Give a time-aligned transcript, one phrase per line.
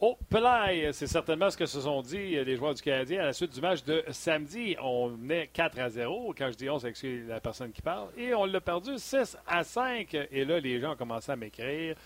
[0.00, 3.32] Oh, Pelay, c'est certainement ce que se sont dit les joueurs du Canadien à la
[3.32, 4.76] suite du match de samedi.
[4.80, 6.32] On menait 4 à 0.
[6.38, 8.06] Quand je dis 11, c'est la personne qui parle.
[8.16, 10.14] Et on l'a perdu 6 à 5.
[10.30, 11.96] Et là, les gens ont commencé à m'écrire.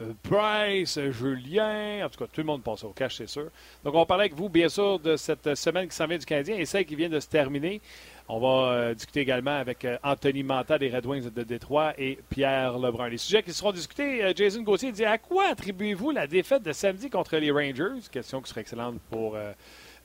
[0.00, 3.50] Euh, Price, Julien, en tout cas, tout le monde pense au cash, c'est sûr.
[3.82, 6.56] Donc, on parlait avec vous, bien sûr, de cette semaine qui s'en vient du Canadien
[6.56, 7.80] et celle qui vient de se terminer.
[8.32, 12.18] On va euh, discuter également avec euh, Anthony Manta des Red Wings de Détroit et
[12.30, 13.08] Pierre Lebrun.
[13.08, 17.10] Les sujets qui seront discutés, Jason Gauthier dit à quoi attribuez-vous la défaite de samedi
[17.10, 18.08] contre les Rangers?
[18.12, 19.36] Question qui serait excellente pour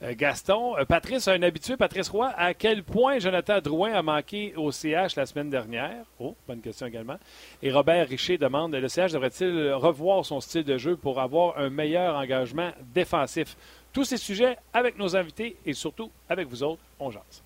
[0.02, 0.76] euh, Gaston.
[0.76, 5.16] Euh, Patrice, un habitué, Patrice Roy, à quel point Jonathan Drouin a manqué au CH
[5.16, 6.04] la semaine dernière?
[6.20, 7.16] Oh, bonne question également.
[7.62, 11.70] Et Robert Richer demande, le CH devrait-il revoir son style de jeu pour avoir un
[11.70, 13.56] meilleur engagement défensif?
[13.92, 17.45] Tous ces sujets avec nos invités et surtout avec vous autres, on jase.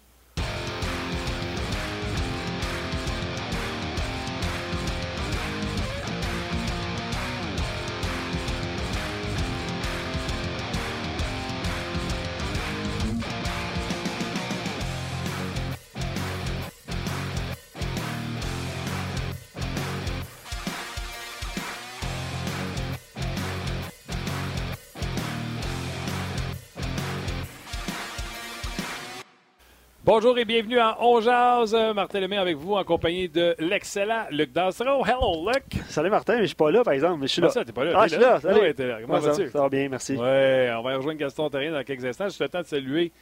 [30.12, 31.72] Bonjour et bienvenue à On Jazz.
[31.94, 35.06] Martin Lemay avec vous en compagnie de l'excellent Luc Dansereau.
[35.06, 35.80] Hello, Luc.
[35.88, 37.20] Salut, Martin, mais je suis pas là, par exemple.
[37.20, 37.50] Mais je suis là.
[37.50, 37.92] Ça, t'es pas là?
[37.94, 38.40] Ah, je suis là.
[38.40, 38.74] Salut.
[38.76, 38.98] là.
[39.02, 39.48] Comment vas-tu?
[39.50, 40.14] Ça va bien, merci.
[40.14, 42.28] Oui, on va rejoindre Gaston Terrien dans quelques instants.
[42.28, 43.12] Je le temps de saluer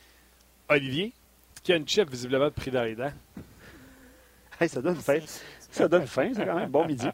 [0.70, 1.12] Olivier,
[1.62, 3.12] qui a une chip visiblement pris dans les dents.
[4.59, 5.20] Hey, ça donne faim.
[5.70, 7.06] Ça donne faim, c'est quand même bon midi.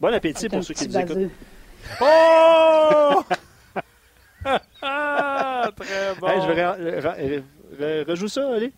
[0.00, 1.32] Bon appétit pour ceux qui nous écoutent.
[2.00, 3.24] Oh!
[4.82, 6.28] ah, très bon.
[6.28, 8.72] Hey, je vais rejouer ça, allez.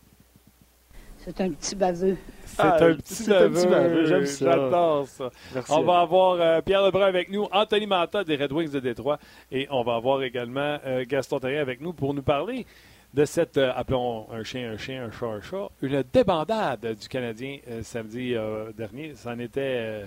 [1.29, 2.17] C'est un petit baveux.
[2.47, 4.07] C'est ah, un petit baveux.
[4.07, 4.47] J'aime ça.
[4.47, 5.31] J'adore ça.
[5.69, 9.19] On va avoir euh, Pierre Lebrun avec nous, Anthony Manta des Red Wings de Détroit
[9.53, 12.65] et on va avoir également euh, Gaston Terrien avec nous pour nous parler
[13.13, 17.09] de cette, euh, appelons un chien un chien, un chat un chat, une débandade du
[17.09, 18.35] Canadien samedi
[18.75, 19.13] dernier.
[19.15, 20.05] C'en était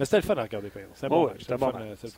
[0.00, 1.30] mais c'était le fun à regarder, C'est bon,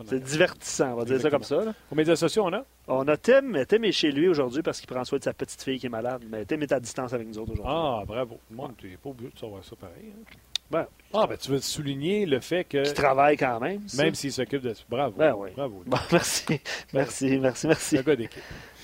[0.07, 1.65] C'est divertissant, on va dire ça comme ça.
[1.91, 2.65] Aux médias sociaux, on a?
[2.87, 3.65] On a Tim.
[3.69, 5.89] Tim est chez lui aujourd'hui parce qu'il prend soin de sa petite fille qui est
[5.89, 6.23] malade.
[6.31, 7.75] Mais Tim est à distance avec nous autres aujourd'hui.
[7.77, 8.39] Ah, bravo.
[8.53, 10.13] Moi, tu n'es pas obligé de savoir ça pareil.
[10.13, 10.37] Hein.
[10.71, 12.85] Ben, ah, ben tu veux souligner le fait que.
[12.85, 13.81] Qu'il travaille quand même.
[13.99, 14.75] Même s'il s'occupe de.
[14.89, 15.17] Bravo.
[15.19, 15.51] Ben, oui.
[15.57, 15.83] Bravo.
[16.13, 16.61] merci.
[16.93, 17.99] merci, merci, merci.
[17.99, 18.43] Un gars d'équipe.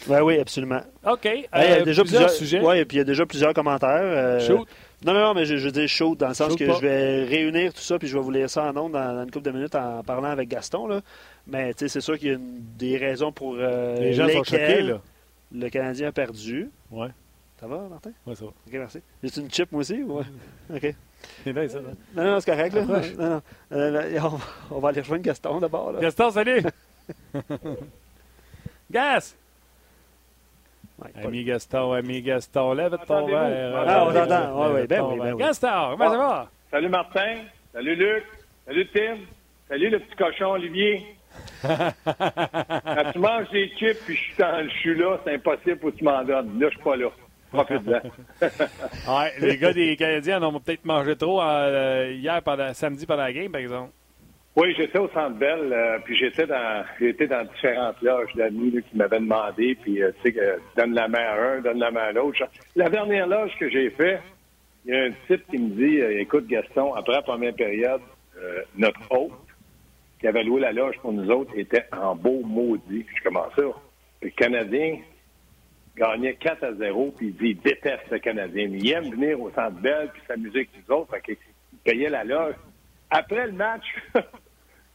[0.09, 0.81] Ben, oui, absolument.
[1.07, 1.25] OK.
[1.25, 2.61] il y a euh, déjà plusieurs, sujets.
[2.61, 3.91] Oui, et puis il y a déjà plusieurs commentaires.
[4.03, 4.69] Euh, Shoot.
[5.05, 7.73] Non, non, non, mais je, je dis chaud dans le sens que je vais réunir
[7.73, 9.75] tout ça puis je vais vous laisser ça en ondes dans, une couple de minutes
[9.77, 10.89] en parlant avec Gaston.
[10.89, 11.03] Là.
[11.47, 14.83] Mais c'est sûr qu'il y a des raisons pour euh, Les gens lesquelles sont choqués,
[14.83, 15.01] là.
[15.53, 16.71] le Canadien a perdu.
[16.91, 17.09] Ouais.
[17.61, 18.11] Ça va, Martin?
[18.27, 18.51] Oui, ça va.
[18.51, 19.01] OK, merci.
[19.23, 20.03] J'ai une chip, moi aussi?
[20.03, 20.25] Ouais?
[20.75, 20.95] OK.
[21.45, 21.81] C'est bien, ça.
[22.15, 22.75] Non, non, c'est correct.
[22.75, 22.83] Là.
[22.83, 23.43] Non, non.
[23.73, 24.21] Euh,
[24.71, 25.99] on, va aller rejoindre Gaston d'abord.
[26.01, 26.63] Gaston, salut!
[28.91, 29.35] Gas!
[31.25, 33.85] Ami Gaston, ami Gaston, lève ton verre.
[33.87, 34.63] Ah, on entend.
[34.63, 35.39] Oui, oui, ben oui, ben oui.
[35.39, 36.51] Gaston, comment ça va?
[36.71, 37.37] Salut Martin,
[37.73, 38.25] salut Luc,
[38.67, 39.17] salut Tim,
[39.69, 41.07] salut le petit cochon Olivier.
[41.63, 46.25] Quand tu manges des chips puis je suis, là, c'est impossible pour que tu m'en
[46.25, 46.59] donnes.
[46.59, 47.09] Là, je suis pas là.
[49.09, 53.23] Ouais, les gars des Canadiens en ont peut-être mangé trop euh, hier, pendant, samedi pendant
[53.23, 53.91] la game, par exemple.
[54.61, 58.97] Oui, j'étais au Centre Bell, euh, puis j'étais dans j'étais dans différentes loges d'amis qui
[58.97, 62.13] m'avaient demandé, puis euh, tu sais, donne la main à un, donne la main à
[62.13, 62.43] l'autre.
[62.75, 64.19] La dernière loge que j'ai fait,
[64.85, 68.01] il y a un type qui me dit, euh, écoute Gaston, après la première période,
[68.77, 69.33] notre hôte
[70.21, 73.07] qui avait loué la loge pour nous autres était en beau maudit.
[73.17, 73.63] Je commence ça.
[74.23, 74.99] Le Canadien
[75.97, 78.69] gagnait 4 à 0, puis il dit, il déteste le Canadien.
[78.73, 81.11] Il aime venir au Centre Bell puis s'amuser avec nous autres.
[81.13, 81.37] Fait qu'il
[81.85, 82.55] payait la loge.
[83.11, 83.85] Après le match,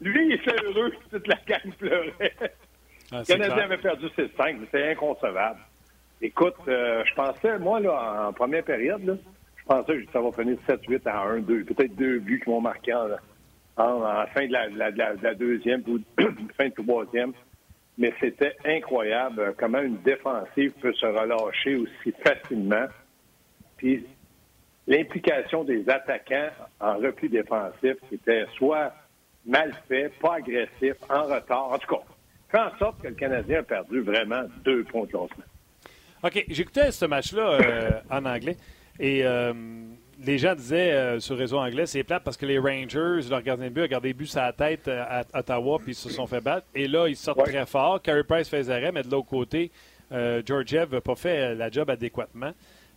[0.03, 2.33] Lui, il était heureux, toute la gang pleurait.
[3.11, 5.59] Ah, le Canadien avait perdu 6-5, c'était inconcevable.
[6.21, 9.13] Écoute, euh, je pensais, moi, là, en première période, là,
[9.57, 11.65] je pensais que ça va finir 7-8 à 1-2.
[11.65, 13.07] Peut-être deux buts qui vont marquer en,
[13.77, 15.99] en, fin de la, la, deuxième ou
[16.57, 17.33] fin de troisième.
[17.97, 22.87] Mais c'était incroyable euh, comment une défensive peut se relâcher aussi facilement.
[23.77, 24.05] Puis
[24.87, 28.93] l'implication des attaquants en repli défensif, c'était soit
[29.45, 31.71] mal fait, pas agressif, en retard.
[31.71, 32.01] En tout cas,
[32.49, 35.43] fait en sorte que le Canadien a perdu vraiment deux points de lancement.
[36.23, 38.55] OK, j'écoutais ce match-là euh, en anglais
[38.99, 39.53] et euh,
[40.23, 43.41] les gens disaient euh, sur le réseau anglais, c'est plate parce que les Rangers, leur
[43.41, 46.27] gardien de but, a gardé but sur la tête à Ottawa puis ils se sont
[46.27, 46.65] fait battre.
[46.75, 48.01] Et là, ils sortent très fort.
[48.01, 49.71] Carey Price fait arrêts, mais de l'autre côté,
[50.11, 52.53] Georgiev n'a pas fait la job adéquatement.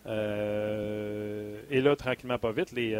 [0.06, 2.94] et là, tranquillement, pas vite, les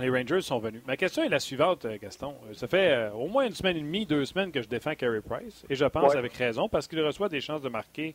[0.00, 0.80] Les Rangers sont venus.
[0.86, 2.34] Ma question est la suivante, euh, Gaston.
[2.48, 4.94] Euh, ça fait euh, au moins une semaine et demie, deux semaines que je défends
[4.94, 5.64] Carey Price.
[5.68, 6.18] Et je pense Ouais.
[6.18, 8.14] avec raison parce qu'il reçoit des chances de marquer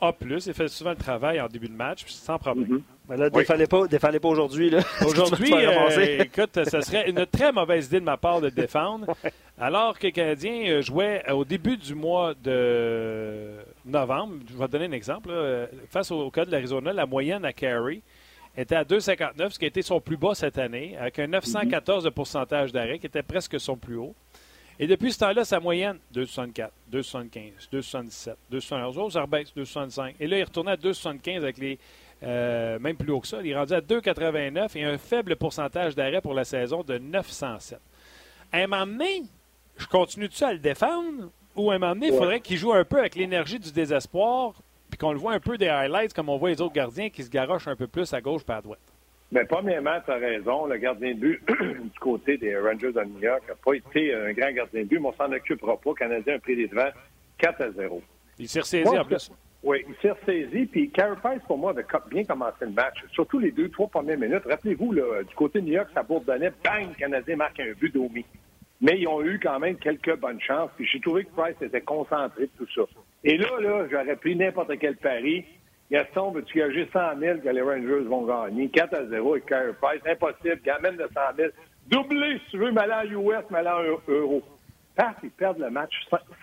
[0.00, 0.12] A.
[0.22, 2.66] Il fait souvent le travail en début de match, sans problème.
[2.68, 2.82] Mhm.
[3.10, 4.70] Mais là, défallez pas, défallez pas aujourd'hui.
[4.70, 4.78] là.
[5.06, 9.14] Aujourd'hui, euh, écoute, ça serait une très mauvaise idée de ma part de le défendre.
[9.60, 14.86] Alors que les Canadiens jouaient au début du mois de novembre, je vais te donner
[14.86, 15.28] un exemple.
[15.30, 18.00] là, face au, au cas de l'Arizona, la moyenne à Carey
[18.56, 22.04] était à 2,59, ce qui a été son plus bas cette année, avec un 914
[22.04, 24.14] de pourcentage d'arrêt, qui était presque son plus haut.
[24.78, 28.94] Et depuis ce temps-là, sa moyenne, 2,64, 2,75, 2,77, 2,71.
[28.96, 30.14] Oh, ça rebaisse, 2,65.
[30.20, 31.78] Et là, il retournait à 2,75 avec les.
[32.22, 33.40] euh, même plus haut que ça.
[33.42, 37.78] Il est rendu à 2,89 et un faible pourcentage d'arrêt pour la saison de 907.
[38.52, 39.22] À un moment donné,
[39.76, 42.84] je continue-tu à le défendre ou à un moment donné, il faudrait qu'il joue un
[42.84, 44.54] peu avec l'énergie du désespoir
[44.90, 47.22] puis qu'on le voit un peu des highlights comme on voit les autres gardiens qui
[47.22, 48.80] se garochent un peu plus à gauche et à droite.
[49.32, 50.66] Mais premièrement, tu as raison.
[50.66, 54.32] Le gardien de but du côté des Rangers de New York n'a pas été un
[54.32, 55.90] grand gardien de but, mais on s'en occupera pas.
[55.90, 56.90] Le Canadien a pris les devants
[57.38, 58.02] 4 à 0.
[58.38, 59.30] Il s'est ressaisi en plus.
[59.62, 60.66] Oui, il s'est ressaisi.
[60.66, 63.04] Puis Carey Price, pour moi, avait bien commencé le match.
[63.12, 64.42] Surtout les deux, trois premières minutes.
[64.46, 66.52] Rappelez-vous, du côté de New York, ça bourdonnait.
[66.64, 66.88] Bang!
[66.88, 68.24] Le Canadien marque un but d'Omi.
[68.80, 70.70] Mais ils ont eu quand même quelques bonnes chances.
[70.76, 72.82] Puis j'ai trouvé que Price était concentré de tout ça.
[73.24, 75.44] Et là, là, j'aurais pris n'importe quel pari.
[75.90, 78.68] Gaston, veux-tu gager 100 000 que les Rangers vont gagner?
[78.68, 80.00] 4 à 0 avec Carey Price.
[80.06, 80.60] Impossible.
[80.64, 81.50] Gamène de 100 000.
[81.88, 84.42] Doublé, si tu veux, en US, eu- euro.
[84.96, 85.92] Paf, ils perdent le match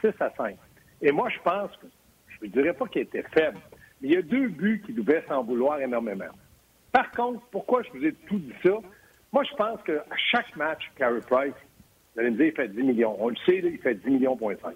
[0.02, 0.58] 6 à 5.
[1.02, 1.88] Et moi, je pense que
[2.40, 3.58] je ne dirais pas qu'il était faible,
[4.02, 6.26] mais il y a deux buts qui devaient s'en vouloir énormément.
[6.92, 8.78] Par contre, pourquoi je vous ai tout dit ça?
[9.32, 11.54] Moi, je pense qu'à chaque match, Carey Price,
[12.18, 13.16] vous allez me dire, il fait 10 millions.
[13.20, 14.74] On le sait, il fait 10 millions, point 5.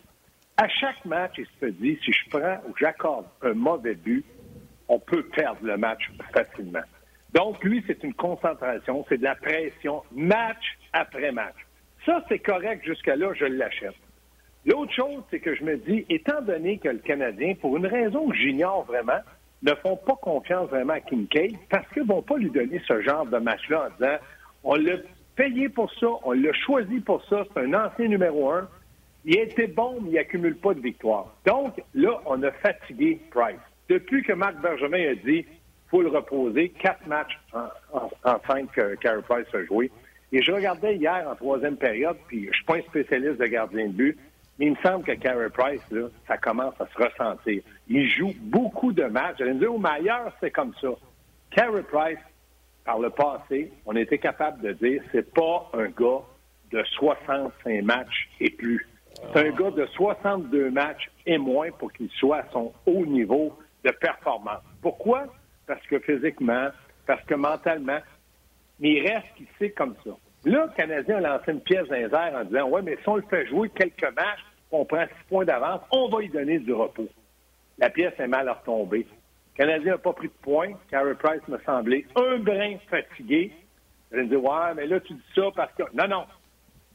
[0.57, 4.23] À chaque match, il se dit, si je prends ou j'accorde un mauvais but,
[4.87, 6.83] on peut perdre le match facilement.
[7.33, 11.55] Donc, lui, c'est une concentration, c'est de la pression, match après match.
[12.05, 13.95] Ça, c'est correct jusqu'à-là, je l'achète.
[14.67, 18.29] L'autre chose, c'est que je me dis, étant donné que le Canadien, pour une raison
[18.29, 19.21] que j'ignore vraiment,
[19.63, 23.01] ne font pas confiance vraiment à Kincaid parce qu'ils ne vont pas lui donner ce
[23.01, 24.17] genre de match-là en disant
[24.63, 24.97] on l'a
[25.35, 28.67] payé pour ça, on l'a choisi pour ça, c'est un ancien numéro un.
[29.25, 31.27] Il a été bon, mais il n'accumule pas de victoire.
[31.45, 33.59] Donc, là, on a fatigué Price.
[33.87, 35.45] Depuis que Marc Bergevin a dit
[35.89, 39.91] faut le reposer, quatre matchs en, en- que Carey Price a joué.
[40.31, 43.87] Et je regardais hier en troisième période, puis je suis pas un spécialiste de gardien
[43.87, 44.17] de but,
[44.57, 47.61] mais il me semble que Carey Price, là, ça commence à se ressentir.
[47.89, 49.35] Il joue beaucoup de matchs.
[49.39, 50.87] J'allais me dire, au meilleur, c'est comme ça.
[51.53, 52.19] Carey Price,
[52.85, 56.21] par le passé, on était capable de dire, c'est pas un gars
[56.71, 58.87] de 65 matchs et plus.
[59.33, 63.57] C'est un gars de 62 matchs et moins pour qu'il soit à son haut niveau
[63.83, 64.63] de performance.
[64.81, 65.25] Pourquoi?
[65.67, 66.69] Parce que physiquement,
[67.05, 67.99] parce que mentalement,
[68.79, 70.11] mais il reste qu'il sait comme ça.
[70.43, 73.23] Là, le Canadien a lancé une pièce dans en disant Ouais, mais si on le
[73.29, 77.07] fait jouer quelques matchs, on prend six points d'avance, on va lui donner du repos.
[77.77, 79.05] La pièce est mal retombée.
[79.61, 80.73] Le Canadien n'a pas pris de points.
[80.89, 83.51] Carey Price me semblait un brin fatigué.
[84.11, 85.83] Je me dis Ouais, mais là, tu dis ça parce que.
[85.93, 86.25] Non, non.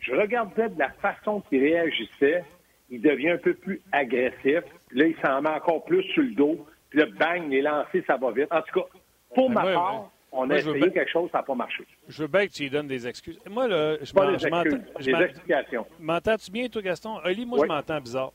[0.01, 2.45] Je regardais de la façon qu'il réagissait.
[2.91, 4.63] Il devient un peu plus agressif.
[4.89, 6.67] Puis là, il s'en met encore plus sur le dos.
[6.91, 8.49] Puis là, bang, les lancers, ça va vite.
[8.51, 8.87] En tout cas,
[9.35, 11.85] pour Mais ma part, on a je essayé quelque chose, ça n'a pas marché.
[12.09, 13.39] Je veux bien que tu lui donnes des excuses.
[13.49, 14.65] Moi, là, je Pas des je m'entends.
[14.71, 15.87] excuses, je des m'en- explications.
[16.01, 17.21] M'entends-tu bien, toi, Gaston?
[17.25, 17.67] Oli, moi, Oui.
[17.69, 18.33] je m'entends bizarre.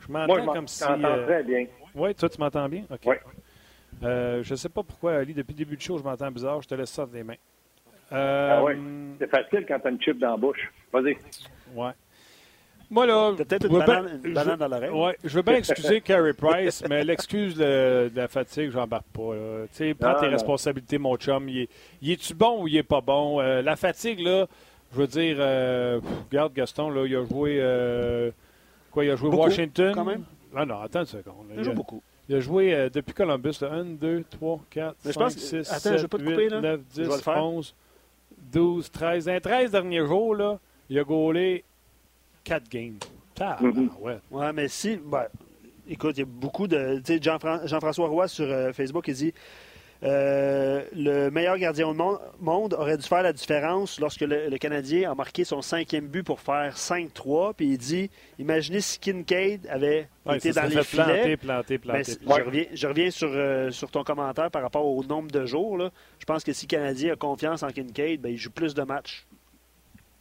[0.00, 0.84] Je m'entends Moi, je comme si.
[0.84, 1.66] m'entends euh, très bien.
[1.94, 2.84] Oui, toi, tu m'entends bien?
[2.90, 3.00] OK.
[3.06, 3.14] Oui.
[4.02, 6.62] Euh, je ne sais pas pourquoi, Ali, depuis le début du show, je m'entends bizarre.
[6.62, 7.34] Je te laisse ça des mains.
[8.12, 8.74] Euh, Ah oui.
[9.18, 10.72] C'est facile quand tu as une chip dans la bouche.
[10.92, 11.16] Vas-y.
[11.74, 11.90] ouais.
[12.90, 13.34] Moi, là.
[13.36, 14.90] T'as peut-être je une banane, banane dans l'oreille.
[14.90, 19.34] Ouais, je veux bien excuser Carey Price, mais l'excuse de, de la fatigue, j'embarque pas.
[19.34, 19.66] là.
[19.70, 20.32] Tu sais, prends Non, tes non.
[20.32, 21.48] responsabilités, mon chum.
[21.50, 21.68] Il est-
[22.00, 23.40] il est-tu bon ou il est pas bon?
[23.42, 24.46] Euh, la fatigue, là,
[24.94, 26.00] je veux dire, euh,
[26.30, 27.58] regarde Gaston, là, il a joué.
[27.60, 28.30] euh,
[28.90, 29.92] quoi, il a joué Beaucoup, Washington?
[29.94, 30.24] quand même?
[30.56, 31.50] Ah non, attends une seconde.
[31.50, 31.56] là.
[31.58, 32.02] Il joue beaucoup.
[32.28, 35.34] Il a joué euh, depuis Columbus, là, 1, 2, 3, 4, Mais je 5, pense
[35.34, 36.60] que- 6, attends, 7, je vais pas te 8, couper, là.
[36.60, 37.44] 9, Je vais 10, le faire.
[37.44, 37.74] 11,
[38.52, 39.24] 12, 13.
[39.26, 40.58] Dans les 13 derniers jours, là,
[40.90, 41.64] il a gaulé
[42.44, 42.98] 4 games.
[43.40, 43.90] Ah, Mhm.
[44.00, 44.18] ouais.
[44.30, 44.96] Ouais, mais si.
[44.96, 45.26] ben,
[45.88, 47.00] écoute, il y a beaucoup de.
[47.20, 49.32] Jean-Fran- Jean-François Roy sur euh, Facebook, il dit
[50.04, 54.58] euh, le meilleur gardien au monde, monde aurait dû faire la différence lorsque le, le
[54.58, 57.54] Canadien a marqué son cinquième but pour faire 5-3.
[57.54, 61.36] Puis il dit imaginez si Kincaid avait Ouais, été dans les planter, filets.
[61.36, 62.40] planter, planter, Ben, c'est- planter.
[62.42, 65.76] je, reviens, je reviens sur, euh, sur ton commentaire par rapport au nombre de jours.
[65.76, 65.90] là.
[66.20, 68.82] Je pense que si le Canadien a confiance en Kincaid, ben, il joue plus de
[68.82, 69.26] matchs.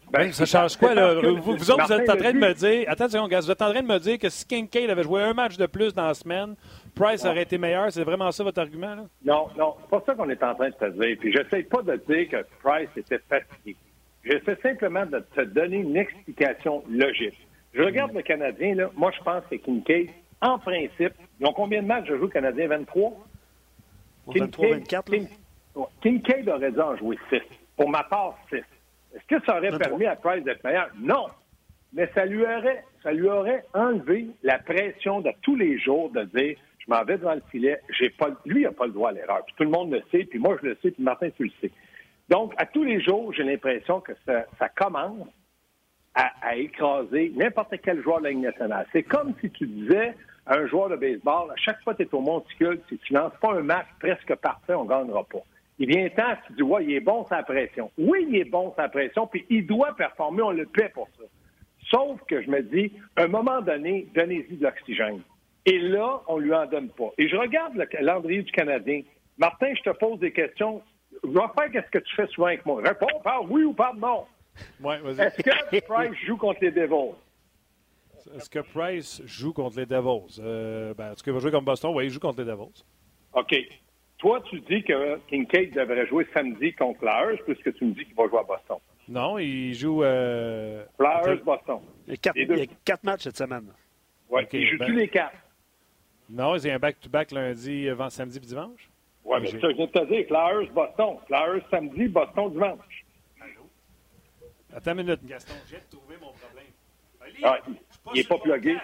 [0.10, 1.16] Ben, ça change quoi, là?
[1.16, 2.86] Vous, vous autres, vous êtes en train de me dire.
[2.88, 5.22] Attends une seconde, vous êtes en train de me dire que si Kincaid avait joué
[5.22, 6.56] un match de plus dans la semaine,
[6.98, 7.92] Price aurait été meilleur.
[7.92, 9.06] C'est vraiment ça votre argument, là?
[9.24, 11.18] Non, non, c'est pas ça qu'on est en train de te dire.
[11.20, 13.76] Puis j'essaie pas de dire que Price était fatigué.
[14.24, 17.48] J'essaie simplement de te donner une explication logique.
[17.74, 18.90] Je regarde le Canadien, là.
[18.96, 20.10] Moi, je pense que Kincaid,
[20.42, 22.68] en principe, ils ont combien de matchs de jouer Canadien?
[22.68, 23.14] 23?
[24.28, 25.18] 23, 24, là.
[26.02, 27.40] Kincaid aurait dû en jouer 6.
[27.78, 28.56] Pour ma part, 6.
[28.56, 29.88] Est-ce que ça aurait 23.
[29.88, 30.90] permis à Price d'être meilleur?
[31.00, 31.28] Non.
[31.94, 36.24] Mais ça lui aurait, ça lui aurait enlevé la pression de tous les jours de
[36.24, 39.14] dire je m'en vais devant le filet, j'ai pas lui n'a pas le droit à
[39.14, 39.44] l'erreur.
[39.46, 41.52] Puis tout le monde le sait, puis moi je le sais, puis Martin tu le
[41.62, 41.72] sais.
[42.30, 45.28] Donc à tous les jours, j'ai l'impression que ça, commence
[46.16, 48.88] à, à écraser n'importe quel joueur de la Ligue nationale.
[48.92, 50.16] C'est comme si tu disais
[50.46, 53.14] à un joueur de baseball, à chaque fois que tu es au monticule, si tu
[53.14, 55.40] lances pas un match presque parfait, on ne gagnera pas.
[55.80, 57.92] Il vient temps, tu dis, ouais, il est bon sans pression.
[57.98, 61.26] Oui, il est bon sans pression, puis il doit performer, on le paie pour ça.
[61.92, 65.22] Sauf que je me dis, à un moment donné, donnez-y de l'oxygène.
[65.68, 67.10] Et là, on lui en donne pas.
[67.18, 69.02] Et je regarde le calendrier du Canadien.
[69.38, 70.82] Martin, je te pose des questions.
[71.24, 72.82] Va faire qu'est-ce que tu fais souvent avec moi?
[72.82, 74.26] Réponds par oui ou par non.
[74.82, 75.00] Ouais.
[75.20, 77.16] Est-ce que Price joue contre les Devils?
[78.36, 80.40] Est-ce que Price joue contre les Devils?
[80.40, 81.92] Euh, ben, est-ce qu'il va jouer comme Boston?
[81.94, 82.84] Oui, il joue contre les Devils.
[83.34, 83.56] OK.
[84.20, 88.16] Toi, tu dis que Kincaid devrait jouer samedi contre Flyers, puisque tu me dis qu'il
[88.16, 88.78] va jouer à Boston.
[89.10, 90.02] Non, il joue.
[90.04, 90.86] Euh...
[90.98, 91.80] Flyers, Boston.
[92.08, 92.54] Il y a quatre, Les deux.
[92.56, 93.68] il y a quatre matchs cette semaine.
[94.30, 95.36] OK, il joue ben- tous les quatre.
[96.30, 98.90] Non, il y a un back-to-back lundi, avant samedi puis dimanche.
[99.24, 101.18] Ouais, mais ça, je viens de te dire, Flyers, Boston.
[101.28, 103.06] Flyers samedi, Boston dimanche.
[104.76, 105.54] Attends une minute, Gaston.
[105.70, 106.66] J'ai trouvé mon problème.
[107.22, 107.82] Ali, Ah, je suis
[108.14, 108.78] il est sur pas plugué.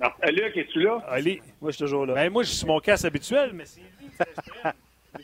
[0.00, 1.02] Non, euh, Luc, es-tu là?
[1.08, 2.14] Ali, Moi, je suis toujours là.
[2.14, 4.24] ben moi, je suis sur mon casque habituel, mais c'est lui qui?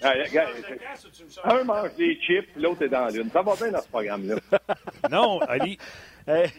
[1.45, 3.31] Un mange des chips, l'autre est dans l'une.
[3.31, 4.37] Ça va bien dans ce programme-là.
[5.11, 5.77] Non, Ali.
[6.27, 6.51] Hey,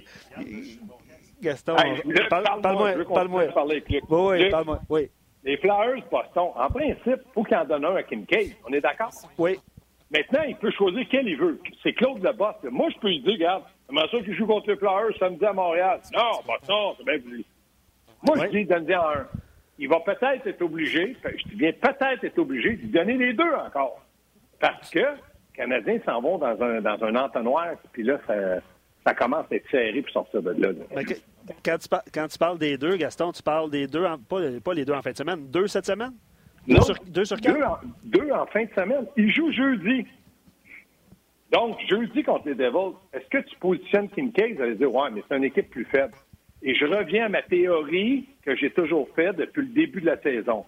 [1.43, 2.91] Gaston, Hey, parle- parle-moi.
[2.95, 4.79] Oui, oui, parle-moi.
[4.89, 5.09] Oui,
[5.43, 8.53] Les Flyers, Boston, en principe, il faut qu'il en donne un à Kincaid.
[8.67, 9.11] On est d'accord?
[9.37, 9.59] oui.
[10.11, 11.59] Maintenant, il peut choisir quel il veut.
[11.81, 12.53] C'est Claude Leboss.
[12.63, 12.69] là.
[12.69, 15.53] Moi, je peux lui dire, regarde, comment ça qu'il joue contre les Flyers samedi à
[15.53, 15.99] Montréal?
[16.13, 17.43] Non, Boston, c'est bien voulu.
[18.21, 18.45] Moi, Ouais.
[18.51, 19.27] je dis, donne-en un.
[19.79, 23.33] Il va peut-être être obligé, je dis bien peut-être être obligé de lui donner les
[23.33, 24.03] deux encore.
[24.59, 25.05] Parce que les
[25.55, 28.35] Canadiens s'en vont dans un, dans un entonnoir, puis là, ça,
[29.05, 31.03] ça commence à être serré pour sortir de là.
[31.03, 31.13] que-
[31.63, 34.39] quand, tu par- quand tu parles des deux, Gaston, tu parles des deux, en- pas,
[34.63, 36.13] pas les deux en fin de semaine, deux cette semaine?
[36.65, 37.55] Non, Deux sur, deux sur quatre?
[37.57, 39.05] Deux en, deux en fin de semaine.
[39.17, 40.05] Il joue jeudi.
[41.51, 44.55] Donc, jeudi contre les Devils, est-ce que tu positionnes Kincaid?
[44.55, 46.13] Vous allez dire, ouais, mais c'est une équipe plus faible.
[46.61, 50.19] Et je reviens à ma théorie que j'ai toujours faite depuis le début de la
[50.21, 50.63] saison.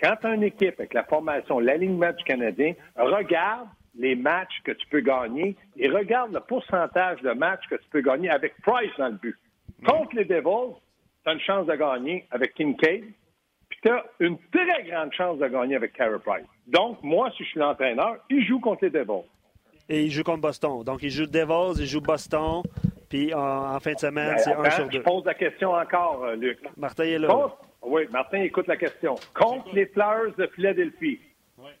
[0.00, 3.66] Quand une équipe avec la formation, l'alignement du Canadien, regarde
[3.96, 8.00] les matchs que tu peux gagner et regarde le pourcentage de matchs que tu peux
[8.00, 9.36] gagner avec Price dans le but.
[9.86, 10.74] Contre les Devils,
[11.24, 13.04] tu as une chance de gagner avec Kincaid,
[13.68, 16.46] puis tu as une très grande chance de gagner avec Carey Price.
[16.66, 19.24] Donc, moi, si je suis l'entraîneur, il joue contre les Devils.
[19.88, 20.82] Et il joue contre Boston.
[20.84, 22.62] Donc, il joue Devils, il joue Boston.
[23.08, 25.02] Puis en, en fin de semaine, c'est un sur je deux.
[25.02, 26.58] pose la question encore, euh, Luc.
[26.76, 27.28] Martin est là.
[27.28, 29.14] Contre- oui, Martin, écoute la question.
[29.34, 31.18] Contre les Flyers de Philadelphie,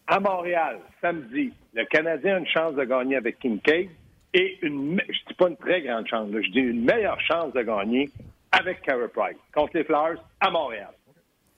[0.06, 3.88] à Montréal, samedi, le Canadien a une chance de gagner avec Kincaid
[4.34, 7.62] et une, je dis pas une très grande chance, je dis une meilleure chance de
[7.62, 8.10] gagner
[8.52, 10.90] avec Carey Price contre les Flyers à Montréal.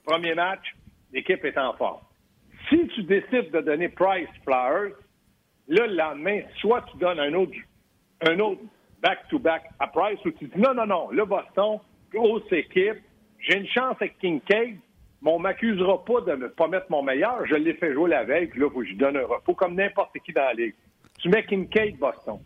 [0.05, 0.75] Premier match,
[1.11, 2.01] l'équipe est en forme.
[2.69, 4.93] Si tu décides de donner Price Flyers,
[5.67, 7.55] là, le lendemain, soit tu donnes un autre,
[8.21, 8.61] un autre
[9.01, 11.79] back-to-back à Price, ou tu dis non, non, non, le Boston,
[12.11, 13.01] grosse équipe,
[13.39, 14.77] j'ai une chance avec Kincaid,
[15.21, 17.45] mais on m'accusera pas de ne pas mettre mon meilleur.
[17.45, 19.75] Je l'ai fait jouer la veille, puis là, faut que je donne un repos, comme
[19.75, 20.75] n'importe qui dans la ligue.
[21.19, 22.39] Tu mets Kincaid, Boston.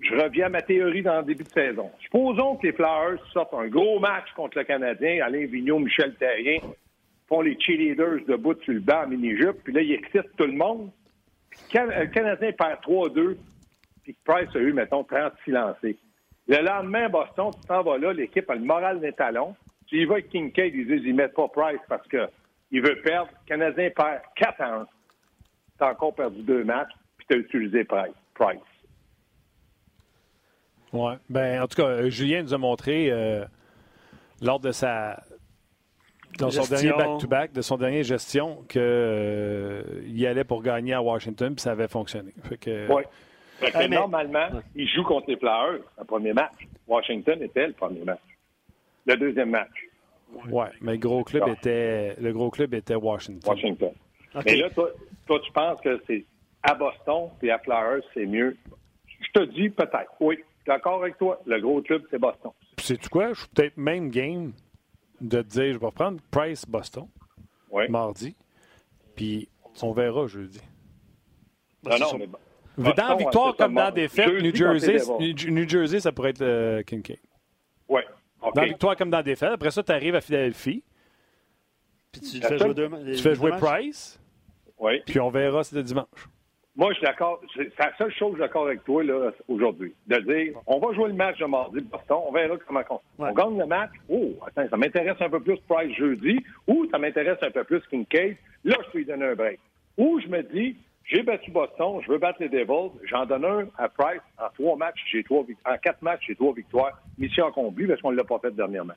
[0.00, 1.90] Je reviens à ma théorie dans le début de saison.
[2.00, 6.58] Supposons que les Flyers sortent un gros match contre le Canadien, Alain Vigneault, Michel Terrien,
[7.28, 10.52] font les cheerleaders debout sur le banc en mini-jupe, puis là, ils excitent tout le
[10.52, 10.90] monde.
[11.72, 13.36] Le Canadien perd 3-2,
[14.04, 15.96] puis Price a eu, mettons, 36 lancés.
[16.46, 19.54] Le lendemain, Boston, tu t'en vas là, l'équipe a le moral des talons.
[19.92, 22.28] Y vas avec Kincaid, ils disent ils mettent pas Price parce que
[22.70, 23.30] il veut perdre.
[23.44, 24.84] Le Canadien perd 4 à 1.
[25.78, 28.12] Tu as encore perdu deux matchs, puis tu as utilisé Price.
[28.34, 28.58] Price.
[30.92, 31.14] Ouais.
[31.28, 33.44] Ben, en tout cas, euh, Julien nous a montré euh,
[34.42, 35.22] lors de sa
[36.38, 41.62] dans son dernier back-to-back, de son dernier gestion, qu'il allait pour gagner à Washington, puis
[41.62, 42.32] ça avait fonctionné.
[42.44, 43.02] Fait que, Oui.
[43.58, 46.52] Fait que Hey, mais- Normalement, il joue contre les Flyers, le premier match.
[46.86, 48.20] Washington était le premier match.
[49.08, 49.70] Le deuxième match,
[50.50, 51.50] ouais, mais le gros club Ah.
[51.52, 53.50] était le gros club était Washington.
[53.50, 53.92] Washington.
[54.44, 54.90] Mais là, toi,
[55.26, 56.24] toi, tu penses que c'est
[56.62, 58.56] à Boston puis à Flyers, c'est mieux?
[59.20, 60.12] Je te dis peut-être.
[60.20, 61.40] Oui, d'accord avec toi.
[61.46, 62.50] Le gros club, c'est Boston.
[62.76, 63.32] Puis sais-tu quoi?
[63.32, 64.52] Je suis peut-être même game
[65.20, 67.08] de te dire, je vais prendre Price Boston
[67.70, 67.84] Oui.
[67.88, 68.36] mardi,
[69.16, 69.48] puis
[69.82, 70.60] on verra jeudi.
[71.84, 72.16] Non, non, ça.
[72.18, 75.50] mais Dans Boston, victoire c'est comme dans seulement défaite, New Jersey.
[75.50, 77.18] New Jersey, ça pourrait être euh, Kincaid.
[77.88, 78.02] Oui.
[78.54, 80.82] Dans victoire comme dans défaite, après ça, tu arrives à Philadelphie,
[82.12, 84.20] Puis tu fais jouer deux tu fais jouer Price,
[84.78, 85.00] Oui.
[85.06, 86.06] puis on verra si c'est dimanche.
[86.76, 87.40] Moi, je suis d'accord.
[87.56, 89.92] C'est c'est la seule chose que je suis d'accord avec toi là, aujourd'hui.
[90.06, 93.30] De dire, on va jouer le match de mardi, Boston, on verra comment on, Ouais.
[93.30, 93.90] on gagne le match.
[94.08, 97.80] Oh, attends, ça m'intéresse un peu plus Price jeudi, ou ça m'intéresse un peu plus
[97.90, 98.36] Kincaid.
[98.62, 99.58] Là, je peux lui donner un break.
[99.96, 100.76] Ou je me dis,
[101.08, 104.76] j'ai battu Boston, je veux battre les Devils, j'en donne un à Price en trois
[104.76, 107.00] matchs, j'ai trois en quatre matchs, j'ai trois victoires.
[107.16, 108.94] Mission accomplie parce qu'on ne l'a pas fait dernièrement.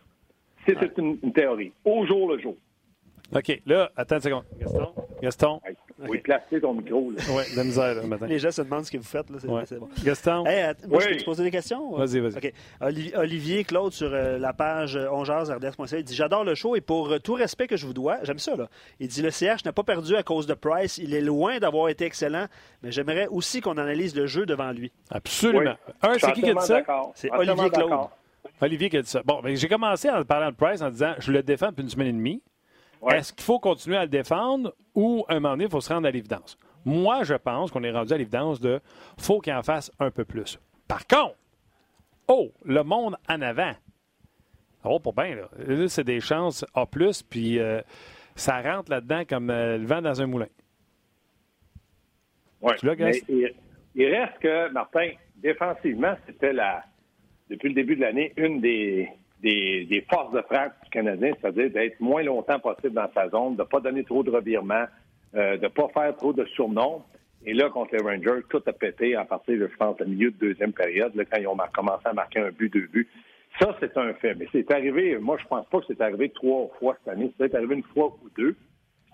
[0.67, 1.71] C'était une, une théorie.
[1.85, 2.55] Au jour le jour.
[3.33, 4.43] OK, là, attends une seconde.
[4.59, 5.61] Gaston, Gaston?
[5.65, 5.75] Hey,
[6.09, 7.11] Oui, placer ton micro.
[7.11, 7.21] Là.
[7.29, 8.25] Oui, de la misère, là, matin.
[8.27, 9.29] Les gens se demandent ce que vous faites.
[9.29, 9.61] Là, c'est, Ouais.
[9.65, 9.87] c'est bon.
[10.03, 11.03] Gaston, Hey, moi, Oui.
[11.03, 11.95] je peux te poser des questions?
[11.95, 12.37] Vas-y, vas-y.
[12.37, 12.53] OK.
[12.81, 16.81] Oli- Olivier Claude sur euh, la page euh, onjaz.rds.ca, il dit J'adore le show et
[16.81, 18.55] pour euh, tout respect que je vous dois, j'aime ça.
[18.55, 18.67] Là.
[18.99, 20.97] Il dit Le CH n'a pas perdu à cause de Price.
[20.97, 22.47] Il est loin d'avoir été excellent,
[22.83, 24.91] mais j'aimerais aussi qu'on analyse le jeu devant lui.
[25.09, 25.75] absolument.
[25.87, 25.93] Oui.
[26.01, 26.73] Un, c'est qui qui a dit ça?
[26.75, 27.11] d'accord.
[27.15, 27.89] C'est Olivier Claude.
[27.89, 28.17] d'accord.
[28.59, 29.21] Olivier qui a dit ça.
[29.23, 31.89] Bon, ben, j'ai commencé en parlant de Price en disant je le défends depuis une
[31.89, 32.41] semaine et demie.
[33.01, 33.17] Ouais.
[33.17, 35.91] Est-ce qu'il faut continuer à le défendre ou à un moment donné, il faut se
[35.91, 36.57] rendre à l'évidence?
[36.85, 38.79] Moi, je pense qu'on est rendu à l'évidence de
[39.19, 40.59] faut qu'il en fasse un peu plus.
[40.87, 41.35] Par contre,
[42.27, 43.73] oh, le monde en avant.
[44.83, 45.49] Oh, pas bien, là.
[45.57, 46.85] Là, c'est des chances A,
[47.29, 47.81] puis euh,
[48.35, 50.47] ça rentre là-dedans comme euh, le vent dans un moulin.
[53.29, 53.53] Il,
[53.95, 56.83] il reste que, Martin, défensivement, c'était la,
[57.49, 59.09] depuis le début de l'année, une des,
[59.41, 63.55] des, des forces de frappe du Canadien, c'est-à-dire d'être moins longtemps possible dans sa zone,
[63.55, 64.85] de ne pas donner trop de revirements,
[65.35, 67.03] euh, de ne pas faire trop de surnoms.
[67.45, 70.31] Et là, contre les Rangers, tout a pété à partir de, je pense, le milieu
[70.31, 73.07] de deuxième période, là, quand ils ont commencé à marquer un but, deux buts.
[73.59, 74.35] Ça, c'est un fait.
[74.35, 77.31] Mais c'est arrivé, moi, je pense pas que c'est arrivé trois fois cette année.
[77.39, 78.55] C'est arrivé une fois ou deux.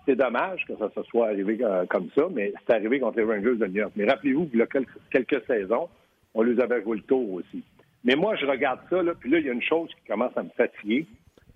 [0.06, 3.24] C'est dommage que ça se soit arrivé euh, comme ça, mais c'est arrivé contre les
[3.24, 3.92] Rangers de New York.
[3.96, 4.66] Mais rappelez-vous, il y a
[5.10, 5.88] quelques saisons,
[6.34, 7.62] on les avait joué le tour aussi.
[8.04, 10.36] Mais moi, je regarde ça, là, puis là, il y a une chose qui commence
[10.36, 11.06] à me fatiguer.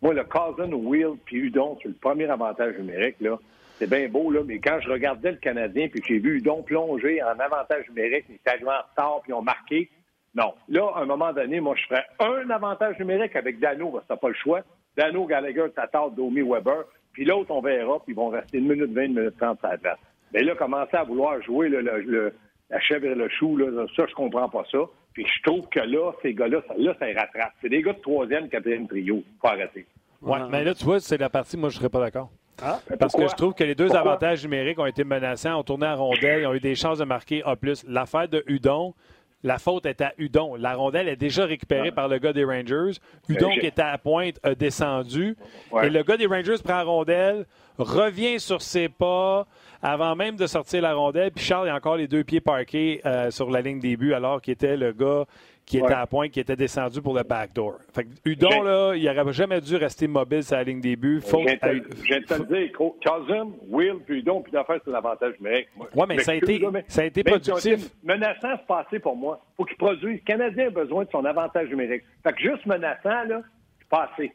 [0.02, 3.38] Moi, le Cousin, Will puis Udon sur le premier avantage numérique, là,
[3.78, 7.22] c'est bien beau, là, mais quand je regardais le Canadien, puis j'ai vu Udon plonger
[7.22, 9.88] en avantage numérique, il est arrivé en retard, puis ils ont marqué.
[10.34, 10.54] Non.
[10.68, 14.08] Là, à un moment donné, moi, je ferais un avantage numérique avec Dano, parce que
[14.08, 14.62] t'as pas le choix.
[14.96, 16.84] Dano, Gallagher, Tatar, Domi, Weber.
[17.12, 19.72] Puis l'autre, on verra, puis ils vont rester une minute 20, une minute 30 à
[19.72, 19.98] la place.
[20.32, 22.32] Mais là, commencer à vouloir jouer le-
[22.70, 24.78] la chèvre et le chou, là, ça, je comprends pas ça.
[25.14, 27.52] Puis je trouve que là, ces gars-là, ça, là, ça les rattrape.
[27.60, 29.22] C'est des gars de troisième, quatrième trio.
[29.40, 29.86] Faut arrêter.
[30.22, 32.30] Ouais, mais là, tu vois, c'est la partie, moi, je ne serais pas d'accord.
[32.62, 34.00] Ah, Parce que je trouve que les deux Pourquoi?
[34.12, 37.04] avantages numériques ont été menaçants, ont tourné en rondelle, ils ont eu des chances de
[37.04, 37.56] marquer A.
[37.88, 38.94] L'affaire de Hudon,
[39.42, 40.54] la faute est à Hudon.
[40.56, 42.98] La rondelle est déjà récupérée par le gars des Rangers.
[43.28, 45.36] Hudon, qui était à la pointe, a descendu.
[45.70, 45.86] Ouais.
[45.86, 47.46] Et le gars des Rangers prend la rondelle,
[47.78, 49.46] revient sur ses pas
[49.82, 51.32] avant même de sortir la rondelle.
[51.32, 54.40] Puis Charles a encore les deux pieds parqués euh, sur la ligne des buts, alors
[54.40, 55.24] qu'il était le gars
[55.64, 57.78] qui était à la pointe, qui était descendu pour le backdoor.
[57.94, 60.96] Fait que Hudon, J'ai- là, il n'aurait jamais dû rester mobile sur la ligne des
[60.96, 61.20] buts.
[61.22, 63.94] Je Faute viens de à- te- je viens de te le dire, Co- Cousin, Will,
[64.04, 65.68] puis Udon, puis d'affaire, c'est l'avantage numérique.
[65.94, 67.90] Ouais, mais ça a été- mais- ça a été productif.
[68.02, 69.40] Menaçant, c'est passé pour moi.
[69.56, 70.20] faut qu'il produise.
[70.20, 72.02] Le Canadien a besoin de son avantage numérique.
[72.24, 73.42] Fait que juste menaçant, là,
[73.78, 74.32] c'est passé.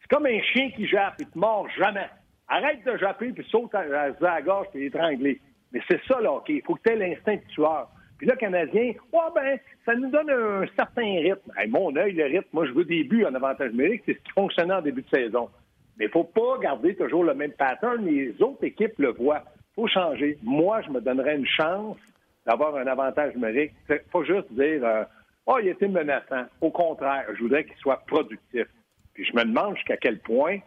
[0.00, 2.08] C'est comme un chien qui jappe, il te mord jamais.
[2.48, 5.40] Arrête de japper, puis saute à, à, à la gorge, puis étrangler.
[5.72, 6.48] Mais c'est ça, là, OK.
[6.48, 7.88] Il faut que tu aies l'instinct de tueur.
[8.18, 11.52] Puis là, Canadien, ouais, ben, ça nous donne un certain rythme.
[11.56, 14.02] Hey, mon œil, le rythme, moi, je veux des buts en avantage numérique.
[14.06, 15.50] C'est ce qui fonctionnait en début de saison.
[15.98, 18.04] Mais il faut pas garder toujours le même pattern.
[18.04, 19.42] Les autres équipes le voient.
[19.72, 20.38] Il faut changer.
[20.42, 21.98] Moi, je me donnerais une chance
[22.46, 23.72] d'avoir un avantage numérique.
[23.86, 25.06] C'est pas juste dire
[25.46, 26.46] Oh, il était menaçant.
[26.60, 28.66] Au contraire, je voudrais qu'il soit productif.
[29.14, 30.58] Puis je me demande jusqu'à quel point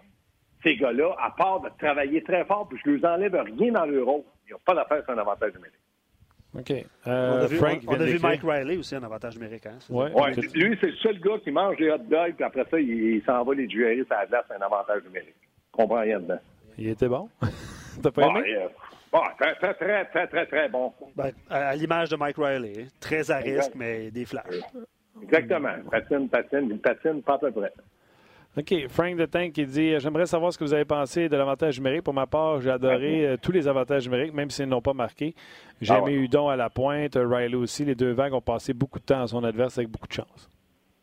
[0.64, 3.86] ces gars-là, à part de travailler très fort, puis je ne leur enlève rien dans
[3.86, 5.79] leur rôle, ils n'ont pas d'affaire sur un avantage numérique.
[6.60, 6.86] OK.
[7.06, 8.20] on Euh, a vu, Frank on- on vient a vu.
[8.22, 9.66] Mike Riley aussi, un avantage numérique.
[9.66, 10.10] Hein, Ouais.
[10.54, 13.24] lui, c'est le seul gars qui mange des hot dogs, puis après ça, il, il
[13.24, 15.36] s'en va les digérer sur la glace, c'est un avantage numérique.
[15.42, 16.40] Je comprends rien dedans.
[16.78, 17.30] Il était bon?
[18.02, 18.56] T'as pas Bon, aimé?
[18.56, 18.68] euh,
[19.12, 20.94] bon, très, très, très, très, très, très bon.
[21.16, 22.88] Ben, à à l'image de Mike Riley.
[23.00, 23.76] Très à risque, Exact.
[23.76, 24.46] mais des flashs.
[25.22, 25.74] Exactement.
[25.92, 27.74] Patine, patine, il patine, pas à peu près.
[28.58, 28.88] OK.
[28.90, 32.04] Frank de Tank qui dit J'aimerais savoir ce que vous avez pensé de l'avantage numérique.
[32.04, 35.36] Pour ma part, j'ai adoré euh, tous les avantages numériques, même s'ils n'ont pas marqué.
[35.82, 36.24] J'ai Ah aimé ouais.
[36.26, 37.86] Hudon à la pointe, euh, Riley aussi.
[37.86, 40.50] Les deux vagues ont passé beaucoup de temps à son adverse avec beaucoup de chance.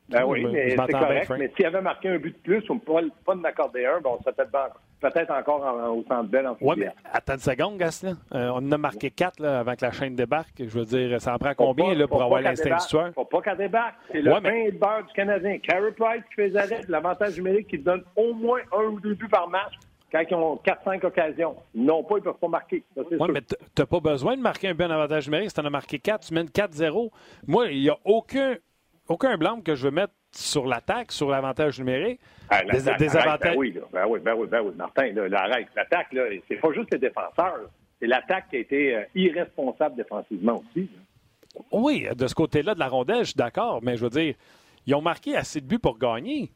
[0.09, 1.31] Ben oui, mais c'est correct.
[1.39, 4.19] Mais s'il avait marqué un but de plus ou pas, pas de m'accorder un, bon,
[4.25, 4.53] ça peut être
[5.01, 8.17] peut-être encore en- au centre belle en Oui, mais attends une seconde, Gaston.
[8.35, 10.55] Euh, on en a marqué quatre là, avant que la chaîne débarque.
[10.59, 13.13] Je veux dire, ça en prend combien pas- là, pour avoir l'instinct d'histoire?
[13.15, 13.97] Faut pas qu'elle débarque.
[14.13, 15.59] C'est le Ouais, mais- pain et le beurre du Canadien.
[15.59, 19.15] Carey Price qui fait les arrêts, l'avantage numérique qui donne au moins un ou deux
[19.15, 19.73] buts par match
[20.13, 21.57] quand ils ont 4-5 occasions.
[21.75, 22.85] Non pas, ils peuvent pas marquer.
[22.97, 23.29] Ça, sûr.
[23.29, 25.51] mais t- t'as pas besoin de marquer un en avantage numérique.
[25.51, 27.11] Si t'en as marqué 4, tu mènes 4-0.
[27.47, 28.55] Moi, il n'y a aucun,
[29.09, 32.21] aucun blâme que je veux mettre sur l'attaque, sur l'avantage numérique.
[32.51, 33.53] Ah, des, arrête, avantages.
[33.55, 34.73] Ben oui, ben oui, ben oui, ben oui.
[34.77, 35.11] Martin.
[35.13, 37.71] L'attaque, là, c'est pas juste les défenseurs.
[38.01, 40.83] C'est l'attaque qui a été euh, irresponsable défensivement aussi.
[40.93, 41.61] là.
[41.73, 43.81] Oui, de ce côté-là de la rondelle, je suis d'accord.
[43.83, 44.35] Mais je veux dire,
[44.87, 46.53] ils ont marqué assez de buts pour gagner.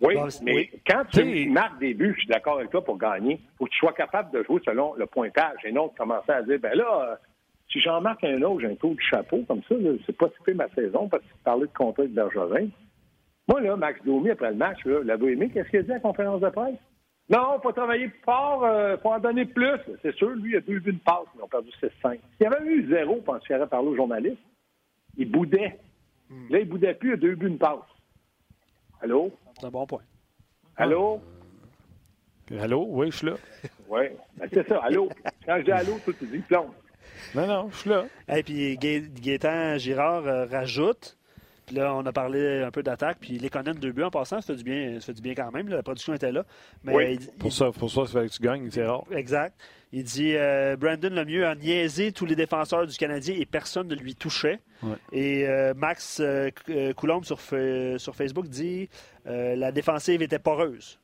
[0.00, 0.70] Oui, Bon, mais oui.
[0.86, 3.70] quand tu marques des buts, je suis d'accord avec toi pour gagner, il faut que
[3.70, 6.72] tu sois capable de jouer selon le pointage et non de commencer à dire, ben
[6.76, 7.16] là, euh,
[7.70, 9.74] si j'en marque un autre, j'ai un tour du chapeau comme ça,
[10.06, 12.68] c'est pas si pire ma saison parce que tu parlais de contrat de Bergevin.
[13.46, 15.94] Moi, là, Max Domi, après le match, là, l'avez aimé, qu'est-ce qu'il a dit à
[15.94, 16.78] la conférence de presse?
[17.30, 19.78] Non, faut travailler plus fort, euh, faut en donner plus.
[20.02, 21.90] C'est sûr, lui, il a deux buts de passe, ils ont perdu 6-5.
[22.12, 24.38] S'il y avait eu zéro, je pense qu'il aurait parlé aux journalistes,
[25.16, 25.78] il boudait.
[26.50, 27.80] Là, il boudait plus, il a deux buts de passe.
[29.02, 29.30] Allô?
[29.58, 30.02] C'est un bon point.
[30.76, 31.20] Allô?
[32.58, 32.86] Allô?
[32.88, 33.34] Oui, je suis là.
[33.88, 34.02] Oui,
[34.36, 35.08] ben, c'est ça, allô?
[35.44, 36.70] Quand je dis allô, toi, tu dis plomb.
[37.34, 38.04] Non, non, je suis là.
[38.34, 41.16] Et puis Gaétan Girard euh, rajoute.
[41.66, 43.18] Puis là, on a parlé un peu d'attaque.
[43.20, 45.34] Puis les connaît deux buts en passant, ça fait du bien, ça fait du bien
[45.34, 45.68] quand même.
[45.68, 45.76] là.
[45.76, 46.44] La production était là.
[46.82, 47.18] Mais Oui.
[47.20, 49.04] il Pour ça, pour ça, il fallait que tu gagnes, c'est rare.
[49.10, 49.54] Exact.
[49.92, 53.94] Il dit euh, Brandon Lemieux a niaisé tous les défenseurs du Canadien et personne ne
[53.94, 54.60] lui touchait.
[54.82, 54.96] Ouais.
[55.12, 56.50] Et euh, Max euh,
[56.96, 58.88] Coulombe sur, sur Facebook dit
[59.26, 60.98] euh, la défensive était poreuse.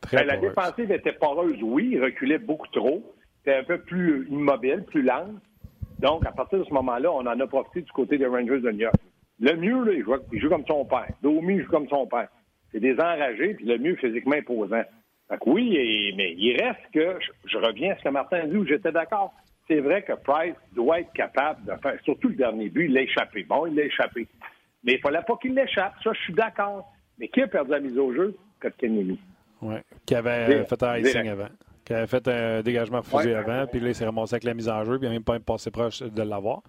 [0.00, 0.54] Très Ben, la poreuse.
[0.54, 3.14] défensive était poreuse, oui, il reculait beaucoup trop.
[3.46, 5.30] C'était un peu plus immobile, plus lente.
[6.00, 8.70] Donc, à partir de ce moment-là, on en a profité du côté des Rangers de
[8.72, 8.96] New York.
[9.38, 11.06] Le mieux, là, il, joue, il joue comme son père.
[11.22, 12.28] Domi joue comme son père.
[12.72, 14.82] C'est des enragés, puis le mieux physiquement imposant.
[15.28, 18.46] Fait que oui, et- mais il reste que, je, je reviens à ce que Martin
[18.48, 19.32] dit, où j'étais d'accord.
[19.68, 23.02] C'est vrai que Price doit être capable de faire, surtout le dernier but, il l'a
[23.02, 23.44] échappé.
[23.44, 24.26] Bon, il l'a échappé.
[24.82, 25.94] Mais il fallait pas qu'il l'échappe.
[26.02, 26.92] Ça, je suis d'accord.
[27.18, 28.36] Mais qui a perdu la mise au jeu?
[28.60, 29.20] Kotkaniemi.
[29.62, 31.48] Oui, qui avait euh, fait un icing avant.
[31.86, 33.34] Qui avait fait un dégagement refusé Ouais.
[33.36, 35.22] avant, puis là, il s'est ramassé avec la mise en jeu, puis il n'a même
[35.22, 36.62] pas passé proche de l'avoir.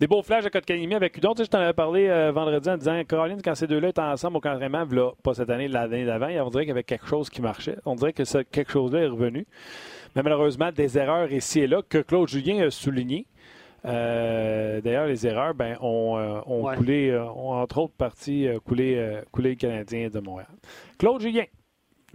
[0.00, 1.34] Des beaux flashs de Kotkaniemi avec Udon.
[1.34, 4.00] Tu sais, je t'en avais parlé euh, vendredi en disant Caroline, quand ces deux-là étaient
[4.00, 7.06] ensemble au entraînement, là, pas cette année, l'année d'avant, on dirait qu'il y avait quelque
[7.06, 7.76] chose qui marchait.
[7.84, 9.46] On dirait que ce quelque chose-là est revenu.
[10.14, 13.26] Mais malheureusement, des erreurs ici et là que Claude Julien a souligné.
[13.84, 16.76] Euh, D'ailleurs, les erreurs ben, ont, euh, ont Ouais.
[16.76, 20.48] coulé, ont entre autres partie euh, coulé, coulé les Canadiens de Montréal.
[20.98, 21.44] Claude Julien.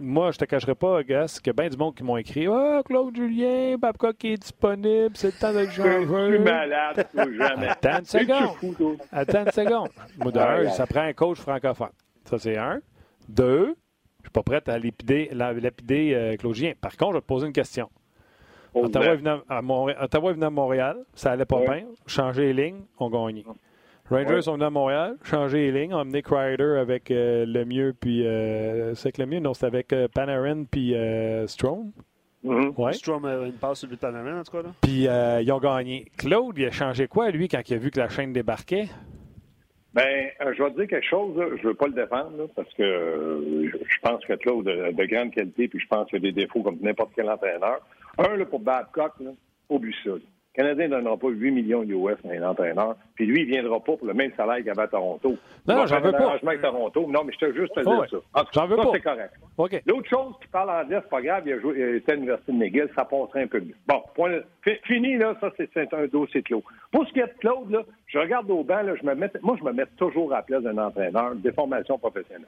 [0.04, 3.14] Moi, je te cacherai pas, Gus, que bien du monde qui m'ont écrit Ah, Claude
[3.14, 7.68] Julien, Babcock qui est disponible, c'est le temps de le Je suis malade, jamais.
[7.68, 8.96] Attends une seconde.
[9.12, 9.88] Attends une seconde.
[10.18, 11.90] Moi, ça prend un coach francophone.
[12.24, 12.80] Ça, c'est un.
[13.28, 13.76] Deux,
[14.18, 16.72] je suis pas prêt à lapider, la- lapider euh, Claude Julien.
[16.80, 17.88] Par contre, je vais te poser une question.
[18.72, 18.88] Pose-le.
[18.88, 21.82] Ottawa est, venu à Montréal, Ottawa à Montréal, ça allait pas Ouais.
[21.82, 21.86] bien.
[22.06, 23.44] Changer les lignes, on gagnait.
[24.12, 24.42] Rangers Ouais.
[24.42, 28.26] sont venus à Montréal, changer les lignes, ont amené Crider avec euh, le mieux, puis
[28.26, 31.92] euh, c'est avec le mieux, non, c'était avec euh, Panarin puis euh, Strome.
[32.44, 32.72] Mhm.
[32.76, 32.92] Ouais.
[32.92, 34.62] Strom a une passe sur le Panarin, en tout cas.
[34.62, 34.70] Là.
[34.82, 36.06] Puis euh, ils ont gagné.
[36.18, 38.88] Claude, il a changé quoi, lui, quand il a vu que la chaîne débarquait?
[39.94, 41.44] Ben, euh, je vais te dire quelque chose, là.
[41.60, 45.04] je veux pas le défendre, là, parce que euh, je pense que Claude a de
[45.04, 47.78] grande qualité, puis je pense qu'il a des défauts comme n'importe quel entraîneur.
[48.18, 49.30] Un, là, pour Babcock, là,
[49.68, 50.10] oublie ça.
[50.56, 50.62] Là.
[50.64, 53.52] Le Canadien ne donnera pas 8 millions US à un entraîneur, puis lui, il ne
[53.52, 55.36] viendra pas pour le même salaire qu'il avait à Toronto.
[55.66, 56.36] Non, j'en veux pas.
[56.46, 57.06] avec Toronto.
[57.08, 58.44] Non, mais je te juste te Oh, dire ça.
[58.52, 58.88] J'en veux ça, pas.
[58.92, 59.32] c'est correct.
[59.56, 59.82] OK.
[59.86, 62.56] L'autre chose qui parle anglais, c'est pas grave, il a, joué, il à l'Université de
[62.58, 63.74] McGill, ça passerait un peu mieux.
[63.86, 66.62] Bon, point, fi- fini, là, ça, c'est un dossier clos.
[66.90, 69.30] Pour ce qui est de Claude, là, je regarde au banc, là, je me mets,
[69.42, 72.46] moi, je me mets toujours à la place d'un entraîneur, des formations professionnelles.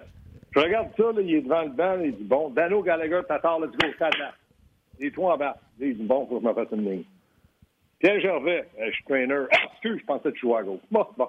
[0.54, 3.58] Je regarde ça, là, il est devant le banc, il dit, bon, Dano Gallagher, Tatar,
[3.60, 4.32] let's go, là.
[5.00, 5.56] Les trois en bas.
[5.80, 7.02] Là, il dit, bon, faut que je me fasse une ligne.
[7.98, 9.44] Pierre Gervais, euh, je suis trainer.
[9.52, 10.80] Ah, excuse, je pensais que tu jouais à gauche.
[10.90, 11.28] Bon, bon.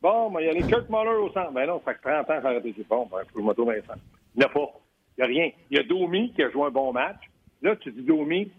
[0.00, 1.52] Bon, ben, il y a les Kurt Muller au centre.
[1.52, 2.74] Ben non, ça fait 30 ans arrêté.
[2.88, 4.04] Bon, ben, je me trouve un centre.
[4.34, 4.70] Il n'y a pas.
[5.16, 5.50] Il n'y a rien.
[5.70, 7.20] Il y a Domi qui a joué un bon match.
[7.62, 8.50] Là, tu dis Domi,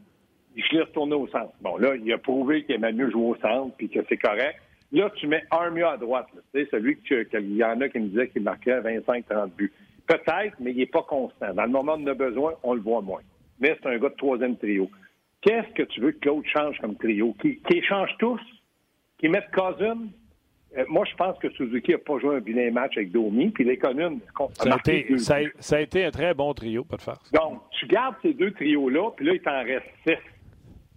[0.56, 1.54] je l'ai retourné au centre.
[1.62, 4.60] Bon, là, il a prouvé qu'il aimait mieux jouer au centre puis que c'est correct.
[4.92, 6.28] Là, tu mets Armia à droite.
[6.34, 9.74] Tu sais, celui qu'il y en a qui me disaient qu'il marquait 25-30 buts.
[10.08, 11.54] Peut-être, mais il n'est pas constant.
[11.54, 13.22] Dans le moment où on a besoin, on le voit moins.
[13.60, 14.90] Mais c'est un gars de troisième trio.
[15.46, 17.36] Qu'est-ce que tu veux que Claude change comme trio?
[17.40, 18.42] Qui, qui échange tous?
[19.20, 20.08] Qui mettent Cousin?
[20.76, 23.64] Euh, moi, je pense que Suzuki n'a pas joué un vilain match avec Domi, puis
[23.64, 24.20] les communes
[24.56, 27.32] Ça a, été, a, ça a été un très bon trio, pas de farce.
[27.32, 30.18] Donc, tu gardes ces deux trios-là, puis là, il t'en reste six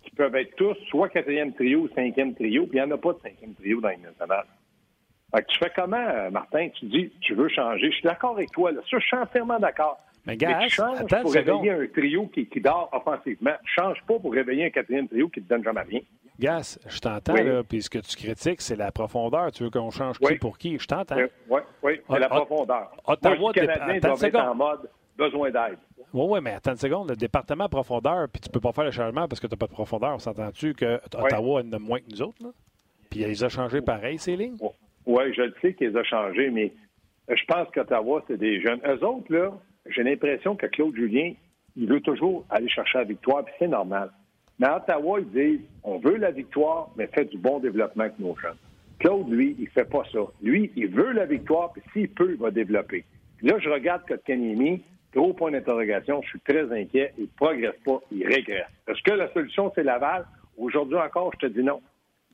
[0.03, 2.99] qui peuvent être tous soit quatrième trio ou cinquième trio, puis il n'y en a
[2.99, 4.47] pas de cinquième trio dans les nationale.
[5.35, 6.71] Fait que tu fais comment, euh, Martin?
[6.71, 7.91] Tu dis, tu veux changer.
[7.91, 8.73] Je suis d'accord avec toi.
[8.73, 8.81] Là.
[8.91, 9.99] Ça, je suis entièrement d'accord.
[10.27, 13.53] Mais gars, tu changes attends pour réveiller un trio qui, qui dort offensivement.
[13.65, 16.01] Tu changes pas pour réveiller un quatrième trio qui te donne jamais rien.
[16.39, 17.45] Gas, je t'entends, Oui.
[17.45, 19.51] là, puis ce que tu critiques, c'est la profondeur.
[19.51, 20.35] Tu veux qu'on change Oui.
[20.35, 20.79] qui pour qui?
[20.79, 21.17] Je t'entends.
[21.17, 22.93] Oui, oui, oui, c'est Ah, la ah, profondeur.
[23.07, 25.79] Ottawa, les Canadiens doivent être en mode besoin d'aide.
[26.15, 27.11] Oui, oui, mais attends une seconde.
[27.11, 29.67] Le département profondeur, puis tu peux pas faire le changement parce que tu n'as pas
[29.67, 30.15] de profondeur.
[30.15, 32.43] On s'entend-tu que Ottawa en a moins que nous autres?
[32.43, 32.51] Là?
[33.11, 34.59] Puis ils ont changé pareil, ces lignes?
[35.07, 36.73] Oui, je le sais qu'ils ont changé, mais
[37.29, 38.81] je pense qu'Ottawa, c'est des jeunes.
[38.87, 39.51] Eux autres, là,
[39.91, 41.33] j'ai l'impression que Claude Julien,
[41.77, 44.11] il veut toujours aller chercher la victoire, puis c'est normal.
[44.59, 48.19] Mais à Ottawa, ils disent on veut la victoire, mais fait du bon développement avec
[48.19, 48.57] nos jeunes.
[48.99, 50.19] Claude, lui, il fait pas ça.
[50.43, 53.05] Lui, il veut la victoire, puis s'il peut, il va développer.
[53.43, 54.83] Là, je regarde Kotkaniemi,
[55.15, 57.13] gros point d'interrogation, je suis très inquiet.
[57.19, 58.67] Il progresse pas, il régresse.
[58.89, 60.27] Est-ce que la solution, c'est Laval?
[60.57, 61.81] Aujourd'hui encore, je te dis non.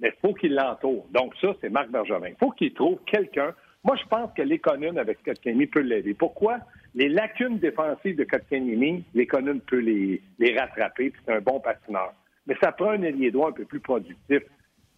[0.01, 1.07] Mais il faut qu'il l'entoure.
[1.12, 2.29] Donc ça, c'est Marc Bergevin.
[2.29, 3.55] Il faut qu'il trouve quelqu'un.
[3.85, 6.14] Moi, je pense que l'Éconune avec Kotkaniemi peut l'aider.
[6.14, 6.61] Pourquoi?
[6.95, 12.15] Les lacunes défensives de Kotkaniemi, l'Éconune peut les, les rattraper, puis c'est un bon patineur.
[12.47, 14.43] Mais ça prend un ailier droit un peu plus productif.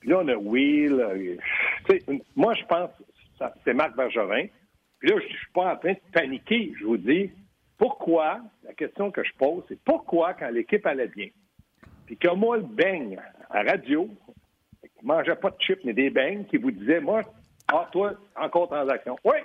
[0.01, 1.01] Puis là, on a Will.
[1.01, 2.91] euh, moi, je pense
[3.65, 4.47] c'est Marc Bergevin.
[4.99, 6.73] Puis là, je suis pas en train de paniquer.
[6.79, 7.31] Je vous dis,
[7.79, 11.29] pourquoi, la question que je pose, c'est pourquoi, quand l'équipe allait bien,
[12.07, 13.19] puis que moi, le beigne
[13.51, 14.09] à radio,
[14.83, 17.23] qui mangeait pas de chips, mais des beignes, qui vous disait, moi,
[17.69, 19.17] ah, toi, encore transaction.
[19.25, 19.37] Oui,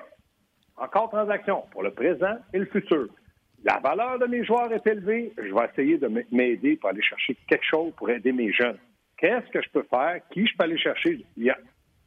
[0.78, 3.08] encore transaction pour le présent et le futur.
[3.64, 5.32] La valeur de mes joueurs est élevée.
[5.38, 8.78] Je vais essayer de m'aider pour aller chercher quelque chose pour aider mes jeunes.
[9.18, 10.20] Qu'est-ce que je peux faire?
[10.32, 11.24] Qui je peux aller chercher?
[11.38, 11.58] Il y a-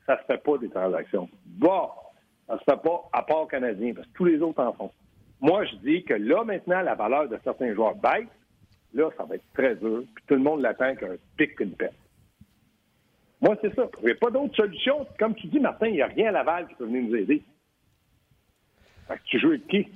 [0.07, 1.29] Ça se fait pas des transactions.
[1.47, 1.89] Bon,
[2.47, 4.91] ça se fait pas à part canadien, parce que tous les autres en font.
[5.41, 8.27] Moi, je dis que là, maintenant, la valeur de certains joueurs baisse.
[8.93, 10.03] Là, ça va être très dur.
[10.15, 11.95] Puis tout le monde l'attend qu'un pic qu'une pète.
[13.41, 13.89] Moi, c'est ça.
[14.03, 15.07] Il n'y a pas d'autre solution.
[15.19, 17.43] Comme tu dis, Martin, il n'y a rien à Laval qui peut venir nous aider.
[19.09, 19.89] Fait que tu joues avec qui?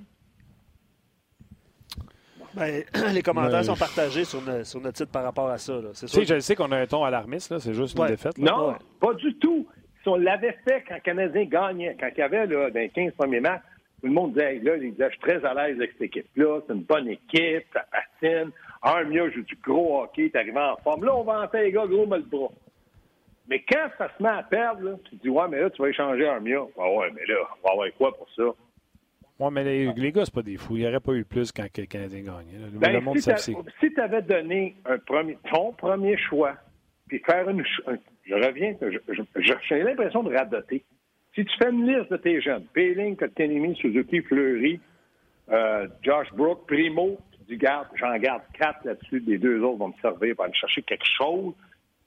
[2.55, 2.83] Ben,
[3.15, 5.75] les commentaires Ouais, sont partagés sur, sur notre site par rapport à ça.
[5.75, 5.91] là.
[5.93, 8.03] C'est Tu sûr sais, je sais qu'on a un ton alarmiste, là, c'est juste une
[8.05, 8.09] Ouais.
[8.11, 8.39] défaite.
[8.39, 8.51] là.
[8.51, 8.75] Non, Ouais.
[9.01, 9.67] pas du tout.
[10.03, 12.89] Si on l'avait fait quand le Canadien gagnait, quand il y avait là, dans les
[12.89, 13.63] 15 premiers matchs,
[14.01, 16.61] tout le monde disait, là, il disait, je suis très à l'aise avec cette équipe-là,
[16.67, 18.51] c'est une bonne équipe, ça patine.
[18.81, 21.05] Armia joue du gros hockey, t'es arrivé en forme.
[21.05, 22.49] Là, on va entendre les gars, gros, mal le bras.
[23.49, 25.83] Mais quand ça se met à perdre, là, tu te dis, ouais, mais là, tu
[25.83, 26.61] vas échanger Armia.
[26.79, 28.43] Ah ouais, mais là, on va avoir quoi pour ça?
[29.39, 30.77] Ouais, mais les, les gars, c'est pas des fous.
[30.77, 32.59] Il n'y aurait pas eu plus quand le Canadien gagnait.
[32.73, 33.39] Le, Ben, monde si c'est.
[33.81, 36.55] si tu avais donné un premier, ton premier choix,
[37.07, 37.65] puis faire une.
[38.25, 38.75] je reviens,
[39.71, 40.85] j'ai l'impression de radoter.
[41.35, 44.81] Si tu fais une liste de tes jeunes, Péling, Kotkaniemi, Suzuki, Fleury,
[45.51, 49.89] euh, Josh Brook, Primo, tu dis, garde, j'en garde quatre là-dessus, les deux autres vont
[49.89, 51.55] me servir pour aller chercher quelque chose,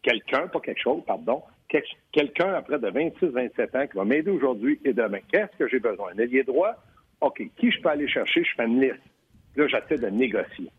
[0.01, 4.79] quelqu'un, pas quelque chose, pardon, quel- quelqu'un après de 26-27 ans qui va m'aider aujourd'hui
[4.83, 5.19] et demain.
[5.31, 6.11] Qu'est-ce que j'ai besoin?
[6.13, 6.75] Un ailier droit?
[7.21, 8.43] OK, qui je peux aller chercher?
[8.43, 8.99] Je fais une liste.
[9.55, 10.71] Là, j'essaie de négocier.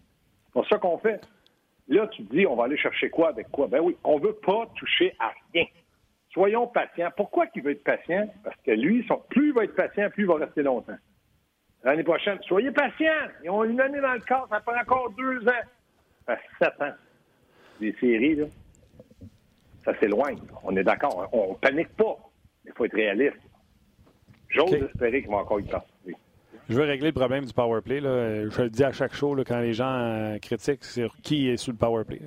[0.47, 1.21] C'est pour ça qu'on fait.
[1.89, 3.67] Là, tu te dis, on va aller chercher quoi avec quoi?
[3.67, 5.65] Ben oui, on veut pas toucher à rien.
[6.33, 7.11] Soyons patients.
[7.17, 8.33] Pourquoi qu'il veut être patient?
[8.43, 10.97] Parce que lui, son- plus il va être patient, plus il va rester longtemps.
[11.85, 13.29] L'année prochaine, soyez patients.
[13.45, 15.63] Ils ont une année dans le corps, ça prend encore deux ans.
[16.27, 16.95] Ça fait sept ans.
[17.81, 18.47] Les séries, là,
[19.85, 20.39] ça s'éloigne.
[20.63, 21.29] On est d'accord.
[21.33, 22.17] On, on panique pas.
[22.65, 23.37] Mais il faut être réaliste.
[24.49, 26.15] J'ose espérer qu'il va encore y participer.
[26.69, 28.01] Je veux régler le problème du power play.
[28.01, 28.49] Là.
[28.49, 31.57] Je le dis à chaque show là, quand les gens euh, critiquent sur qui est
[31.57, 32.21] sous le power play.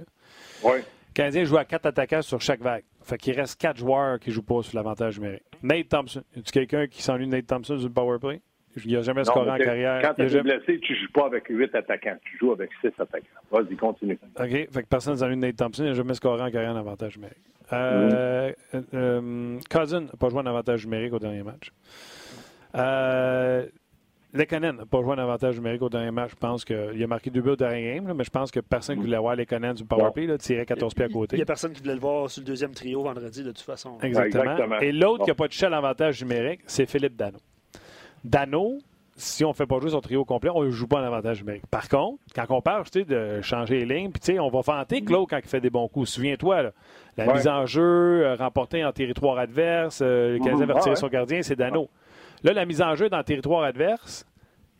[0.63, 0.77] Oui.
[0.77, 2.83] Le Canadien joue à quatre attaquants sur chaque vague.
[3.03, 5.43] Fait qu'il reste quatre joueurs qui ne jouent pas sur l'avantage numérique.
[5.63, 6.23] Nate Thompson.
[6.35, 8.41] A quelqu'un qui s'ennuie de Nate Thompson sur le power play?
[8.83, 10.01] Il n'a jamais scoré en carrière.
[10.01, 12.17] Quand tu es jamais- blessé, tu ne joues pas avec huit attaquants.
[12.25, 13.25] Tu joues avec six attaquants.
[13.49, 14.19] Vas-y, continue.
[14.37, 14.49] OK.
[14.49, 15.83] Fait que personne ne s'ennuie de Nate Thompson.
[15.83, 17.37] Il n'a jamais scoré en carrière en avantage numérique.
[17.71, 21.71] Euh, euh, euh, Cousin n'a pas joué en avantage numérique au dernier match.
[22.75, 23.65] Euh,
[24.35, 26.31] Lekonen n'a pas joué en avantage numérique au dernier match.
[26.31, 28.59] Je pense qu'il a marqué deux buts au dernier game, là, mais je pense que
[28.59, 31.35] personne ne voulait voir Lekonen du power play, là, tirer 14 pieds à Il côté.
[31.37, 33.97] n'y a personne qui voulait le voir sur le deuxième trio vendredi, de toute façon.
[34.01, 34.43] Exactement.
[34.51, 34.79] Exactement.
[34.79, 37.37] Et l'autre qui n'a pas touché à l'avantage numérique, c'est Philippe Dano.
[38.23, 38.77] Dano,
[39.17, 41.39] si on ne fait pas jouer son trio complet, on ne joue pas en avantage
[41.39, 41.67] numérique.
[41.67, 44.49] Par contre, quand on parle tu sais, de changer les lignes, puis tu sais, on
[44.49, 46.09] va vanter Claude quand il fait des bons coups.
[46.09, 46.71] Souviens-toi,
[47.15, 47.33] la Ouais.
[47.33, 50.71] mise en jeu, euh, remportée en territoire adverse, euh, le Canadien Mhm.
[50.71, 51.87] va retirer Ah son gardien, c'est Dano.
[52.45, 54.23] Là, la mise en jeu dans le territoire adverse,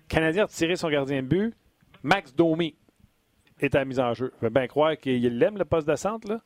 [0.03, 1.55] le Canadien a retiré son gardien de but,
[2.03, 2.75] Max Domi
[3.59, 4.31] est à la mise en jeu.
[4.39, 6.41] Je veux bien croire qu'il aime le poste de centre, là.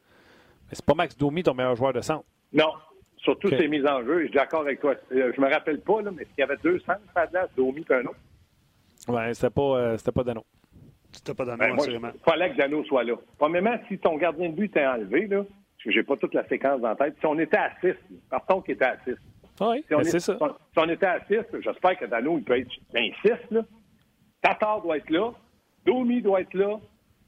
[0.70, 2.24] mais c'est pas Max Domi ton meilleur joueur de centre.
[2.54, 2.72] Non.
[3.18, 3.56] Surtout OK.
[3.58, 4.96] ces mises en jeu, je suis d'accord avec toi.
[5.12, 7.50] Euh, Je me rappelle pas, là, mais s'il y avait deux centres à la place,
[7.58, 8.16] Domi et un autre.
[9.10, 10.46] Ouais, c'était pas, euh, c'était pas Dano.
[11.12, 13.16] C'était pas dans Ben, moi, il fallait que Dano soit là.
[13.38, 16.48] Premièrement, si ton gardien de but était enlevé, là, parce que j'ai pas toute la
[16.48, 17.90] séquence dans la tête, si on était à 6,
[18.30, 19.16] partons qu'il était à 6.
[19.62, 20.38] Oui, Si on, ben, est- c'est ça.
[20.38, 22.72] si on- était à 6, j'espère que Dano, il peut être
[23.22, 23.32] 6.
[23.52, 23.62] Là.
[24.42, 25.32] Tatar doit être là.
[25.86, 26.78] Domi doit être là.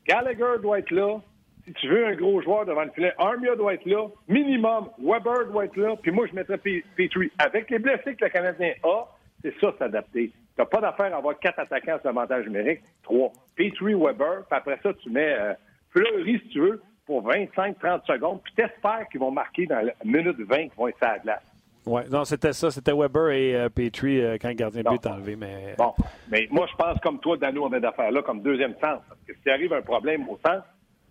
[0.08, 1.20] Gallagher doit être là.
[1.65, 4.08] Si tu veux un gros joueur devant le filet, Armia doit être là.
[4.28, 5.96] Minimum, Weber doit être là.
[6.02, 7.32] Puis moi, je mettrais Petrie.
[7.38, 9.06] Avec les blessés que le Canadien a,
[9.44, 10.30] c'est ça s'adapter.
[10.30, 12.82] Tu n'as pas d'affaire à avoir quatre attaquants sur l'avantage numérique.
[13.04, 13.32] Trois.
[13.56, 14.44] Petrie, Weber.
[14.50, 15.54] Puis après ça, tu mets euh,
[15.91, 18.41] Fleury, si tu veux, pour 25-30 secondes.
[18.44, 21.44] Puis t'espères qu'ils vont marquer dans la minute 20 qu'ils vont être sur la glace.
[21.86, 22.70] Ouais, non, c'était ça.
[22.70, 25.36] C'était Weber et euh, Petrie euh, quand le gardien de but est enlevé.
[25.36, 25.74] Mais...
[25.78, 25.94] Bon,
[26.30, 29.02] mais moi, je pense comme toi, Dano avait d'affaires là comme deuxième centre.
[29.10, 30.65] Parce que s'il arrive un problème au centre,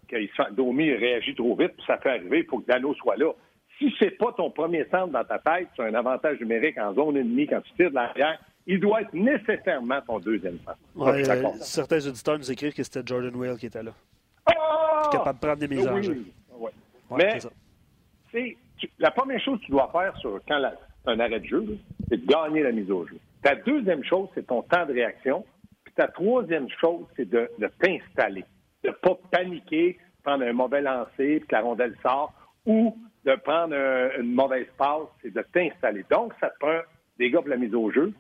[0.09, 0.17] que
[0.55, 3.33] Domi réagit trop vite, puis ça fait arriver, il faut que Dano soit là.
[3.79, 6.93] Si c'est pas ton premier centre dans ta tête, tu as un avantage numérique en
[6.95, 10.79] zone ennemie quand tu tires de l'arrière, il doit être nécessairement ton deuxième centre.
[10.95, 13.93] Ouais, euh, certains auditeurs nous écrivent que c'était Jordan Will qui était là.
[14.47, 15.09] Ah!
[15.11, 16.25] capable de prendre des mises en Oui, jeu.
[16.59, 16.71] ouais.
[17.11, 17.51] Ouais, Mais c'est ça.
[18.31, 18.57] c'est tu-
[18.99, 20.63] la première chose que tu dois faire sur quand
[21.07, 23.17] un arrêt de jeu, c'est de gagner la mise au jeu.
[23.43, 25.45] Ta deuxième chose, c'est ton temps de réaction.
[25.85, 28.45] Puis ta troisième chose, c'est de, t'installer.
[28.85, 32.33] De ne pas paniquer, prendre un mauvais lancer, puis que la rondelle sort,
[32.67, 36.05] ou de prendre un- une mauvaise passe, c'est de t'installer.
[36.11, 36.81] Donc, ça te prend
[37.19, 38.13] des gars pour la mise au jeu,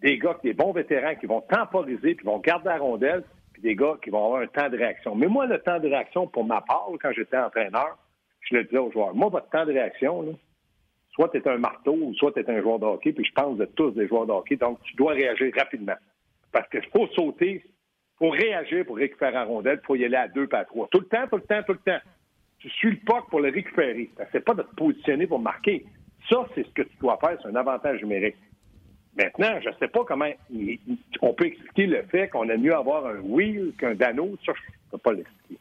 [0.00, 3.74] des gars, des bons vétérans qui vont temporiser, puis vont garder la rondelle, puis des
[3.74, 5.14] gars qui vont avoir un temps de réaction.
[5.14, 7.98] Mais moi, le temps de réaction, pour ma part, quand j'étais entraîneur,
[8.50, 10.32] je le disais aux joueurs, moi, votre temps de réaction, là,
[11.10, 13.56] soit tu es un marteau, soit tu es un joueur de hockey, puis je pense
[13.58, 15.96] de tous des joueurs de hockey, donc tu dois réagir rapidement.
[16.52, 17.64] Parce qu'il faut sauter,
[18.18, 20.88] faut réagir pour récupérer la rondelle, faut y aller à deux, pas à trois.
[20.90, 22.00] Tout le temps, tout le temps, tout le temps.
[22.58, 24.10] Tu suis le puck pour le récupérer.
[24.32, 25.84] C'est pas de te positionner pour marquer.
[26.28, 28.36] Ça, c'est ce que tu dois faire, c'est un avantage numérique.
[29.16, 32.56] Maintenant, je ne sais pas comment il- il- on peut expliquer le fait qu'on a
[32.56, 34.36] mieux avoir un wheel qu'un dano.
[34.44, 35.60] Ça, je ne peux pas l'expliquer.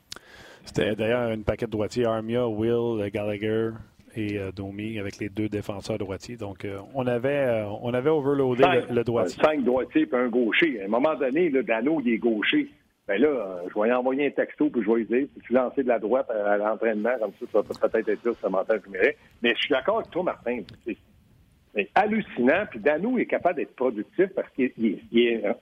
[0.68, 3.70] C'était d'ailleurs une paquette droitier, Armia, Will, Gallagher
[4.16, 6.36] et euh, Domi avec les deux défenseurs droitiers.
[6.36, 9.42] Donc, euh, on avait euh, on avait overloadé le, le droitier.
[9.42, 10.82] Cinq droitiers puis un gaucher.
[10.82, 12.68] À un moment donné, le Dano, il est gaucher.
[13.08, 15.88] Ben là, je vais envoyer un texto puis je vais lui dire, tu lancer de
[15.88, 19.18] la droite à, à l'entraînement, comme ça, ça va peut-être être là sur l'avantage numérique.
[19.42, 20.60] Mais je suis d'accord avec toi, Martin.
[20.86, 22.66] C'est hallucinant.
[22.70, 25.00] Puis Dano est capable d'être productif parce qu'il il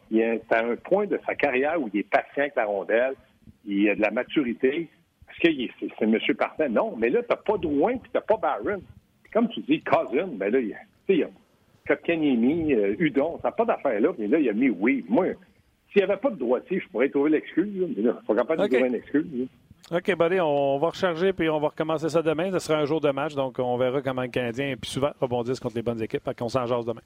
[0.10, 3.14] il est à un point de sa carrière où il est patient avec la rondelle,
[3.68, 4.88] il a de la maturité.
[5.42, 6.70] Parce que est- c'est c'est monsieur parfait.
[6.70, 8.82] Non, mais là, t'as pas Drouin puis t'as pas Barron.
[9.24, 11.30] Puis Comme tu dis, Cousin, ben là, il y a- tu sais, il y a
[11.88, 14.10] Kotkaniemi, euh, Udon, ça n'a pas d'affaire là.
[14.18, 15.06] Mais là, il a mis oui.
[15.10, 15.28] Moi,
[15.92, 17.72] s'il n'y avait pas de droitier, je pourrais trouver l'excuse.
[17.96, 19.26] Mais là, il faut capable de trouver une excuse.
[19.92, 19.98] là.
[19.98, 22.52] OK, buddy, on va recharger puis on va recommencer ça demain.
[22.52, 25.60] Ce sera un jour de match, donc on verra comment le Canadien, puis souvent, rebondissent
[25.60, 26.24] contre les bonnes équipes.
[26.24, 27.02] Fait qu'on s'en jase demain.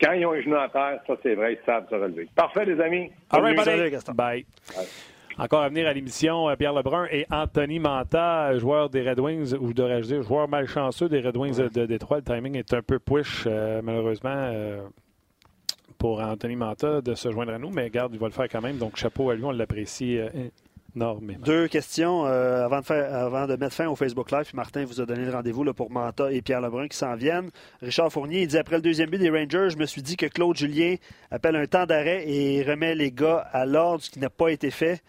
[0.00, 2.28] Quand ils ont un genou à terre, ça, c'est vrai, ils savent se relever.
[2.36, 3.10] Parfait, les amis.
[3.30, 3.70] All right, buddy.
[3.70, 4.12] Salut, Gaston.
[4.14, 4.46] Bye.
[5.40, 9.54] Encore à venir à l'émission, euh, Pierre Lebrun et Anthony Manta, joueur des Red Wings,
[9.54, 12.18] ou devrais-je dire, joueur malchanceux des Red Wings de Détroit.
[12.18, 14.82] Le timing est un peu push, euh, malheureusement, euh,
[15.96, 18.60] pour Anthony Manta de se joindre à nous, mais regarde, il va le faire quand
[18.60, 18.76] même.
[18.76, 20.28] Donc, chapeau à lui, on l'apprécie euh,
[20.94, 21.42] énormément.
[21.42, 24.44] Deux questions euh, avant, de faire, avant de mettre fin au Facebook Live.
[24.44, 27.14] Puis Martin vous a donné le rendez-vous là, pour Manta et Pierre Lebrun qui s'en
[27.14, 27.48] viennent.
[27.80, 30.26] Richard Fournier, il dit après le deuxième but des Rangers, je me suis dit que
[30.26, 30.96] Claude Julien
[31.30, 34.70] appelle un temps d'arrêt et remet les gars à l'ordre, ce qui n'a pas été
[34.70, 35.02] fait.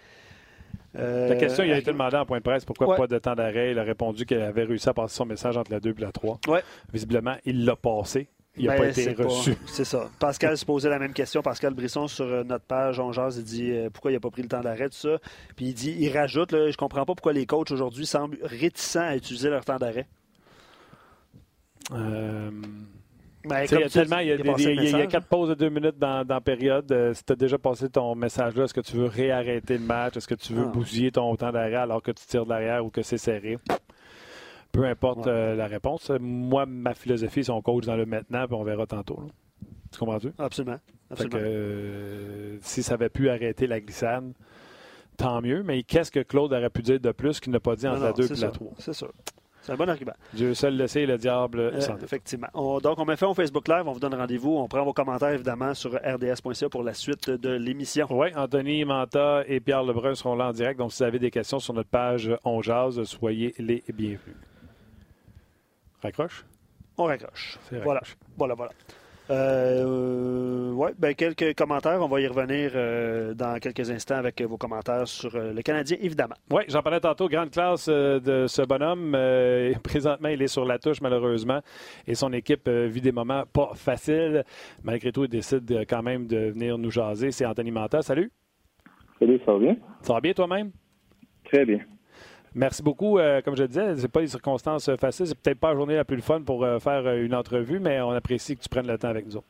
[0.98, 2.98] Euh, La question, il a été demandé en point de presse pourquoi Ouais.
[2.98, 3.72] pas de temps d'arrêt?
[3.72, 6.12] Il a répondu qu'il avait réussi à passer son message entre la 2 et la
[6.12, 6.40] 3.
[6.48, 6.62] Ouais.
[6.92, 8.28] Visiblement, il l'a passé.
[8.58, 9.56] Il n'a Ben, pas été reçu.
[9.68, 10.10] C'est ça.
[10.20, 11.42] Pascal se posait la même question.
[11.42, 14.30] Pascal Brisson sur euh, notre page, on jase, il dit euh, pourquoi il n'a pas
[14.30, 15.20] pris le temps d'arrêt, tout ça.
[15.56, 19.00] Puis il dit, il rajoute, là, je comprends pas pourquoi les coachs aujourd'hui semblent réticents
[19.08, 20.06] à utiliser leur temps d'arrêt.
[21.94, 22.52] Euh,
[23.46, 25.98] Ben, il y a tellement, il y des- il y quatre pauses de deux minutes
[25.98, 26.92] dans, dans la période.
[26.92, 30.18] Euh, si tu as déjà passé ton message-là, est-ce que tu veux réarrêter le match?
[30.18, 30.72] Est-ce que tu veux Ah.
[30.72, 33.58] bousiller ton temps d'arrêt alors que tu tires de l'arrière ou que c'est serré?
[34.72, 35.32] Peu importe Ouais.
[35.32, 36.12] euh, la réponse.
[36.20, 39.20] Moi, ma philosophie, c'est on coach dans le maintenant, puis on verra tantôt.
[39.22, 39.28] là.
[39.92, 40.32] Tu comprends-tu?
[40.38, 40.78] Absolument.
[41.14, 44.32] Fait que, euh, si ça avait pu arrêter la glissade,
[45.18, 45.62] tant mieux.
[45.64, 48.02] Mais qu'est-ce que Claude aurait pu dire de plus qu'il n'a pas dit Non, entre
[48.04, 48.52] la non, 2 c'est et la sûr.
[48.54, 48.72] 3?
[48.78, 49.12] C'est sûr.
[49.62, 50.14] C'est un bon argument.
[50.34, 52.04] Dieu seul le sait, le diable Euh, sans doute.
[52.04, 52.48] effectivement.
[52.56, 53.84] On- donc, on met fin au Facebook Live.
[53.88, 54.58] On vous donne rendez-vous.
[54.58, 58.08] On prend vos commentaires, évidemment, sur rds.ca pour la suite de l'émission.
[58.10, 60.80] Oui, Anthony Manta et Pierre Lebrun seront là en direct.
[60.80, 64.36] Donc, si vous avez des questions sur notre page On Jazz, soyez les bienvenus.
[66.02, 66.44] Raccroche?
[66.98, 67.58] On raccroche.
[67.84, 68.02] Voilà.
[68.38, 68.72] Voilà, voilà.
[69.32, 72.02] Euh, ouais, ben, quelques commentaires.
[72.02, 75.98] On va y revenir euh, dans quelques instants avec vos commentaires sur euh, le Canadien,
[76.02, 76.36] évidemment.
[76.52, 77.30] Oui, j'en parlais tantôt.
[77.30, 79.14] Grande classe euh, de ce bonhomme.
[79.16, 81.62] Euh, présentement, il est sur la touche, malheureusement.
[82.08, 84.44] Et son équipe euh, vit des moments pas faciles.
[84.84, 87.32] Malgré tout, il décide euh, quand même de venir nous jaser.
[87.32, 88.02] C'est Anthony Manta.
[88.02, 88.32] Salut.
[89.18, 89.78] Salut, ça va bien?
[90.02, 90.72] Ça va bien toi-même?
[91.46, 91.80] Très bien.
[92.54, 93.18] Merci beaucoup.
[93.46, 95.28] comme je le disais, ce pas des circonstances faciles.
[95.28, 98.58] C'est peut-être pas la journée la plus fun pour faire une entrevue, mais on apprécie
[98.58, 99.42] que tu prennes le temps avec nous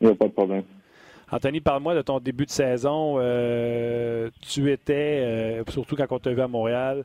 [0.00, 0.62] Il n'y a pas de problème.
[1.32, 3.16] Anthony, parle-moi de ton début de saison.
[3.18, 7.04] Euh, tu étais, euh, surtout quand on t'a vu à Montréal,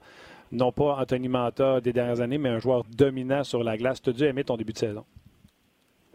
[0.52, 4.02] non pas Anthony Manta des dernières années, mais un joueur dominant sur la glace.
[4.02, 5.04] Tu as dû aimer ton début de saison?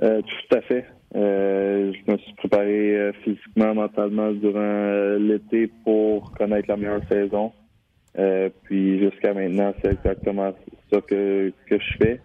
[0.02, 0.86] Euh, tout à fait.
[1.14, 7.52] je me suis préparé physiquement, mentalement durant l'été pour connaître la meilleure saison.
[8.14, 10.52] Puis jusqu'à maintenant, c'est exactement
[10.92, 12.20] ça que, que je fais.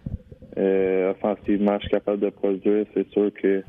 [1.10, 2.86] offensivement, je suis capable de produire.
[2.94, 3.62] C'est sûr que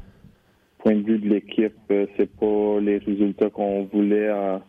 [0.79, 4.61] point de vue de l'équipe, euh, c'est pas les résultats qu'on voulait en,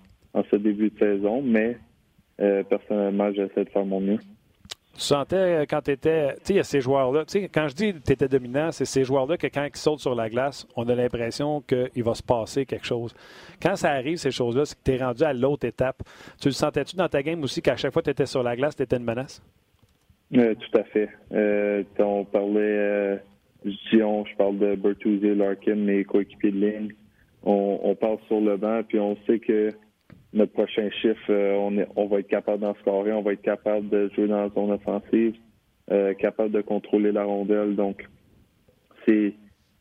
[0.50, 1.78] ce début de saison, mais
[2.40, 4.18] euh, personnellement, j'essaie de faire mon mieux.
[4.98, 6.34] Tu sentais euh, quand tu étais.
[6.38, 7.24] Tu sais, il y a ces joueurs-là.
[7.24, 9.76] Tu sais, quand je dis que tu étais dominant, c'est ces joueurs-là que quand ils
[9.78, 13.14] sautent sur la glace, on a l'impression qu'il va se passer quelque chose.
[13.62, 16.02] Quand ça arrive, ces choses-là, c'est que tu es rendu à l'autre étape.
[16.40, 18.56] Tu le sentais-tu dans ta game aussi qu'à chaque fois que tu étais sur la
[18.56, 19.40] glace, tu étais une menace?
[20.32, 21.08] tout à fait.
[22.00, 23.20] on parlait
[23.64, 26.94] Dion, je parle de Bertuzzi, Larkin, mes coéquipiers de ligne.
[27.44, 29.72] On, on, parle sur le banc, puis on sait que
[30.32, 33.42] notre prochain chiffre, euh, on, est, on va être capable d'en scorer, on va être
[33.42, 35.34] capable de jouer dans la zone offensive,
[35.90, 37.76] euh, capable de contrôler la rondelle.
[37.76, 38.06] Donc,
[39.06, 39.34] c'est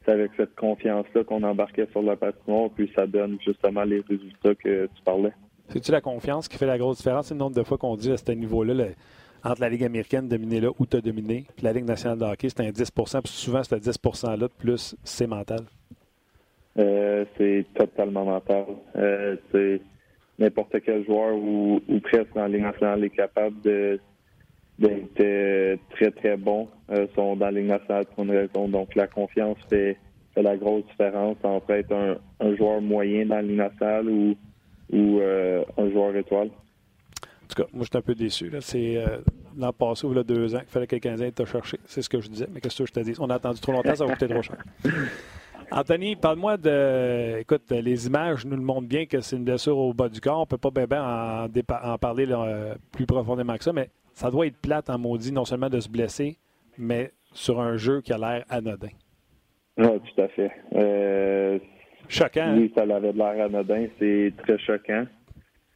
[0.08, 4.86] avec cette confiance-là qu'on embarquait sur la patinoire, puis ça donne justement les résultats que
[4.86, 5.34] tu parlais.
[5.68, 7.28] C'est-tu la confiance qui fait la grosse différence?
[7.28, 8.86] C'est le nombre de fois qu'on dit à ce niveau-là,
[9.44, 12.24] entre la Ligue américaine dominée là où tu as dominé, puis la Ligue nationale de
[12.24, 15.60] hockey, c'est un 10 puis souvent, ce 10 %-là, plus c'est mental.
[16.80, 18.66] Euh, c'est totalement mental.
[18.96, 19.82] Euh, c'est
[20.40, 24.00] n'importe quel joueur ou, presque dans la Ligue nationale est capable de
[24.80, 26.68] d'être euh, très, très bon.
[27.16, 28.68] sont dans la Ligue nationale pour une raison.
[28.68, 29.98] Donc, la confiance fait,
[30.36, 34.36] la grosse différence entre être un, un, joueur moyen dans la Ligue nationale ou,
[34.94, 36.50] ou un joueur étoile.
[37.48, 38.52] En tout cas, moi, je suis un peu déçu.
[38.60, 39.20] C'est euh,
[39.58, 41.80] l'an passé ou a deux ans qu'il fallait que le Canadien te chercher.
[41.86, 42.48] C'est ce que je disais.
[42.54, 43.14] Mais qu'est-ce que je te dis?
[43.20, 44.58] On a attendu trop longtemps, ça va coûter trop cher.
[45.72, 47.40] Anthony, parle-moi de.
[47.40, 50.38] Écoute, les images nous le montrent bien que c'est une blessure au bas du corps.
[50.38, 51.48] On ne peut pas bien,
[51.84, 52.26] en, parler
[52.92, 55.90] plus profondément que ça, mais ça doit être plate en maudit, non seulement de se
[55.90, 56.38] blesser,
[56.78, 58.88] mais sur un jeu qui a l'air anodin.
[59.78, 60.52] Oui, tout à fait.
[60.74, 61.60] Euh,
[62.08, 62.56] choquant.
[62.56, 62.74] Oui, hein?
[62.88, 63.88] ça avait de l'air anodin.
[64.00, 65.06] C'est très choquant.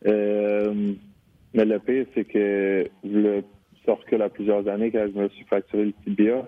[0.07, 0.93] Euh,
[1.53, 3.43] mais le pire, c'est que le
[3.85, 6.47] sort que à plusieurs années, quand je me suis fracturé le tibia,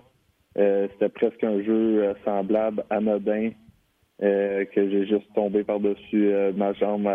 [0.57, 3.51] euh, c'était presque un jeu euh, semblable, anodin,
[4.21, 7.09] euh, que j'ai juste tombé par-dessus ma jambe,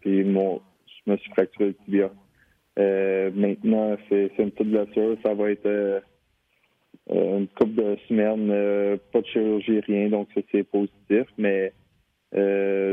[0.00, 2.10] puis mon, je me suis fracturé le tibia.
[3.34, 5.16] maintenant, c'est une petite blessure.
[5.22, 6.02] Ça va être
[7.10, 11.26] une couple de semaines, pas de chirurgie, rien, donc c'est positif.
[11.38, 11.72] Mais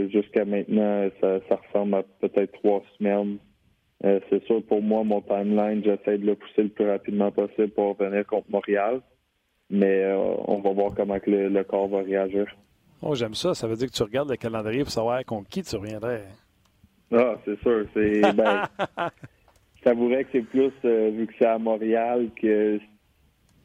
[0.10, 3.38] jusqu'à maintenant, ça, ressemble à peut-être trois semaines
[4.02, 7.96] c'est sûr, pour moi, mon timeline, j'essaie de le pousser le plus rapidement possible pour
[7.96, 9.02] revenir contre Montréal.
[9.72, 10.18] Mais euh,
[10.48, 12.46] on va voir comment le, corps va réagir.
[13.02, 13.54] Oh, j'aime ça.
[13.54, 16.26] Ça veut dire que tu regardes le calendrier pour savoir contre qui tu reviendrais.
[17.12, 17.86] Ah, c'est sûr.
[17.94, 18.68] C'est, ben,
[19.84, 22.80] que c'est plus, euh, vu que c'est à Montréal, que,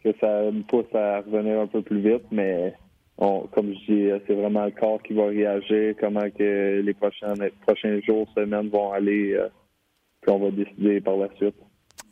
[0.03, 2.25] que ça me pousse à revenir un peu plus vite.
[2.31, 2.75] Mais
[3.19, 7.35] comme je dis, c'est vraiment le corps qui va réagir, comment que les prochains,
[7.67, 9.37] prochains jours, semaines vont aller
[10.33, 11.57] on va décider par la suite.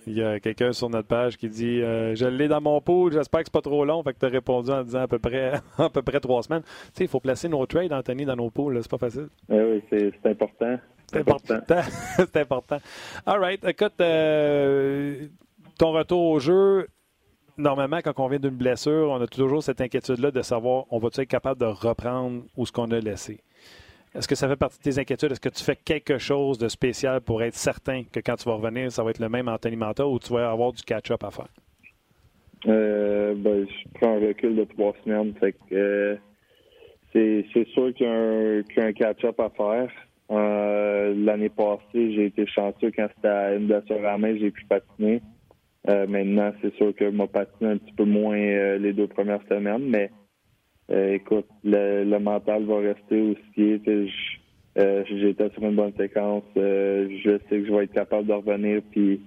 [0.07, 3.13] Il y a quelqu'un sur notre page qui dit euh, Je l'ai dans mon pool,
[3.13, 4.03] j'espère que c'est pas trop long.
[4.03, 6.63] Fait que tu as répondu en disant à peu près à peu près trois semaines.
[6.63, 9.29] Tu sais, il faut placer nos trades, Anthony, dans nos pools, c'est pas facile.
[9.51, 10.79] Eh oui, c'est important.
[11.07, 11.61] C'est important.
[12.17, 12.79] c'est important.
[13.27, 13.65] All right.
[13.65, 15.27] Écoute, euh,
[15.79, 16.87] ton retour au jeu,
[17.57, 21.21] normalement, quand on vient d'une blessure, on a toujours cette inquiétude-là de savoir on va-tu
[21.21, 23.41] être capable de reprendre où ce qu'on a laissé?
[24.15, 25.33] Est-ce que ça fait partie de tes inquiétudes?
[25.33, 28.55] Est-ce que tu fais quelque chose de spécial pour être certain que quand tu vas
[28.55, 31.31] revenir, ça va être le même Anthony Manta ou tu vas avoir du catch-up à
[31.33, 31.49] faire?
[32.69, 35.35] Euh, ben, je prends un recul de trois semaines.
[35.73, 36.17] Euh,
[37.12, 39.91] c'est, sûr qu'il y a un, catch-up à faire.
[40.31, 44.65] Euh, l'année passée, j'ai été chanceux quand c'était à une blessure à main, j'ai pu
[44.67, 45.23] patiner.
[45.89, 50.11] maintenant, c'est sûr que m'a patiné un petit peu moins les deux premières semaines, mais
[50.91, 53.80] euh, écoute, le, mental va rester aussi.
[54.76, 56.45] Euh, j'étais sur une bonne séquence.
[56.57, 59.20] Euh, je sais que je vais être capable de revenir puis,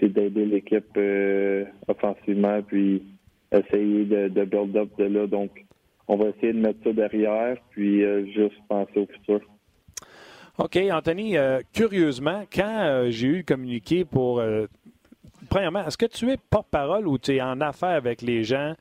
[0.00, 0.98] d'aider l'équipe
[1.88, 3.02] offensivement puis
[3.52, 5.26] essayer de, de build up de là.
[5.26, 5.64] Donc,
[6.08, 8.02] on va essayer de mettre ça derrière puis
[8.32, 9.40] juste penser au futur.
[10.58, 11.36] OK, Anthony,
[11.72, 14.42] curieusement, quand j'ai eu communiqué pour.
[15.48, 18.74] premièrement, est-ce que tu es porte-parole ou tu es en affaire avec les gens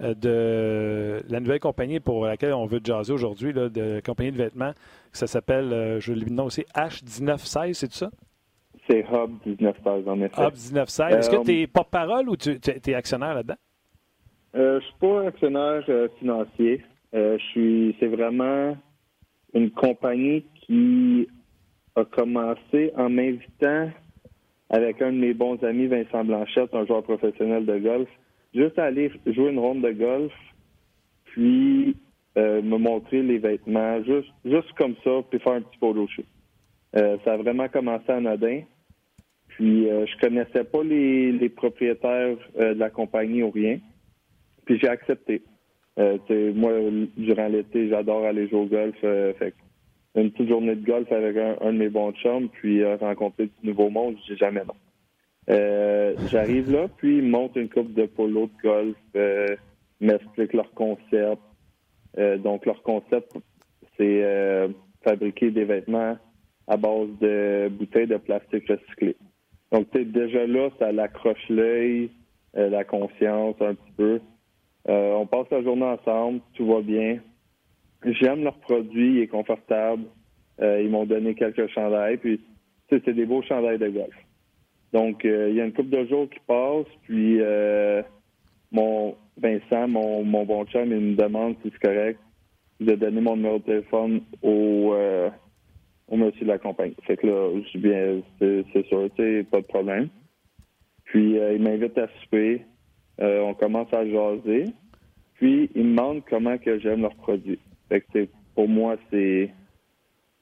[0.00, 4.72] de la nouvelle compagnie pour laquelle on veut jaser aujourd'hui, de compagnie de vêtements.
[5.12, 8.10] Ça s'appelle, euh, je le nom aussi, H1916, c'est tout ça?
[8.88, 10.42] C'est Hub 1916, en effet.
[10.42, 11.14] Hub 1916.
[11.14, 13.56] Est-ce que tu es porte-parole ou tu es actionnaire là-dedans?
[14.54, 16.84] Euh, je suis pas actionnaire euh, financier.
[17.14, 17.96] Euh, je suis.
[18.00, 18.76] C'est vraiment
[19.54, 21.28] une compagnie qui
[21.96, 23.90] a commencé en m'invitant
[24.70, 28.08] avec un de mes bons amis, Vincent Blanchette, un joueur professionnel de golf,
[28.54, 30.32] juste aller jouer une ronde de golf,
[31.24, 31.96] puis
[32.36, 36.26] me montrer les vêtements, juste, juste comme ça, puis faire un petit photo shoot.
[36.94, 38.62] ça a vraiment commencé à Nadin.
[39.48, 43.78] Puis je connaissais pas les, propriétaires de la compagnie ou rien.
[44.64, 45.42] Puis j'ai accepté.
[45.98, 46.18] Euh,
[46.54, 46.72] moi,
[47.16, 48.96] durant l'été, j'adore aller jouer au golf.
[49.04, 49.54] Euh, fait
[50.14, 53.68] une petite journée de golf avec un, de mes bons chums, puis euh, rencontrer du
[53.68, 54.74] nouveau monde, dis jamais non.
[55.50, 59.56] Euh, j'arrive là, puis ils montent une coupe de polo de golf, euh,
[60.00, 61.42] m'expliquent leur concept.
[62.38, 63.32] donc, leur concept,
[63.96, 64.68] c'est
[65.02, 66.16] fabriquer des vêtements
[66.68, 69.16] à base de bouteilles de plastique recyclées.
[69.70, 72.10] Donc, déjà là, ça l'accroche l'œil,
[72.54, 74.20] la conscience un petit peu.
[74.88, 77.18] Euh, on passe la journée ensemble, tout va bien.
[78.04, 80.04] J'aime leur produit, il est confortable.
[80.60, 82.40] Euh, ils m'ont donné quelques chandails, puis
[82.90, 84.14] c'est des beaux chandails de golf.
[84.92, 87.40] Donc, euh, il y a une couple de jours qui passent, puis
[88.70, 92.18] mon Vincent, mon, mon bon chum, il me demande si c'est correct
[92.80, 94.94] de donner mon numéro de téléphone au,
[96.08, 96.96] au monsieur de la compagnie.
[97.06, 100.08] Fait que là, je bien, c'est sûr, tu pas de problème.
[101.04, 102.62] Puis, il m'invite à souper.
[103.20, 104.64] Euh, on commence à jaser.
[105.34, 107.58] Puis, ils me demandent comment que j'aime leurs produits.
[107.88, 109.50] Fait que pour moi, c'est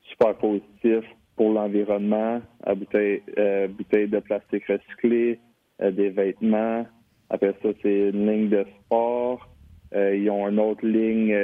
[0.03, 1.05] super positif
[1.41, 5.39] pour l'environnement, à bouteille, euh, bouteille de plastique recyclé,
[5.81, 6.87] euh, des vêtements.
[7.31, 9.49] Après ça, c'est une ligne de sport.
[9.95, 11.35] ils ont une autre ligne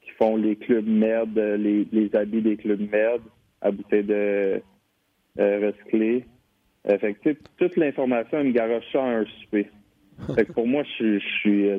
[0.00, 3.20] qui font les clubs MED, les, les habits des clubs MED
[3.62, 4.62] à bouteille de
[5.36, 6.24] recyclé.
[6.84, 9.66] fait que, toute l'information, me garoche ça à un souper
[10.54, 11.78] pour moi, je, suis, euh,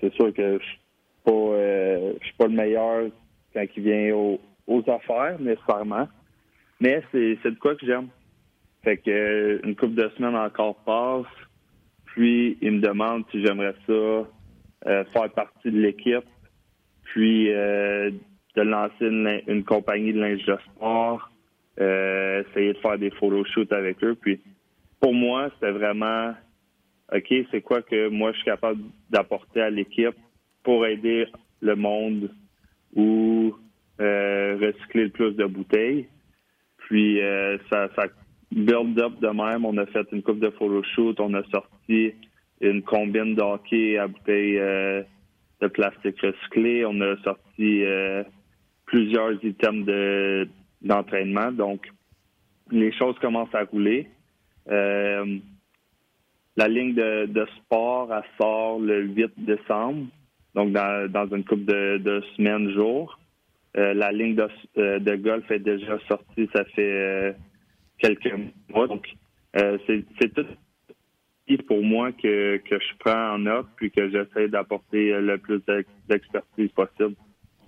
[0.00, 0.78] c'est sûr que je suis
[1.24, 3.10] pas, euh, je suis pas le meilleur
[3.52, 4.14] quand il vient
[4.66, 6.08] aux, affaires nécessairement,
[6.80, 8.08] mais c'est, de quoi que j'aime.
[8.82, 11.26] Fait que euh, une couple de semaines encore passe,
[12.06, 16.26] puis il me demande si j'aimerais ça faire partie de l'équipe,
[17.04, 18.12] puis de
[18.56, 19.06] lancer
[19.46, 21.30] une, compagnie de linge de sport,
[21.78, 24.14] essayer de faire des photoshoots avec eux.
[24.14, 24.40] Puis
[25.00, 26.34] pour moi, c'était vraiment
[27.12, 30.16] OK, c'est quoi que moi je suis capable d'apporter à l'équipe
[30.62, 31.26] pour aider
[31.60, 32.30] le monde
[32.94, 33.60] ou euh,
[33.98, 36.08] recycler le plus de bouteilles.
[36.78, 38.06] Puis euh, ça, ça
[38.50, 39.64] build up de même.
[39.64, 42.12] On a fait une coupe de photoshoot, on a sorti
[42.60, 45.02] une combine d'hockey à bouteilles euh,
[45.60, 46.84] de plastique recyclé.
[46.84, 47.84] On a sorti
[48.86, 50.48] plusieurs items de
[50.82, 51.50] d'entraînement.
[51.52, 51.88] Donc
[52.70, 54.08] les choses commencent à rouler.
[56.56, 60.06] La ligne de, sport, elle sort le 8 décembre,
[60.54, 63.18] donc dans, une couple de semaines, jours.
[63.76, 64.48] Euh, la ligne de,
[64.78, 67.32] euh, de, golf est déjà sortie, ça fait euh,
[67.98, 68.32] quelques
[68.68, 68.86] mois.
[68.86, 69.08] Donc,
[69.52, 70.46] c'est tout
[71.66, 75.60] pour moi que, je prends en note puis que j'essaie d'apporter le plus
[76.08, 77.14] d'expertise possible.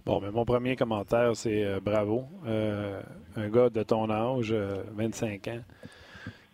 [0.04, 2.24] Bon, mais mon premier commentaire, c'est bravo.
[2.46, 4.52] un gars de ton âge,
[4.94, 5.60] 25 ans,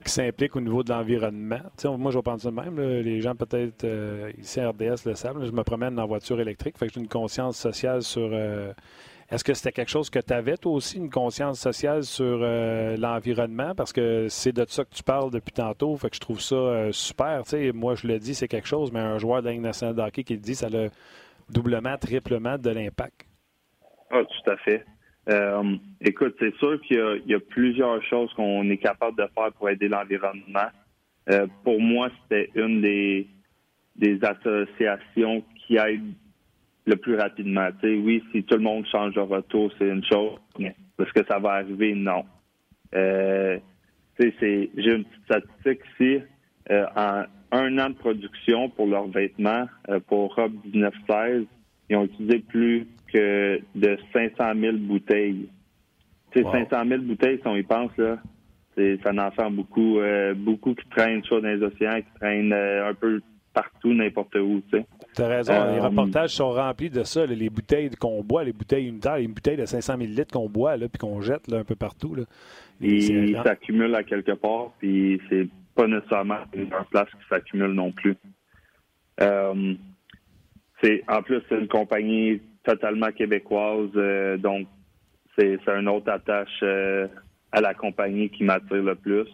[0.05, 1.61] qui s'implique au niveau de l'environnement.
[1.97, 2.81] moi, je vais penser de même.
[2.81, 3.87] les gens, peut-être,
[4.39, 5.45] ici RDS le savent.
[5.45, 6.77] je me promène en voiture électrique.
[6.77, 8.31] Fait que j'ai une conscience sociale sur.
[9.33, 12.41] Euh, est-ce que c'était quelque chose que tu avais, toi aussi, une conscience sociale sur
[12.43, 13.75] euh, l'environnement?
[13.75, 15.97] Parce que c'est de ça que tu parles depuis tantôt.
[15.97, 17.43] Fait que je trouve ça super.
[17.75, 20.25] moi, je le dis, c'est quelque chose, mais un joueur de la Ligue nationale qui
[20.33, 20.89] le dit, ça a
[21.51, 23.27] doublement, triplement de l'impact.
[24.11, 24.85] Ah, tout à fait.
[25.29, 29.71] Euh, écoute, c'est sûr qu'il y, a plusieurs choses qu'on est capable de faire pour
[29.71, 30.69] aider l'environnement.
[31.31, 33.29] Euh, pour moi, c'était une des,
[33.97, 36.03] des associations qui aide
[36.85, 37.69] le plus rapidement.
[37.83, 41.39] oui, si tout le monde change de retour, c'est une chose, mais est-ce que ça
[41.39, 41.95] va arriver?
[41.95, 42.25] Non.
[42.95, 43.59] Euh,
[44.19, 46.23] j'ai une petite statistique ici.
[46.71, 51.45] Euh, en un an de production pour leurs vêtements, euh, pour Rob 1916,
[51.91, 55.49] ils ont utilisé plus que de 500 000 bouteilles.
[56.31, 58.17] Tu sais, 500 000 bouteilles, si on y pense, là,
[58.77, 62.89] ça en fait beaucoup, euh, beaucoup qui traînent soit dans les océans, qui traînent euh,
[62.89, 63.21] un peu
[63.53, 64.87] partout, n'importe où, tu sais.
[65.15, 68.89] T'as raison, les euh, reportages sont remplis de ça, les bouteilles qu'on boit, les bouteilles
[68.89, 71.77] unitaires, les bouteilles de 500 000 qu'on boit, là, puis qu'on jette là, un peu
[71.77, 72.15] partout.
[72.15, 72.25] Là.
[72.81, 78.17] Ils s'accumulent à quelque part, puis c'est pas nécessairement une place qui s'accumule non plus.
[79.19, 83.91] c'est En plus, c'est une compagnie totalement québécoise.
[83.97, 84.67] Euh, donc,
[85.37, 87.07] c'est une autre attache euh,
[87.51, 89.29] à la compagnie qui m'attire le plus.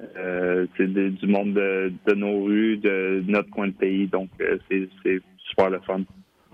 [0.00, 4.06] Euh, c'est du monde de, nos rues, de notre coin de pays.
[4.08, 6.02] Donc, euh, c'est super le fun.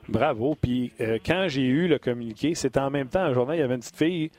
[0.08, 0.56] Bravo.
[0.60, 3.62] Puis, euh, quand j'ai eu le communiqué, c'était en même temps, un journée, il y
[3.62, 4.30] avait une petite fille,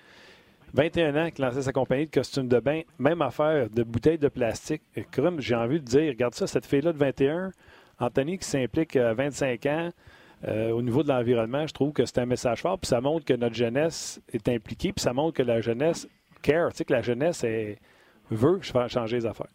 [0.74, 2.82] 21 ans, qui lançait sa compagnie de costumes de bain.
[3.00, 4.84] Même affaire, de bouteilles de plastique.
[4.96, 5.06] Et
[5.40, 7.52] j'ai envie de dire, regarde ça, cette fille-là de 21,
[8.00, 9.90] Anthony qui s'implique à 25 ans,
[10.48, 12.80] au niveau de l'environnement, je trouve que c'est un message fort.
[12.80, 16.08] Puis ça montre que notre jeunesse est impliquée, puis ça montre que la jeunesse
[16.42, 17.78] care, tu sais, que la jeunesse est,
[18.32, 19.52] veut changer les affaires.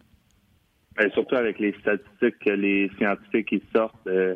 [0.97, 4.35] Ben, surtout avec les statistiques que les scientifiques qui sortent, euh,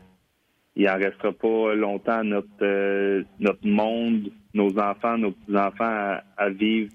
[0.77, 6.91] il n'en restera pas longtemps notre euh, notre monde, nos enfants, nos petits-enfants à, vivre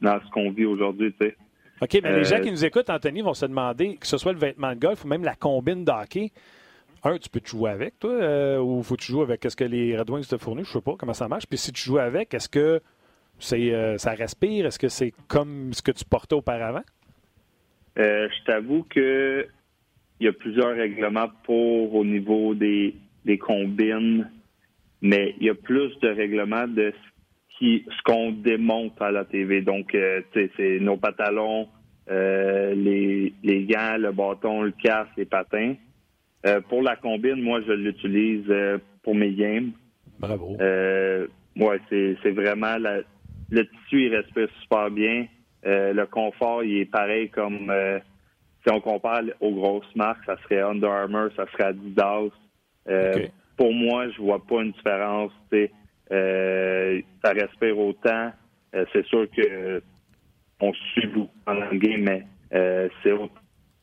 [0.00, 1.12] dans ce qu'on vit aujourd'hui.
[1.20, 1.36] Tu sais.
[1.80, 4.32] OK, mais les gens euh, qui nous écoutent, Anthony, vont se demander, que ce soit
[4.32, 6.30] le vêtement de golf ou même la combine d'hockey,
[7.04, 9.44] un, tu peux te jouer avec, toi, ou faut que tu joues avec?
[9.48, 11.46] Ce que les Red Wings te fournissent, je sais pas comment ça marche.
[11.46, 12.80] Puis si tu joues avec, est-ce que
[13.38, 14.66] c'est, euh, ça respire?
[14.66, 16.82] Est-ce que c'est comme ce que tu portais auparavant?
[17.98, 19.46] Euh, je t'avoue que
[20.20, 24.28] il y a plusieurs règlements pour au niveau des, des combines,
[25.00, 29.24] mais il y a plus de règlements de ce, qui, ce qu'on démonte à la
[29.24, 29.62] TV.
[29.62, 31.68] Donc, euh, c'est nos pantalons,
[32.08, 35.74] les, les gants, le bâton, le casque, les patins.
[36.68, 38.52] pour la combine, moi, je l'utilise
[39.04, 39.70] pour mes games.
[40.18, 40.56] Bravo.
[40.58, 43.02] ouais, c'est vraiment la,
[43.50, 45.26] le tissu, il respire super bien.
[45.66, 47.98] Euh, le confort, il est pareil comme euh,
[48.62, 52.30] si on compare aux grosses marques, ça serait Under Armour, ça serait Adidas.
[52.88, 53.26] Euh,
[53.56, 55.32] pour moi, je vois pas une différence.
[55.50, 58.32] ça respire autant.
[58.72, 59.82] c'est sûr que
[60.60, 62.26] on suit beaucoup dans le game, mais
[63.02, 63.34] c'est autant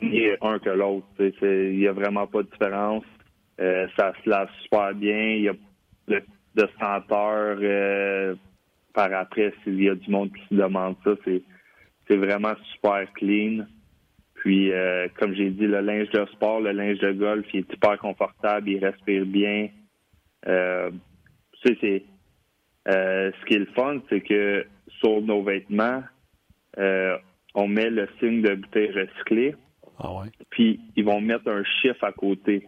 [0.02, 1.08] un que l'autre.
[1.20, 3.04] Il n'y a vraiment pas de différence.
[3.58, 5.20] ça se lave super bien.
[5.20, 5.54] Il y a
[6.08, 6.24] de,
[6.56, 7.58] de senteur
[8.96, 13.66] par après, s'il y a du monde qui se demande ça, c'est vraiment super clean.
[14.36, 17.72] Puis, euh, comme j'ai dit, le linge de sport, le linge de golf, il est
[17.72, 19.70] super confortable, il respire bien.
[20.48, 20.92] Euh,
[21.64, 22.04] c'est
[22.88, 24.66] euh, ce qui est le fun, c'est que
[25.00, 26.04] sur nos vêtements,
[26.78, 27.18] euh,
[27.54, 29.56] on met le signe de bouteille recyclée.
[29.98, 30.28] Ah ouais.
[30.52, 32.68] Puis, ils vont mettre un chiffre à côté.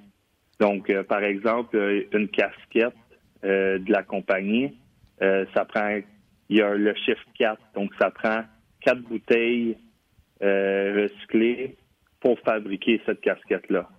[0.60, 1.78] Donc, par exemple,
[2.12, 2.96] une casquette
[3.44, 4.76] de la compagnie,
[5.20, 6.00] ça prend
[6.50, 7.60] il y a le chiffre 4.
[7.76, 8.42] Donc, ça prend
[8.82, 9.78] quatre bouteilles
[10.42, 11.76] euh, recyclées
[12.20, 13.90] pour fabriquer cette casquette-là.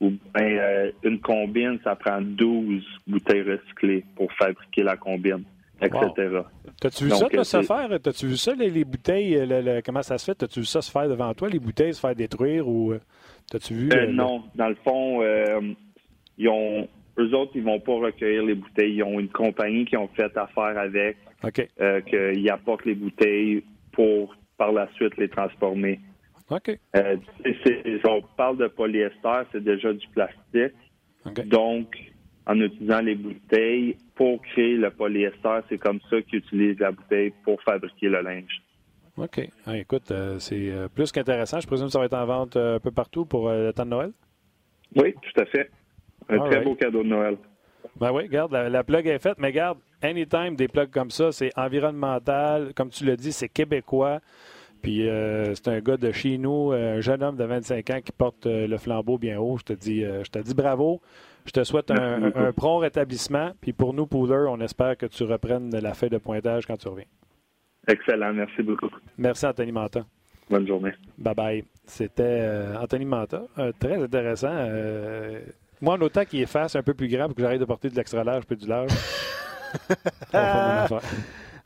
[0.00, 5.44] Ou bien euh, une combine, ça prend 12 bouteilles recyclées pour fabriquer la combine,
[5.80, 6.40] etc.
[6.80, 8.00] T'as-tu vu ça, ça se faire?
[8.02, 10.34] T'as-tu vu ça, les, bouteilles, comment ça se fait?
[10.34, 13.00] T'as-tu vu ça se faire devant toi, les bouteilles se faire détruire ou euh,
[13.50, 13.88] t'as-tu vu?
[14.08, 15.22] non, dans le fond,
[16.36, 16.88] ils ont
[17.18, 18.96] eux autres, ils vont pas recueillir les bouteilles.
[18.96, 21.68] Ils ont une compagnie qui ont fait affaire avec, OK.
[21.80, 23.62] euh, qu'ils apportent les bouteilles
[23.92, 26.00] pour par la suite les transformer.
[26.50, 26.78] OK.
[26.96, 27.16] Euh,
[28.04, 30.76] on parle de polyester, c'est déjà du plastique.
[31.46, 31.96] Donc,
[32.46, 37.32] en utilisant les bouteilles pour créer le polyester, c'est comme ça qu'ils utilisent la bouteille
[37.44, 38.62] pour fabriquer le linge.
[39.16, 39.48] OK.
[39.64, 41.60] Ah, écoute, euh, c'est plus qu'intéressant.
[41.60, 43.90] Je présume que ça va être en vente un peu partout pour le temps de
[43.90, 44.12] Noël?
[44.96, 45.70] Oui, tout à fait.
[46.28, 47.36] Un très beau cadeau de Noël.
[47.96, 51.50] Ben oui, regarde, la, plug est faite, mais regarde, anytime des plugs comme ça, c'est
[51.56, 54.20] environnemental, comme tu l'as dit, c'est québécois.
[54.84, 58.12] Puis euh, c'est un gars de chez nous, un jeune homme de 25 ans qui
[58.12, 59.56] porte euh, le flambeau bien haut.
[59.56, 61.00] Je te dis, euh, je te dis bravo.
[61.46, 63.52] Je te souhaite un, prompt rétablissement.
[63.62, 66.88] Puis pour nous, Pooler, on espère que tu reprennes la feuille de pointage quand tu
[66.88, 67.06] reviens.
[67.86, 68.90] Excellent, merci beaucoup.
[69.16, 70.04] Merci, Anthony Manta.
[70.50, 70.92] Bonne journée.
[71.16, 71.64] Bye bye.
[71.84, 72.46] C'était
[72.78, 73.42] Anthony Manta.
[73.78, 74.54] très intéressant.
[75.84, 77.90] Moi, en autant qu'il est face un peu plus grand pour que j'arrête de porter
[77.90, 78.90] de l'extra large puis du large.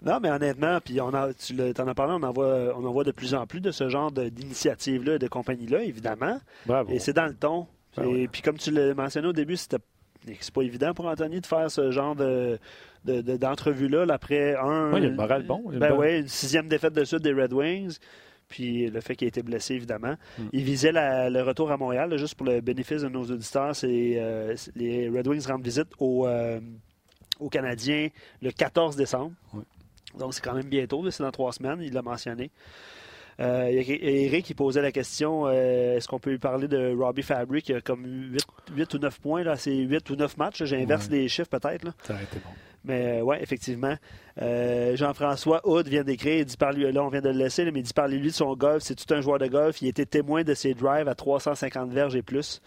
[0.02, 2.90] non, mais honnêtement, puis on a, tu en as parlé, on en, voit, on en
[2.90, 6.40] voit de plus en plus de ce genre d'initiatives-là, de compagnies-là, évidemment.
[6.66, 6.92] Bravo.
[6.92, 7.68] Et c'est dans le ton.
[7.96, 9.78] Ben et puis comme tu l'as mentionné au début, c'était
[10.40, 12.58] c'est pas évident pour Anthony de faire ce genre de,
[13.04, 14.92] d'entrevue-là après un.
[14.92, 15.62] Oui, il y a le moral bon.
[15.72, 17.98] Ben oui, une sixième défaite de suite des Red Wings
[18.48, 20.14] puis le fait qu'il ait été blessé, évidemment.
[20.38, 20.48] Hmm.
[20.52, 23.74] Il visait le retour à Montréal, juste pour le bénéfice de nos auditeurs.
[23.74, 26.60] C'est euh, les Red Wings rendent visite euh,
[27.40, 28.08] aux, Canadiens
[28.42, 29.32] le 14 décembre.
[30.18, 32.50] Donc, c'est quand même bientôt, c'est dans trois semaines, il l'a mentionné.
[33.40, 37.66] Euh, Eric qui posait la question euh, est-ce qu'on peut lui parler de Robbie Fabric
[37.66, 38.32] qui a comme
[38.74, 40.64] 8, ou 9 points, là, c'est 8 ou 9 matchs.
[40.64, 41.86] J'inverse les chiffres peut-être.
[42.02, 42.50] Ça a été bon.
[42.88, 43.94] Mais euh, oui, effectivement.
[44.42, 47.64] Euh, Jean-François Houd vient d'écrire, il dit par lui, là on vient de le laisser,
[47.70, 49.80] mais il dit parlez-lui de son golf, c'est tout un joueur de golf.
[49.82, 52.60] Il était témoin de ses drives à 350 verges et plus.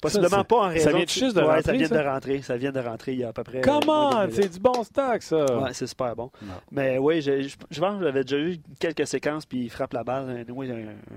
[0.00, 0.90] Possiblement Ça, pas en ça raison.
[0.96, 2.02] vient juste de Ouais, rentrer, ça vient ça?
[2.02, 2.42] de rentrer.
[2.42, 3.58] Ça vient de rentrer il y a à peu près.
[3.58, 4.26] euh, Comment?
[4.32, 5.44] C'est du bon stock, ça.
[5.60, 6.28] Ouais, c'est super bon.
[6.42, 6.54] Non.
[6.72, 9.92] Mais oui, je, je, je pense que j'avais déjà eu quelques séquences, puis il frappe
[9.92, 10.44] la balle.
[10.52, 10.74] Oui, un,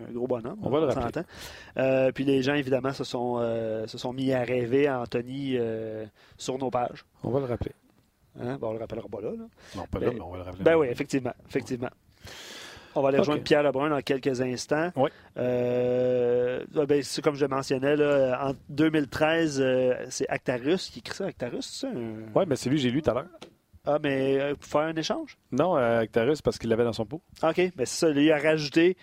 [0.10, 0.60] un gros bonhomme.
[0.62, 1.24] On va le rappeler.
[1.80, 5.56] Euh, puis les gens, évidemment, se sont, euh, se sont mis à rêver à Anthony
[5.58, 6.06] euh,
[6.38, 7.04] sur nos pages.
[7.24, 7.72] On va le rappeler.
[8.42, 8.58] Hein?
[8.60, 9.32] Bon, on le rappellera pas là.
[9.32, 9.46] là.
[9.76, 10.64] Non, pas là, mais on va le rappeler.
[10.64, 11.34] Ben oui, effectivement.
[11.48, 11.90] effectivement.
[12.96, 13.44] On va aller rejoindre.
[13.44, 14.92] Pierre Lebrun dans quelques instants.
[14.96, 15.10] Oui.
[15.38, 21.16] Euh, ah ben, c'est comme je mentionnais, là, en 2013, euh, c'est Actarus qui écrit
[21.16, 21.26] ça.
[21.26, 23.28] Actarus, c'est Oui, mais c'est lui que j'ai lu tout à l'heure.
[23.86, 25.38] Ah, mais euh, pour faire un échange?
[25.52, 27.22] Non, euh, Actarus, parce qu'il l'avait dans son pot.
[27.44, 28.10] OK, ben, c'est ça.
[28.10, 28.96] Lui a rajouté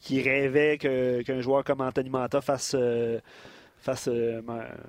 [0.00, 2.76] qu'il rêvait qu'un joueur comme Anthony Manta fasse,
[3.86, 4.42] fasse euh,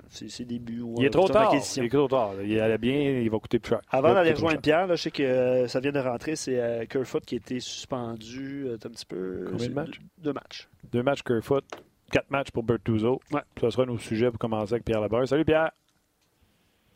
[0.10, 0.84] ses, ses débuts.
[0.98, 1.54] Il est trop tard.
[1.54, 2.34] Il est trop tard.
[2.44, 3.82] Il allait bien, il va coûter plus cher.
[3.90, 6.86] Avant d'aller rejoindre Pierre, là, je sais que euh, ça vient de rentrer, c'est euh,
[6.86, 9.46] Kerfoot qui a été suspendu euh, un petit peu.
[9.50, 10.00] Combien de matchs?
[10.00, 10.68] Deux, deux matchs.
[10.92, 11.64] Deux matchs Kerfoot,
[12.12, 13.22] quatre matchs pour Bertuzzo.
[13.32, 13.42] Ouais.
[13.62, 15.26] Ce sera nos sujets pour commencer avec Pierre Lebrun.
[15.26, 15.72] Salut Pierre.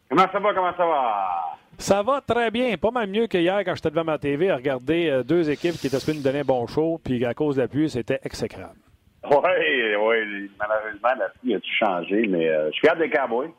[0.09, 0.53] Comment ça va?
[0.53, 1.57] Comment ça va?
[1.77, 2.75] Ça va très bien.
[2.77, 5.77] Pas mal mieux que hier quand j'étais devant ma TV à regarder euh, deux équipes
[5.79, 8.19] qui étaient supposées nous donner un bon show, puis à cause de la pluie, c'était
[8.23, 8.75] exécrable.
[9.23, 10.51] Oui, oui.
[10.59, 13.51] Malheureusement, la pluie a tout changé, mais euh, je suis fier des Cowboys.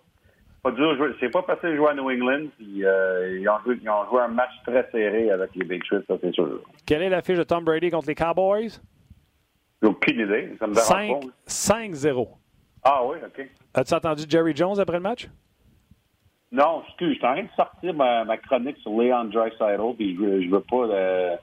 [0.62, 2.46] Pas dur C'est pas facile de jouer à New England.
[2.56, 6.02] Puis, euh, ils, ont joué, ils ont joué un match très serré avec les Patriots,
[6.06, 6.60] ça c'est sûr.
[6.86, 8.80] Quelle est la fiche de Tom Brady contre les Cowboys?
[9.82, 10.54] J'ai aucune idée.
[10.60, 11.82] Ça me dérange Cinq- pas.
[11.82, 12.28] 5-0.
[12.84, 13.48] Ah oui, OK.
[13.74, 15.28] As-tu entendu Jerry Jones après le match?
[16.52, 20.14] Non, excuse, je suis en train de sortir ma, ma chronique sur Leon Dreisaitl, puis
[20.16, 21.36] je, je veux pas euh,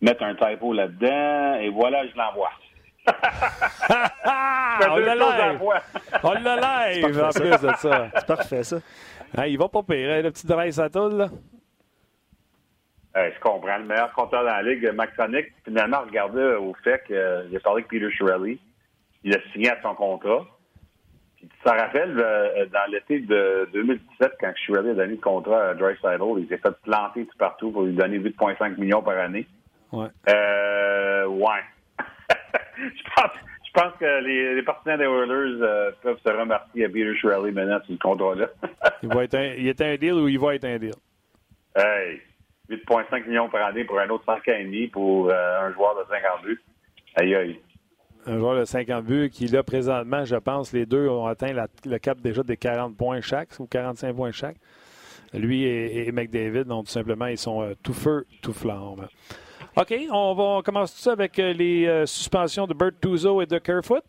[0.00, 2.50] mettre un typo là-dedans, et voilà, je l'envoie.
[3.06, 5.60] Ah, on la live!
[6.22, 8.08] On l'a live en plus de ça.
[8.14, 8.78] C'est parfait, ça.
[9.46, 11.28] Il va pas pire, hein, le petit Dress à tout, là.
[13.16, 13.78] Euh, je comprends.
[13.78, 17.82] Le meilleur compteur dans la ligue, Max Sonic, finalement, regardait au fait qu'il a parlé
[17.82, 18.58] avec Peter Shirley.
[19.22, 20.44] Il a signé à son contrat.
[21.36, 25.68] Puis, tu te rappelles, euh, dans l'été de 2017, quand Shirley a donné le contrat
[25.68, 29.46] à Dry il s'est fait planter tout partout pour lui donner 8,5 millions par année.
[29.92, 30.08] Ouais.
[30.28, 31.62] Euh, ouais.
[32.78, 33.30] Je, pense,
[33.66, 37.52] je pense que les, les partenaires des Oilers euh, peuvent se remercier à Peter Shirley
[37.52, 38.46] maintenant sur ce contrat-là.
[39.02, 40.94] Il, va être un, il est un deal ou il va être un deal?
[41.76, 42.20] Hey,
[42.70, 45.94] 8,5 millions par année pour un autre 5 ans et demi pour euh, un joueur
[45.96, 46.58] de 52.
[47.16, 47.60] Aïe, aïe.
[48.26, 51.66] Un joueur de 50 buts qui, là, présentement, je pense, les deux ont atteint la-
[51.84, 54.56] le cap déjà des 40 points chaque ou 45 points chaque.
[55.34, 59.08] Lui et, et McDavid, donc tout simplement, ils sont euh, tout feu, tout flamme.
[59.76, 63.46] OK, on va on commence tout ça avec euh, les euh, suspensions de Bert et
[63.46, 64.04] de Kerfoot.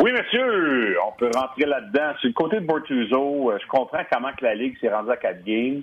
[0.00, 2.12] Oui, monsieur, on peut rentrer là-dedans.
[2.20, 5.16] Sur le côté de Bortuzzo, euh, je comprends comment que la Ligue s'est rendue à
[5.16, 5.82] 4 games,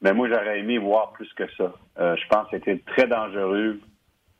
[0.00, 1.74] mais moi, j'aurais aimé voir plus que ça.
[1.98, 3.78] Je pense que c'était très dangereux.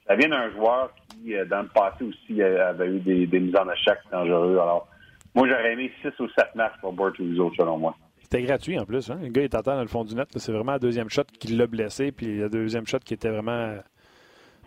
[0.06, 3.70] Ça vient d'un joueur qui, dans le passé aussi, avait eu des, des mises en
[3.70, 4.58] échec dangereux.
[4.58, 4.88] Alors,
[5.34, 7.94] moi, j'aurais aimé 6 ou 7 matchs pour Bortuzzo, selon moi.
[8.24, 9.10] C'était gratuit en plus.
[9.10, 9.18] Hein?
[9.22, 10.28] Le gars est à terre dans le fond du net.
[10.36, 13.76] C'est vraiment la deuxième shot qui l'a blessé, puis la deuxième shot qui était vraiment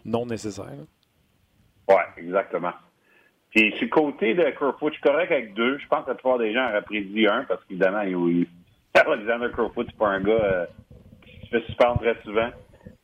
[0.06, 0.66] non nécessaire.
[1.90, 2.74] Oui, exactement.
[3.50, 5.78] Puis sur le côté de Kerfoot, je suis correct avec deux.
[5.80, 8.48] Je pense que la plupart des gens auraient prédit un parce qu'évidemment, il, il-
[8.94, 10.66] Alexander Kerfoot, c'est pas un gars euh,
[11.26, 12.50] qui se fait suspendre très souvent.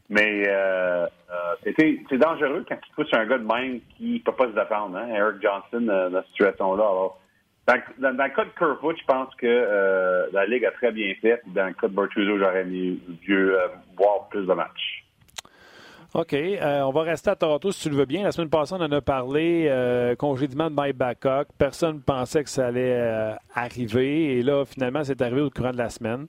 [0.10, 1.72] Mais euh, euh,
[2.10, 4.98] c'est dangereux quand tu pousses un gars de même qui peut pas se défendre.
[4.98, 5.08] Hein?
[5.16, 6.84] Eric Johnson, euh, dans cette situation-là.
[6.84, 7.20] Alors,
[7.68, 10.92] dans, dans- dans le cas de Kerfoot, je pense que euh, la Ligue a très
[10.92, 11.42] bien fait.
[11.48, 15.00] Dans le cas de Bertuzzo, j'aurais mis mieux euh, voir plus de matchs.
[16.16, 16.34] OK.
[16.34, 18.22] euh, on va rester à Toronto si tu le veux bien.
[18.24, 19.66] La semaine passée, on en a parlé.
[19.68, 21.48] euh, congédiement de Mike Babcock.
[21.58, 24.38] Personne ne pensait que ça allait euh, arriver.
[24.38, 26.28] Et là, finalement, c'est arrivé au courant de la semaine.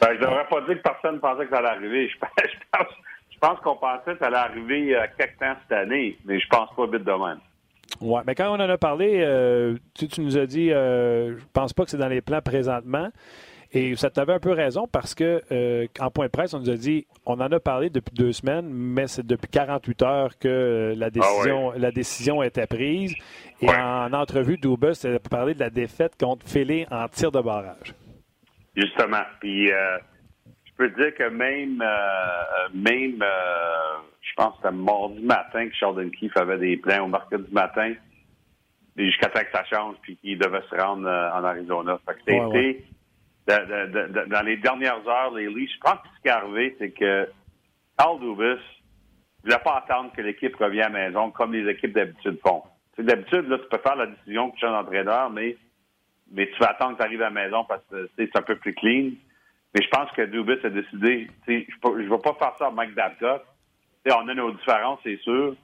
[0.00, 2.08] Ben, je devrais pas dire que personne pensait que ça allait arriver.
[2.08, 2.86] Je pense, je pense,
[3.32, 6.68] je pense qu'on pensait que ça allait arriver quelque temps cette année, mais je pense
[6.76, 7.40] pas vite de même.
[8.04, 11.44] Ouais, mais quand on en a parlé, euh, tu, tu nous as dit, euh, je
[11.54, 13.08] pense pas que c'est dans les plans présentement.
[13.72, 16.70] Et ça t'avait un peu raison parce que euh, en point de presse, on nous
[16.70, 20.48] a dit, on en a parlé depuis deux semaines, mais c'est depuis 48 heures que
[20.48, 23.14] euh, la décision, la décision était prise.
[23.62, 23.74] Et Ouais.
[23.74, 27.94] en entrevue, Dubus a parlé de la défaite contre Philly en tir de barrage.
[28.76, 29.22] Justement.
[29.40, 31.82] Puis, je peux dire que même,
[32.74, 33.24] même
[34.36, 37.94] je pense que c'était mardi matin que Sheldon Keefe avait des plans au mercredi matin,
[38.96, 41.98] et jusqu'à temps que ça change, puis qu'il devait se rendre euh, en Arizona.
[42.06, 44.26] Fait que c'était Ouais, ouais.
[44.28, 47.28] dans- les dernières heures, les Leafs, je pense que ce qui est arrivé, c'est que
[47.98, 48.58] Carl Dubus ne
[49.44, 52.62] voulait pas attendre que l'équipe revienne à la maison comme les équipes d'habitude font.
[52.96, 55.56] Tu sais, D'habitude, là, tu peux faire la décision que tu changes d'entraîneur, mais
[56.32, 58.56] mais tu vas attendre que tu arrives à la maison parce que c'est un peu
[58.56, 59.10] plus clean.
[59.74, 62.94] Mais je pense que Dubis a décidé, je ne vais pas faire ça à Mike
[62.94, 63.42] Babcock.
[64.06, 65.54] On a nos différences, c'est sûr.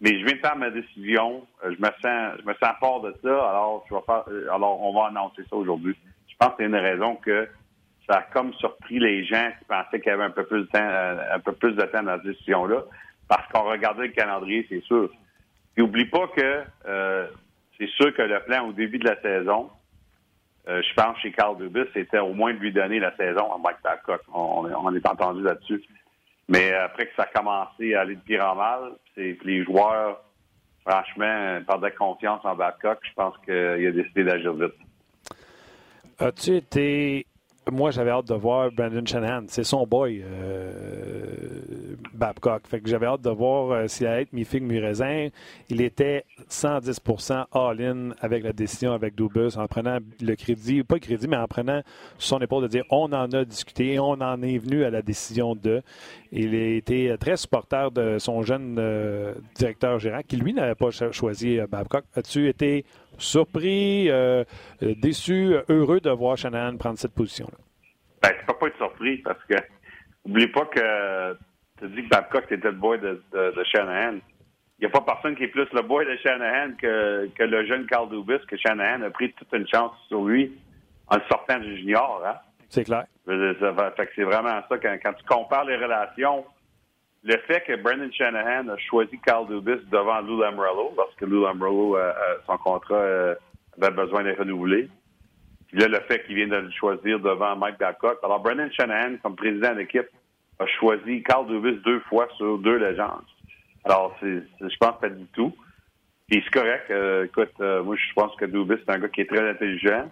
[0.00, 1.46] Mais je viens de faire ma décision.
[1.64, 3.30] Euh, Je me sens, je me sens fort de ça.
[3.30, 5.96] Alors, euh, alors, on va annoncer ça aujourd'hui.
[6.28, 7.48] Je pense que c'est une raison que
[8.08, 10.66] ça a comme surpris les gens qui pensaient qu'il y avait un peu plus de
[10.66, 12.82] temps, euh, un peu plus de temps dans cette décision-là.
[13.28, 15.10] Parce qu'on regardait le calendrier, c'est sûr.
[15.74, 16.64] Puis oublie pas que
[17.76, 19.68] c'est sûr que le plan au début de la saison,
[20.66, 23.48] je pense chez Carl Dubis, c'était au moins de lui donner la saison.
[23.52, 23.62] On,
[24.32, 25.82] on, on est entendu là-dessus.
[26.48, 30.22] Mais après que ça a commencé à aller de pire en mal, c'est les joueurs,
[30.86, 32.98] franchement, perdaient confiance en Babcock.
[33.02, 34.74] Je pense qu'il a décidé d'agir vite.
[36.18, 37.26] As-tu été.
[37.72, 39.42] Moi, j'avais hâte de voir Brandon Shanahan.
[39.48, 42.64] C'est son boy, euh, Babcock.
[42.68, 45.30] Fait que j'avais hâte de voir euh, s'il allait être mi-figue, mi-raisin.
[45.68, 51.00] Il était 110% all-in avec la décision avec Dubus en prenant le crédit, pas le
[51.00, 51.82] crédit, mais en prenant
[52.18, 55.56] son épaule de dire on en a discuté, on en est venu à la décision
[55.56, 55.82] de.
[56.30, 60.92] Il a été très supporter de son jeune euh, directeur gérant qui, lui, n'avait pas
[60.92, 62.04] cho- choisi euh, Babcock.
[62.14, 62.84] As-tu été
[63.18, 64.44] surpris, euh,
[64.82, 67.58] euh, déçu, heureux de voir Shanahan prendre cette position-là?
[68.22, 69.56] Ben, tu peux pas être surpris parce que
[70.24, 71.34] oublie pas que
[71.78, 74.18] tu dis que Babcock était le boy de, de, de Shanahan.
[74.78, 77.66] Il n'y a pas personne qui est plus le boy de Shanahan que, que le
[77.66, 80.52] jeune Carl Dubis, que Shanahan a pris toute une chance sur lui
[81.08, 82.22] en le sortant du junior.
[82.26, 82.34] Hein?
[82.68, 83.04] C'est clair.
[83.24, 84.78] C'est vraiment ça.
[84.78, 86.44] Quand, quand tu compares les relations,
[87.26, 91.42] le fait que Brendan Shanahan a choisi Carl Dubis devant Lou Lamorello, parce que Lou
[91.42, 93.34] Lamorello, euh, euh, son contrat euh,
[93.82, 94.88] avait besoin d'être renouvelé.
[95.66, 98.18] Puis là, le fait qu'il vient de le choisir devant Mike Babcock.
[98.22, 100.06] Alors, Brendan Shanahan, comme président d'équipe,
[100.60, 103.24] a choisi Carl Dubis deux fois sur deux légendes.
[103.84, 105.52] Alors, c'est, je pense pas du tout.
[106.28, 106.86] Puis c'est correct.
[106.90, 110.10] Euh, écoute, moi, je pense que Dubis, c'est un gars qui est très intelligent.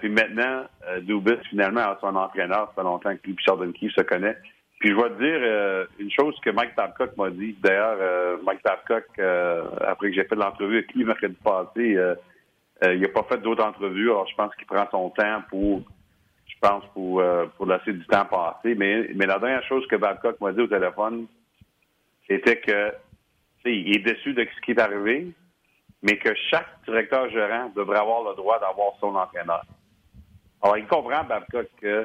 [0.00, 0.66] Puis maintenant,
[1.00, 2.68] Dubis, finalement, a son entraîneur.
[2.68, 3.36] Ça fait longtemps que lui
[3.82, 4.36] et se connaissent.
[4.82, 7.56] Puis je vais te dire euh, une chose que Mike Babcock m'a dit.
[7.62, 12.16] D'ailleurs, euh, Mike Babcock, euh, après que j'ai fait l'entrevue avec lui mercredi passé, euh,
[12.82, 14.10] euh, il n'a pas fait d'autres entrevues.
[14.10, 15.82] Alors, je pense qu'il prend son temps pour,
[16.48, 18.74] je pense, pour, euh, pour laisser du temps passer.
[18.74, 21.28] Mais, mais la dernière chose que Babcock m'a dit au téléphone,
[22.26, 22.92] c'était que,
[23.64, 25.28] il est déçu de ce qui est arrivé,
[26.02, 29.62] mais que chaque directeur gérant devrait avoir le droit d'avoir son entraîneur.
[30.60, 32.04] Alors, il comprend, Babcock, que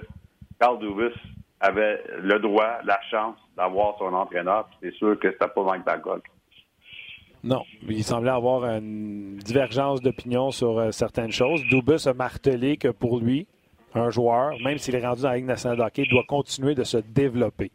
[0.59, 1.15] Carl Dubis
[1.59, 6.23] avait le droit, la chance d'avoir son entraîneur, c'est sûr que c'était pas Mike Babcock.
[7.43, 11.61] Non, il semblait avoir une divergence d'opinion sur euh, certaines choses.
[11.65, 13.47] Dubus a martelé que pour lui,
[13.93, 16.83] un joueur, même s'il est rendu dans la Ligue nationale de hockey, doit continuer de
[16.83, 17.71] se développer.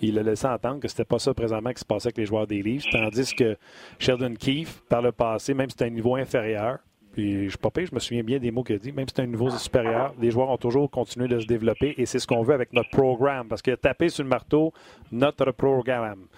[0.00, 2.46] Il a laissé entendre que c'était pas ça présentement qui se passait avec les joueurs
[2.46, 3.56] des Leafs, tandis que
[3.98, 6.78] Sheldon Keefe, par le passé, même si c'était un niveau inférieur,
[7.18, 9.08] puis je suis pas pire, je me souviens bien des mots qu'il a dit, même
[9.08, 12.20] si c'est un niveau supérieur, les joueurs ont toujours continué de se développer et c'est
[12.20, 14.72] ce qu'on veut avec notre programme, parce qu'il a tapé sur le marteau
[15.10, 16.28] notre programme.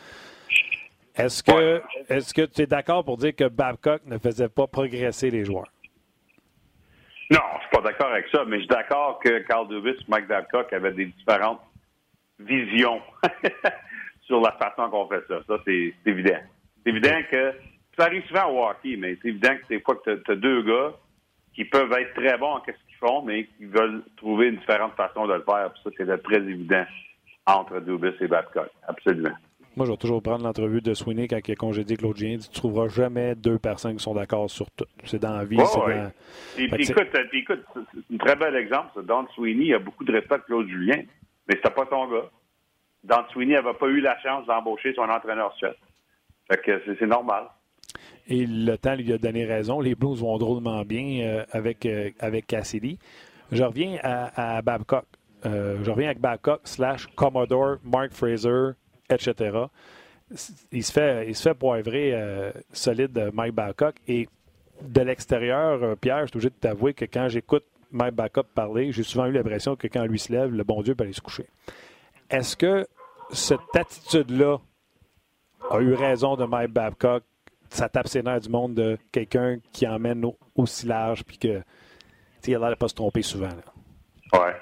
[1.14, 5.28] Est-ce que, est-ce que tu es d'accord pour dire que Babcock ne faisait pas progresser
[5.28, 5.70] les joueurs?
[7.30, 10.04] Non, je suis pas d'accord avec ça, mais je suis d'accord que Carl Dubis et
[10.08, 11.60] Mike Babcock avaient des différentes
[12.38, 13.02] visions
[14.22, 15.40] sur la façon qu'on fait ça.
[15.46, 16.40] Ça, c'est évident.
[16.82, 17.52] C'est évident que
[18.00, 20.62] ça arrive souvent au hockey, mais c'est évident que des fois que tu as, deux
[20.62, 20.92] gars
[21.54, 24.94] qui peuvent être très bons en ce qu'ils font, mais qui veulent trouver une différente
[24.94, 25.70] façon de le faire.
[25.72, 26.84] Puis ça, c'est très évident
[27.46, 28.70] entre Dubis et Babcock.
[28.88, 29.34] Absolument.
[29.76, 32.48] Moi, je vais toujours prendre l'entrevue de Sweeney quand il a congédié Claude dit Tu
[32.50, 34.84] trouveras jamais deux personnes qui sont d'accord sur tout.
[35.04, 35.56] C'est dans la vie.
[35.58, 35.94] Ouais, c'est ouais.
[35.96, 36.12] dans-
[36.58, 38.88] Et puis écoute, écoute, c'est un très bel exemple.
[38.94, 39.02] Ça.
[39.02, 41.02] Don Sweeney a beaucoup de respect pour Claude Julien,
[41.48, 42.30] mais c'était pas son gars.
[43.04, 45.76] Don Sweeney n'avait pas eu la chance d'embaucher son entraîneur-chef.
[46.50, 47.44] Fait que c'est normal.
[48.28, 49.80] Et le temps lui a donné raison.
[49.80, 52.98] Les Blues vont drôlement bien euh, avec, euh, avec Cassidy.
[53.52, 55.06] Je reviens à, Babcock.
[55.44, 58.72] Euh, je reviens avec Babcock slash Commodore, Mark Fraser,
[59.08, 59.58] etc.
[60.70, 63.96] Il se fait, il se fait poivrer euh, solide Mike Babcock.
[64.06, 64.28] Et
[64.82, 69.02] de l'extérieur, Pierre, je suis obligé de t'avouer que quand j'écoute Mike Babcock parler, j'ai
[69.02, 71.46] souvent eu l'impression que quand lui se lève, le bon Dieu peut aller se coucher.
[72.30, 72.86] Est-ce que
[73.32, 74.58] cette attitude-là
[75.70, 77.24] a eu raison de Mike Babcock?
[77.72, 81.58] Ça tape ses nerfs du monde de quelqu'un qui emmène au- aussi large puis que
[81.58, 81.62] tu
[82.40, 83.48] sais, il a l'air de pas se tromper souvent.
[83.48, 84.38] là.
[84.40, 84.56] Ouais.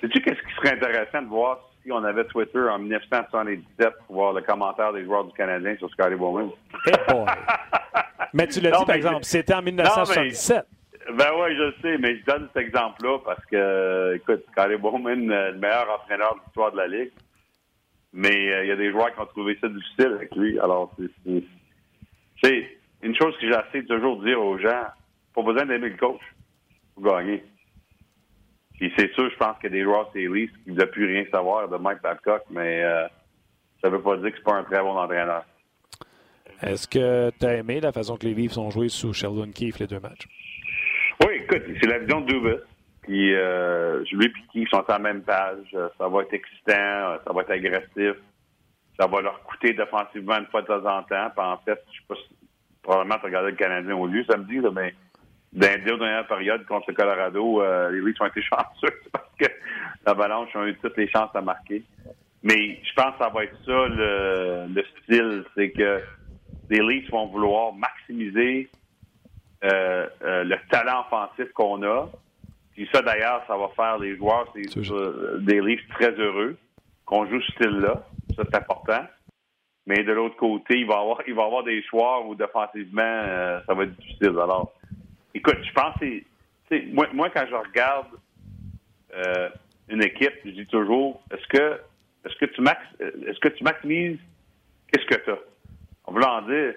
[0.00, 4.32] Sais-tu qu'est-ce qui serait intéressant de voir si on avait Twitter en 1977 pour voir
[4.32, 6.50] le commentaire des joueurs du Canadien sur Scotty Bowman?
[8.32, 10.64] Mais tu l'as dit, par exemple, c'était en 1977.
[11.16, 15.50] Ben oui, je sais, mais je donne cet exemple-là parce que, écoute, Scotty Bowman, euh,
[15.52, 17.10] le meilleur entraîneur de l'histoire de la Ligue,
[18.12, 20.58] mais euh, il y a des joueurs qui ont trouvé ça difficile avec lui.
[20.60, 21.42] Alors, c'est-
[22.42, 24.84] c'est une chose que j'essaie de toujours dire aux gens,
[25.34, 26.20] pas besoin d'aimer le coach
[26.94, 27.42] pour gagner.
[28.78, 31.24] Puis c'est sûr, je pense a des joueurs c'est Leafs qui ne veulent plus rien
[31.30, 33.06] savoir de Mike Babcock, mais euh,
[33.82, 35.44] ça veut pas dire que c'est pas un très bon entraîneur.
[36.62, 39.78] Est-ce que tu as aimé la façon que les Leafs ont joué sous Sheldon Keefe
[39.78, 40.26] les deux matchs?
[41.26, 42.62] Oui, écoute, c'est la vision de Dubas.
[43.02, 45.76] Puis euh, lui et Keefe sont à la même page.
[45.98, 48.16] Ça va être excitant, ça va être agressif.
[49.00, 51.30] Ça va leur coûter défensivement une fois de temps en temps.
[51.34, 52.36] Puis en fait, je sais pas si
[52.82, 54.94] probablement tu regardais le Canadien au lieu samedi, là, mais
[55.52, 59.30] dans les deux dernières périodes contre le Colorado, euh, les Leafs ont été chanceux parce
[59.38, 59.46] que
[60.06, 61.82] l'Avalanche ont eu toutes les chances à marquer.
[62.42, 66.02] Mais je pense que ça va être ça le, le style, c'est que
[66.70, 68.70] les Leafs vont vouloir maximiser
[69.64, 72.08] euh, euh, le talent offensif qu'on a.
[72.72, 76.56] Puis ça, d'ailleurs, ça va faire les joueurs des Leafs très heureux
[77.04, 78.06] qu'on joue ce style-là.
[78.44, 79.04] C'est important.
[79.86, 83.60] Mais de l'autre côté, il va avoir, il va avoir des choix où défensivement, euh,
[83.66, 84.38] ça va être difficile.
[84.38, 84.72] Alors,
[85.34, 86.22] écoute, je pense que
[86.68, 88.06] c'est, moi, moi, quand je regarde
[89.14, 89.48] euh,
[89.88, 91.80] une équipe, je dis toujours, est-ce que,
[92.24, 94.18] est-ce que tu max, est-ce que tu maximises
[94.90, 95.38] qu'est-ce que tu as?
[96.04, 96.74] En voulant dire,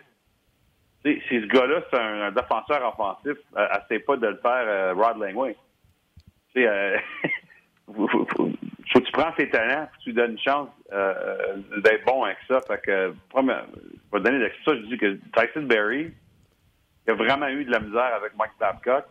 [1.03, 5.17] si ce gars-là, c'est un, défenseur offensif, euh, essaie pas de le faire euh, Rod
[5.17, 5.55] Langway.
[6.57, 6.97] Euh,
[9.13, 12.59] prends ses talents, tu lui donnes une chance euh, d'être bon avec ça.
[12.67, 13.65] Fait que, première,
[14.09, 16.11] pour donner ça, je dis que Tyson Berry,
[17.07, 19.05] il a vraiment eu de la misère avec Mike Babcock.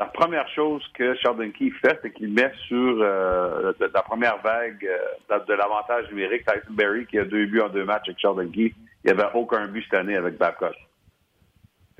[0.00, 4.84] La première chose que Sheldon Keefe fait, c'est qu'il met sur euh, la première vague
[4.84, 8.18] euh, de, de l'avantage numérique Tyson Berry, qui a deux buts en deux matchs avec
[8.18, 8.74] Sheldon Keefe.
[9.04, 10.74] Il n'y avait aucun but cette année avec Babcock.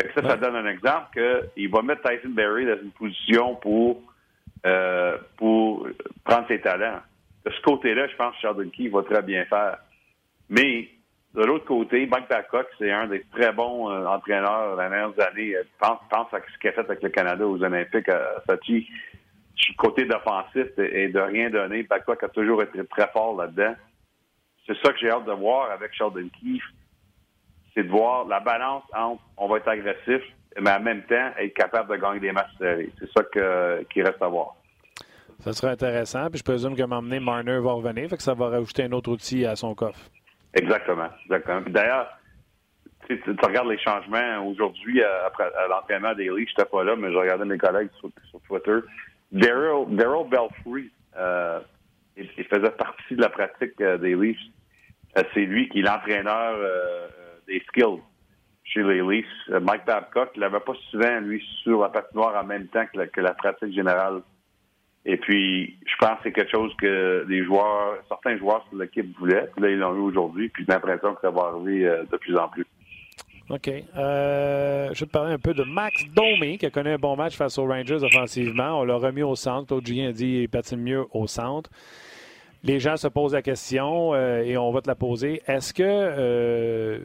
[0.01, 1.09] Fait que ça, ça donne un exemple
[1.55, 4.03] qu'il va mettre Tyson Berry dans une position pour,
[4.67, 5.87] euh, pour
[6.25, 7.01] prendre ses talents.
[7.45, 9.79] De ce côté-là, je pense que Keefe va très bien faire.
[10.49, 10.89] Mais
[11.35, 15.55] de l'autre côté, Mike Babcock, c'est un des très bons euh, entraîneurs des dernières années.
[15.81, 18.89] Pense, pense à ce qu'il a fait avec le Canada aux Olympiques à Sochi.
[19.79, 23.75] Côté d'offensif et de rien donner, Babcock a toujours été très fort là-dedans.
[24.67, 26.65] C'est ça que j'ai hâte de voir avec Sheldon Keefe
[27.75, 30.23] c'est de voir la balance entre on va être agressif,
[30.61, 32.91] mais en même temps être capable de gagner des matchs serrés.
[32.99, 34.57] C'est ça que, qui reste à voir.
[35.43, 36.29] Ça serait intéressant.
[36.31, 39.11] Puis je présume que m'emmener Marner va revenir, fait que ça va rajouter un autre
[39.11, 40.01] outil à son coffre.
[40.55, 41.09] Exactement.
[41.25, 41.63] Exactement.
[41.69, 42.09] D'ailleurs,
[43.09, 47.17] tu, regardes les changements aujourd'hui après à, l'entraînement des Leafs, j'étais pas là, mais je
[47.17, 48.11] regardais mes collègues sur,
[48.47, 48.79] Twitter.
[49.33, 51.61] Daryl, Belfry, euh,
[52.17, 54.39] il, faisait partie de la pratique euh, des Leafs.
[55.17, 57.09] Euh, c'est lui qui est l'entraîneur euh,
[57.47, 58.01] des skills
[58.65, 59.27] chez les Leafs.
[59.49, 63.35] Mike Babcock, il n'avait pas souvent, lui, sur la patinoire en même temps que la
[63.35, 64.23] pratique générale.
[65.05, 69.17] Et puis, je pense que c'est quelque chose que les joueurs, certains joueurs sur l'équipe
[69.19, 69.49] voulaient.
[69.55, 70.49] Puis là, ils l'ont eu aujourd'hui.
[70.49, 72.67] Puis j'ai l'impression que ça va arriver euh, de plus en plus.
[73.51, 73.69] OK.
[73.69, 77.17] Euh, je vais te parler un peu de Max Domi, qui a connu un bon
[77.17, 78.81] match face aux Rangers offensivement.
[78.81, 79.75] On l'a remis au centre.
[79.75, 81.69] L'autre a dit qu'il patine mieux au centre.
[82.63, 85.43] Les gens se posent la question euh, et on va te la poser.
[85.49, 87.03] Est-ce que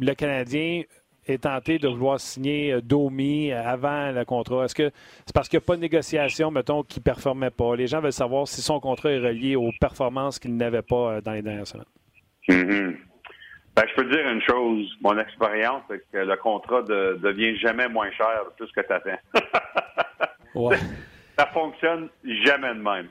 [0.00, 0.82] le Canadien
[1.28, 4.64] est tenté de vouloir signer Domi avant le contrat?
[4.64, 4.90] Est-ce que
[5.26, 7.76] c'est parce qu'il n'y a pas de négociation, mettons, qu'il ne performait pas?
[7.76, 11.32] Les gens veulent savoir si son contrat est relié aux performances qu'il n'avait pas dans
[11.32, 11.86] les dernières semaines.
[12.48, 12.96] Mm-hmm.
[13.76, 14.92] Ben, je peux te dire une chose.
[15.02, 18.84] Mon expérience, c'est que le contrat de, devient jamais moins cher de tout ce que
[18.84, 19.20] tu attends.
[20.56, 20.76] ouais.
[21.38, 23.08] Ça fonctionne jamais de même.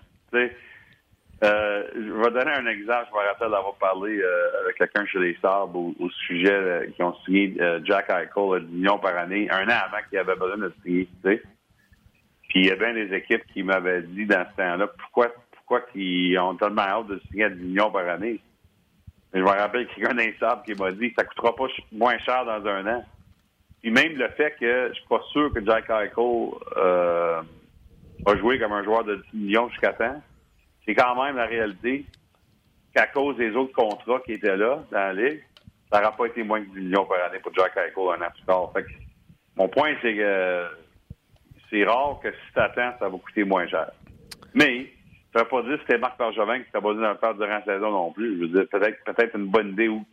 [1.44, 3.08] Euh, je vais donner un exemple.
[3.10, 7.04] Je me rappelle d'avoir parlé euh, avec quelqu'un chez les Sabres au, sujet euh, qui
[7.04, 10.58] ont signé Jack Eichel à 10 millions par année, un an avant qu'il avait besoin
[10.58, 11.08] de signer.
[11.24, 11.42] Tu sais.
[12.50, 15.82] Puis il y a bien des équipes qui m'avaient dit dans ce temps-là pourquoi pourquoi
[15.96, 18.40] ils ont tellement hâte de signer à 10 millions par année?
[19.34, 22.66] Je me rappelle quelqu'un d'un Sabres qui m'a dit ça coûtera pas moins cher dans
[22.66, 23.06] un an.
[23.82, 27.42] Puis même le fait que je suis pas sûr que Jack Eichel euh,
[28.26, 30.22] va jouer comme un joueur de 10 millions jusqu'à temps
[30.88, 32.06] c'est quand même la réalité
[32.96, 35.44] qu'à cause des autres contrats qui étaient là dans la Ligue,
[35.92, 38.32] ça n'aurait pas été moins de 10 millions par année pour Jack Eichel un an
[38.34, 38.72] plus tard.
[38.74, 38.82] Que,
[39.56, 40.66] mon point, c'est que
[41.70, 43.92] c'est rare que si tu attends, ça va coûter moins cher.
[44.54, 44.88] Mais,
[45.34, 47.20] ça ne veut pas dire que c'était Marc Bergevin qui t'a pas besoin de le
[47.20, 48.38] faire durant la saison non plus.
[48.38, 50.06] Je veux dire, peut-être peut-être une bonne idée où,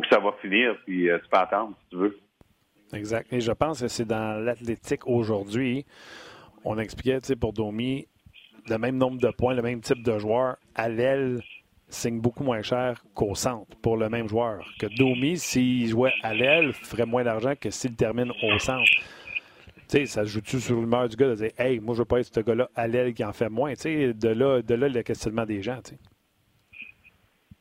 [0.00, 2.18] que ça va finir, puis euh, tu peux attendre si tu veux.
[2.92, 3.32] Exact.
[3.32, 5.84] Et je pense que c'est dans l'athlétique aujourd'hui.
[6.64, 8.06] On expliquait, tu sais, pour Domi,
[8.68, 11.40] le même nombre de points, le même type de joueur, à l'aile
[11.88, 14.66] signe beaucoup moins cher qu'au centre pour le même joueur.
[14.78, 18.90] Que Domi, s'il jouait à l'aile, ferait moins d'argent que s'il termine au centre.
[19.88, 22.20] Tu sais, ça joue-tu sur l'humeur du gars de dire Hey, moi je veux pas
[22.20, 23.72] être ce gars-là à l'aile qui en fait moins.
[23.72, 25.80] Tu sais, de là, de là le questionnement des gens.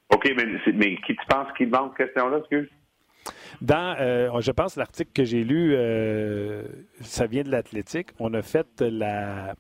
[0.10, 2.70] OK, mais, mais qui tu penses qui demande cette question-là, excuse?
[3.62, 6.64] Dans, euh, je pense, l'article que j'ai lu, euh,
[7.02, 8.10] ça vient de l'athlétique.
[8.20, 9.56] On a fait la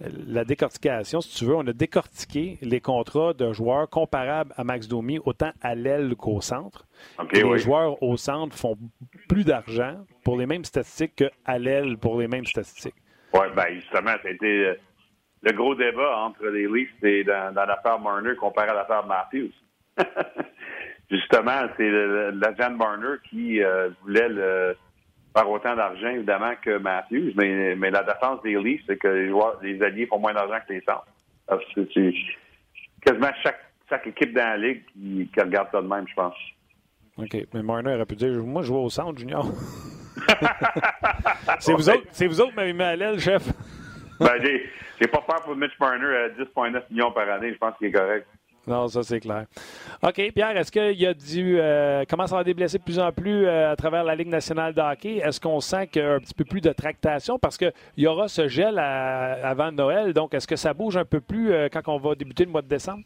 [0.00, 4.86] la décortication, si tu veux, on a décortiqué les contrats de joueurs comparables à Max
[4.86, 6.86] Domi, autant à l'aile qu'au centre.
[7.32, 8.76] les joueurs au centre font
[9.28, 12.94] plus d'argent pour les mêmes statistiques qu'à l'aile pour les mêmes statistiques.
[13.34, 14.74] Oui, bien justement, ça a été euh,
[15.42, 19.52] le gros débat entre les Leafs et dans, l'affaire Marner comparé à l'affaire Matthews.
[21.10, 24.76] justement, c'est l'agent Marner qui euh, voulait le
[25.38, 29.28] faire autant d'argent, évidemment, que Matthews, mais, mais la défense des Leafs, c'est que les,
[29.28, 31.06] joueurs, les alliés font moins d'argent que les centres.
[31.94, 32.14] C'est
[33.00, 36.34] quasiment chaque, chaque équipe dans la ligue qui, regarde ça de même, je pense.
[37.16, 37.36] OK.
[37.54, 39.44] Mais Marner aurait pu dire Moi, je joue au centre, Junior.
[41.60, 43.42] c'est vous, autres, vous autres qui m'avez mis à l'aile, chef.
[44.20, 47.52] ben, j'ai pas peur pour Mitch Marner à 10,9 millions par année.
[47.52, 48.26] Je pense qu'il est correct.
[48.68, 49.46] Non, ça c'est clair.
[50.02, 51.58] OK, Pierre, est-ce qu'il y a du.
[51.58, 54.28] Euh, commence à avoir des blessés de plus en plus euh, à travers la Ligue
[54.28, 55.16] nationale de hockey?
[55.16, 57.38] Est-ce qu'on sent qu'il y a un petit peu plus de tractation?
[57.38, 60.12] Parce qu'il y aura ce gel avant Noël.
[60.12, 62.60] Donc, est-ce que ça bouge un peu plus euh, quand on va débuter le mois
[62.60, 63.04] de décembre?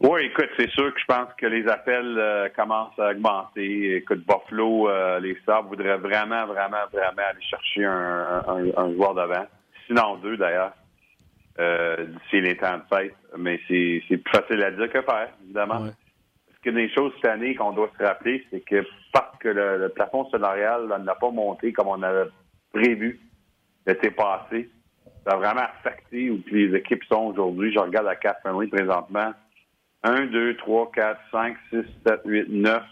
[0.00, 3.96] Oui, écoute, c'est sûr que je pense que les appels euh, commencent à augmenter.
[3.96, 4.90] Écoute, Buffalo,
[5.20, 8.42] les Sabres voudraient vraiment, vraiment, vraiment aller chercher un,
[8.76, 9.46] un joueur d'avant.
[9.86, 10.72] Sinon deux, d'ailleurs
[11.58, 13.14] euh, d'ici les temps de fête.
[13.38, 15.80] Mais c'est plus facile à dire que faire, évidemment.
[15.80, 19.88] Parce que des choses cette année qu'on doit se rappeler, c'est que parce que le,
[19.88, 22.30] plafond salarial n'a pas monté comme on avait
[22.72, 23.20] prévu
[23.86, 24.68] l'été passé,
[25.24, 27.72] ça a vraiment affecté où les équipes sont aujourd'hui.
[27.72, 29.32] Je regarde la carte famille présentement.
[30.02, 31.76] 1, 2, 3, 4, 5, 6,
[32.06, 32.82] 7, 8, 9,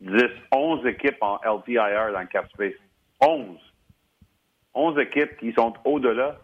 [0.00, 0.22] 10,
[0.52, 2.74] 11 équipes en LTIR dans le cap space.
[3.20, 3.56] 11.
[4.74, 6.38] 11 équipes qui sont au-delà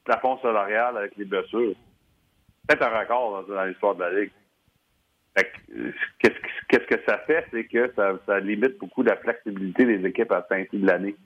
[0.00, 1.74] plafond salarial avec les blessures.
[2.68, 4.30] C'est un record dans, l'histoire de la Ligue.
[6.18, 7.46] Qu'est-ce que ça fait?
[7.50, 11.16] C'est que ça, limite beaucoup la flexibilité des équipes à fin de l'année.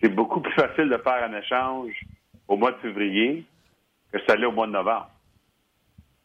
[0.00, 1.92] C'est beaucoup plus facile de faire un échange
[2.46, 3.44] au mois de février
[4.12, 5.10] que ça l'est au mois de novembre.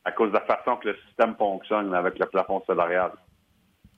[0.05, 3.11] À cause de la façon que le système fonctionne avec le plafond salarial.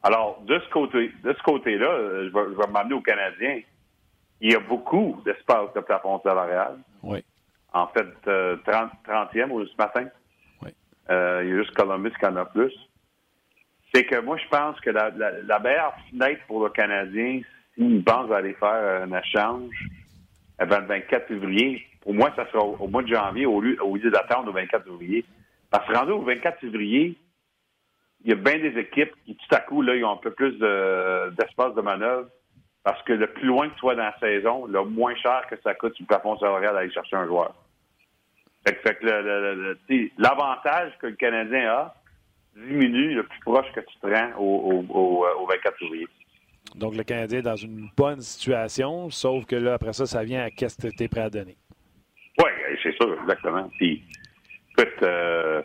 [0.03, 3.61] Alors, de ce côté, de ce côté-là, je vais, vais m'amener aux Canadiens.
[4.39, 6.77] Il y a beaucoup d'espace de plafond salarial.
[7.03, 7.23] Oui
[7.73, 10.07] en fait, 30, euh, 30e ce matin?
[11.09, 12.73] Euh, il y a juste Columbus qui en a plus.
[13.93, 17.41] C'est que moi, je pense que la, la, meilleure fenêtre pour le Canadien,
[17.75, 19.75] s'il pense aller faire un échange
[20.57, 23.97] avant le 24 février, pour moi, ça sera au, mois de janvier au lieu, au
[23.97, 25.25] lieu d'attendre au 24 février.
[25.69, 27.17] Parce que rendu au 24 février,
[28.23, 30.31] il y a bien des équipes qui, tout à coup, là, ils ont un peu
[30.31, 30.57] plus
[31.37, 32.27] d'espace de manœuvre
[32.83, 35.55] parce que le plus loin que tu sois dans la saison, le moins cher que
[35.63, 37.53] ça coûte sur le plafond salarial d'aller chercher un joueur.
[38.65, 41.95] Fait que, l'avantage que le Canadien a
[42.55, 46.07] diminue le plus proche que tu te rends au, au, 24 février.
[46.75, 50.43] Donc, le Canadien est dans une bonne situation, sauf que là, après ça, ça vient
[50.43, 51.57] à qu'est-ce que tu es prêt à donner.
[52.37, 52.51] Oui,
[52.83, 53.69] c'est sûr, exactement.
[53.77, 54.03] Puis,
[54.77, 55.61] écoute, euh,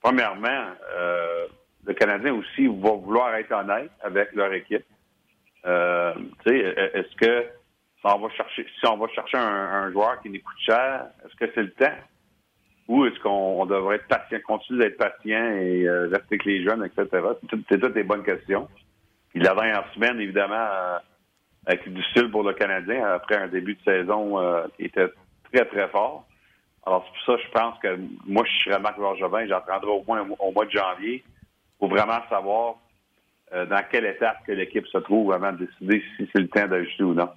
[0.00, 1.46] premièrement, euh,
[1.86, 4.84] le Canadien aussi va vouloir être honnête avec leur équipe.
[5.66, 6.14] Euh,
[6.46, 7.46] est-ce que
[8.36, 11.72] chercher, si on va chercher un, joueur qui nous coûte cher, est-ce que c'est le
[11.72, 11.96] temps?
[12.88, 16.84] Ou est-ce qu'on devrait être patient, continuer d'être patient et euh, rester avec les jeunes,
[16.84, 17.08] etc.?
[17.70, 18.68] C'est toutes des bonnes questions.
[19.30, 20.98] Puis la dernière semaine, évidemment, euh,
[21.66, 25.08] avec du style pour le Canadien, après un début de saison euh, qui était
[25.50, 26.26] très, très fort.
[26.86, 30.04] Alors, c'est pour ça je pense que moi, je serais Marc Bergevin, j'en prendrai au
[30.06, 31.24] moins au mois de janvier
[31.78, 32.76] pour vraiment savoir
[33.52, 36.66] euh, dans quelle étape que l'équipe se trouve avant de décider si c'est le temps
[36.66, 37.30] d'ajouter ou non.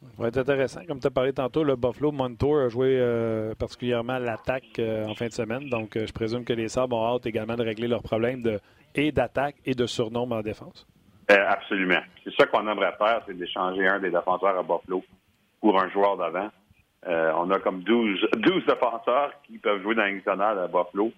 [0.00, 0.80] Ça va être intéressant.
[0.86, 5.14] Comme tu as parlé tantôt, le Buffalo Montour a joué euh, particulièrement l'attaque euh, en
[5.14, 5.68] fin de semaine.
[5.68, 8.60] Donc, je présume que les Sabres ont hâte également de régler leurs problèmes de,
[8.94, 10.86] et d'attaque et de surnombre en défense.
[11.28, 12.00] absolument.
[12.24, 15.04] C'est ça qu'on aimerait faire, c'est d'échanger un des défenseurs à Buffalo
[15.60, 16.48] pour un joueur d'avant.
[17.06, 21.12] on a comme 12, 12 défenseurs qui peuvent jouer dans nationale à Buffalo,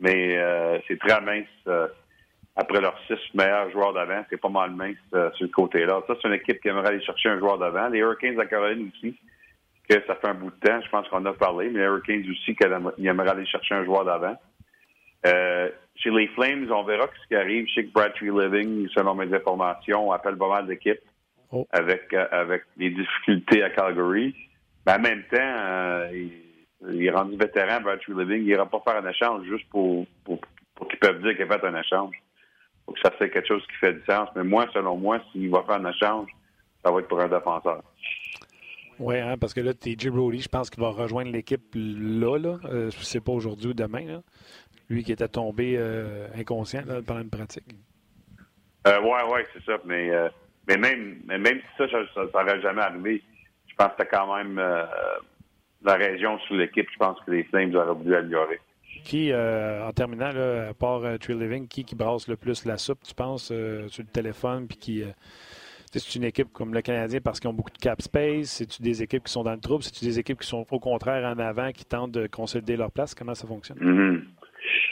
[0.00, 0.38] mais
[0.88, 1.46] c'est très mince
[2.54, 4.24] après leurs six meilleurs joueurs d'avant.
[4.28, 6.02] C'est pas mal mince euh, sur le côté-là.
[6.06, 7.88] Ça, c'est une équipe qui aimerait aller chercher un joueur d'avant.
[7.88, 9.16] Les Hurricanes de Caroline aussi,
[9.88, 12.24] que ça fait un bout de temps, je pense qu'on a parlé, mais les Hurricanes
[12.30, 14.36] aussi, qu'ils aimeraient aller chercher un joueur d'avant.
[15.26, 17.66] Euh, chez les Flames, on verra ce qui arrive.
[17.68, 21.00] Chez Bradtree Living, selon mes informations, appelle pas mal d'équipes
[21.52, 21.66] oh.
[21.70, 24.34] avec, euh, avec les difficultés à Calgary.
[24.84, 28.42] Mais en même temps, il, est rendu vétéran, Bradtree Living.
[28.42, 30.40] Il n'ira pas faire un échange juste pour, pour,
[30.74, 32.21] pour qu'ils peuvent dire qu'il a fait un échange
[32.92, 34.28] faut que ça fait quelque chose qui fait du sens.
[34.36, 36.28] Mais moi, selon moi, s'il va faire un échange,
[36.84, 37.82] ça va être pour un défenseur.
[38.98, 42.38] Oui, hein, parce que là, TJ Brody, je pense qu'il va rejoindre l'équipe là.
[42.38, 42.58] là.
[42.66, 44.20] Euh, c'est pas aujourd'hui ou demain.
[44.88, 47.64] Lui qui était tombé euh, inconscient pendant une pratique.
[48.86, 49.78] Euh, oui, oui, c'est ça.
[49.84, 50.28] Mais, euh,
[50.68, 53.22] mais, même, même si ça, ça n'aurait jamais arrivé,
[53.68, 54.56] je pense que c'était quand même
[55.84, 58.60] la région sur l'équipe, je pense que les Flames auraient voulu améliorer.
[59.04, 62.76] Qui, euh, en terminant, à part euh, Tree Living, qui, qui brasse le plus la
[62.76, 65.04] soupe, tu penses, euh, sur le téléphone, puis qui.
[65.90, 68.50] c'est une équipe comme le Canadien parce qu'ils ont beaucoup de cap space?
[68.50, 69.82] C'est-tu des équipes qui sont dans le trouble?
[69.82, 73.14] C'est-tu des équipes qui sont au contraire en avant, qui tentent de consolider leur place?
[73.14, 73.78] Comment ça fonctionne?
[73.78, 74.22] Mm-hmm.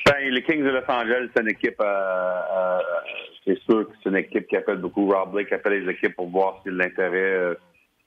[0.06, 1.82] ben, les Kings de Los Angeles, c'est une équipe,
[3.47, 5.09] c'est sûr que c'est une équipe qui appelle beaucoup.
[5.09, 7.56] Rob Blake appelle les équipes pour voir s'il y a de l'intérêt,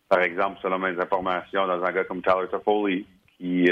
[0.09, 3.05] par exemple, selon mes informations, dans un gars comme Tyler Toffoli,
[3.37, 3.69] qui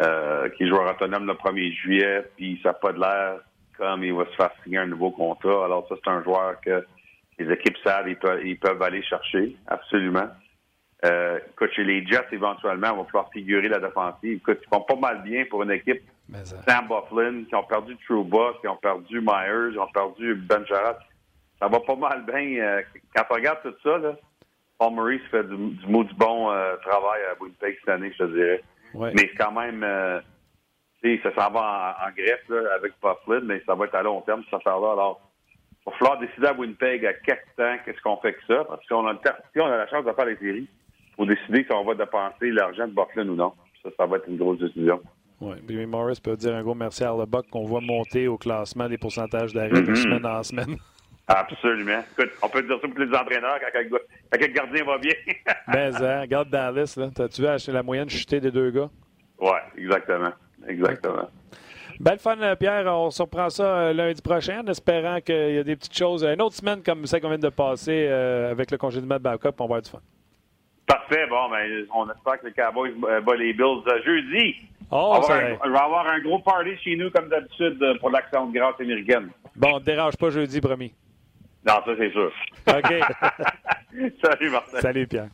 [0.00, 3.40] euh, qui est joueur autonome le 1er juillet, puis ça n'a pas de l'air
[3.76, 5.64] comme il va se faire signer un nouveau contrat.
[5.64, 6.84] Alors ça, c'est un joueur que
[7.38, 10.28] les équipes savent, ils peuvent, ils peuvent aller chercher, absolument.
[11.04, 14.38] Euh, écoute, chez les Jets, éventuellement, on va pouvoir figurer la défensive.
[14.38, 16.02] Écoute, ils vont pas mal bien pour une équipe.
[16.66, 20.98] Sam Bufflin, qui ont perdu Trouba, qui ont perdu Myers, qui ont perdu Ben Jarrett.
[21.60, 22.60] Ça va pas mal bien.
[22.60, 22.82] Euh,
[23.14, 24.16] quand on regarde tout ça, là,
[24.78, 28.32] Paul Maurice fait du, du du bon euh, travail à Winnipeg cette année, je te
[28.32, 28.62] dirais.
[28.94, 30.20] Mais quand même, euh,
[31.22, 34.42] ça s'en va en, greffe là, avec Bufflin, mais ça va être à long terme,
[34.44, 34.92] cette affaire-là.
[34.92, 35.20] Alors,
[35.86, 38.86] il va falloir décider à Winnipeg à quel temps qu'est-ce qu'on fait que ça, parce
[38.86, 41.26] qu'on a, le temps, si on a la chance de faire les séries, il faut
[41.26, 43.52] décider si on va dépenser l'argent de Bufflin ou non.
[43.82, 45.00] Ça, ça va être une grosse décision.
[45.40, 48.88] Oui, Billy Morris peut dire un gros merci à Arlebuck qu'on voit monter au classement
[48.88, 50.02] des pourcentages d'arrêt de mm-hmm.
[50.02, 50.76] semaine en semaine.
[51.28, 52.02] Absolument.
[52.12, 55.12] Écoute, on peut dire ça pour les entraîneurs quand, quand, le gardien va bien.
[55.68, 57.10] ben, hein, regarde Dallas, là.
[57.14, 58.88] T'as-tu vu la moyenne chuter des deux gars?
[59.38, 60.32] Oui, exactement.
[60.66, 61.28] Exactement.
[62.00, 62.86] Belle fun, euh, Pierre.
[62.86, 66.24] On se reprend ça euh, lundi prochain en espérant qu'il y a des petites choses.
[66.24, 69.48] Une autre semaine comme celle qu'on vient de passer euh, avec le congédiement de backup,
[69.58, 70.00] on va avoir du fun.
[70.86, 71.26] Parfait.
[71.28, 74.56] Bon, ben, on espère que les Cowboys battent les Bills jeudi.
[74.90, 78.46] Oh, on, va on va avoir un gros party chez nous, comme d'habitude, pour l'action
[78.46, 79.28] de grâce américaine.
[79.54, 80.94] Bon, on ne dérange pas jeudi, promis.
[81.68, 82.32] Non, ça, c'est sûr.
[82.66, 84.14] OK.
[84.24, 84.80] Salut, Martin.
[84.80, 85.28] Salut, Pierre.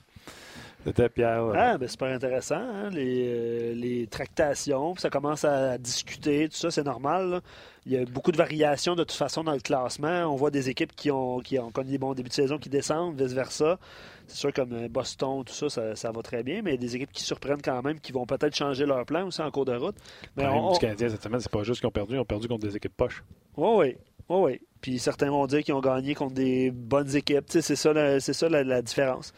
[0.84, 1.44] C'était Pierre.
[1.54, 4.94] Ah, ben, super intéressant, hein, les, euh, les, tractations.
[4.96, 7.40] Ça commence à discuter, tout ça, c'est normal.
[7.86, 10.24] Il y a beaucoup de variations de toute façon dans le classement.
[10.26, 12.68] On voit des équipes qui ont, qui ont connu des bons débuts de saison qui
[12.68, 13.78] descendent, vice-versa.
[14.26, 16.80] C'est sûr, comme euh, Boston, tout ça, ça, va très bien, mais il y a
[16.80, 19.64] des équipes qui surprennent quand même, qui vont peut-être changer leur plan aussi en cours
[19.64, 19.96] de route.
[20.36, 22.46] Mais on, du Canadien cette semaine, c'est pas juste qu'ils ont perdu, ils ont perdu
[22.46, 23.22] contre des équipes poches.
[23.56, 23.96] Oui, oui.
[24.28, 24.60] Oui, oui.
[24.80, 27.44] Puis certains vont dire qu'ils ont gagné contre des bonnes équipes.
[27.48, 29.32] C'est ça, c'est ça la différence.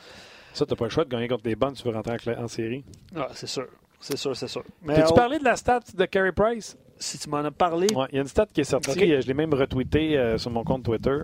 [0.57, 2.17] Ça, tu n'as pas le choix de gagner contre des bonnes si tu veux rentrer
[2.35, 2.83] en, série.
[3.15, 3.67] Ah, c'est sûr.
[4.01, 4.65] C'est sûr, c'est sûr.
[4.87, 6.79] T'as-tu parlé de la stat de Carey Price?
[6.99, 7.89] Si tu m'en as parlé.
[7.91, 9.21] il y a une stat qui est sortie.
[9.21, 11.19] Je l'ai même retweeté euh, sur mon compte Twitter.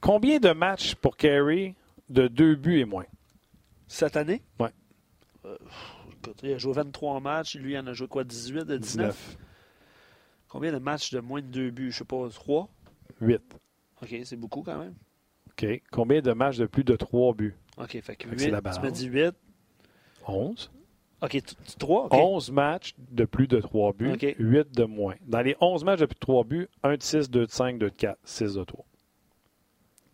[0.00, 1.74] Combien de matchs pour Carey
[2.08, 3.06] de deux buts et moins?
[3.88, 4.40] Cette année?
[4.60, 4.68] Oui.
[5.46, 5.56] Euh,
[6.44, 7.56] il a joué 23 matchs.
[7.56, 8.22] Lui, il en a joué quoi?
[8.22, 9.36] 18 de 19?
[10.50, 11.92] Combien de matchs de moins de deux buts?
[11.92, 12.68] Je sais pas, 3?
[13.20, 13.40] 8.
[14.02, 14.94] OK, c'est beaucoup quand même.
[15.50, 15.82] OK.
[15.90, 17.56] Combien de matchs de plus de 3 buts?
[17.78, 19.32] OK, fait que 8, tu m'as dit 8.
[20.26, 20.70] 11.
[21.22, 21.38] OK,
[21.78, 22.08] 3.
[22.10, 25.14] 11 matchs de plus de 3 buts, 8 de moins.
[25.26, 27.78] Dans les 11 matchs de plus de 3 buts, 1 de 6, 2 de 5,
[27.78, 28.84] 2 de 4, 6 de 3.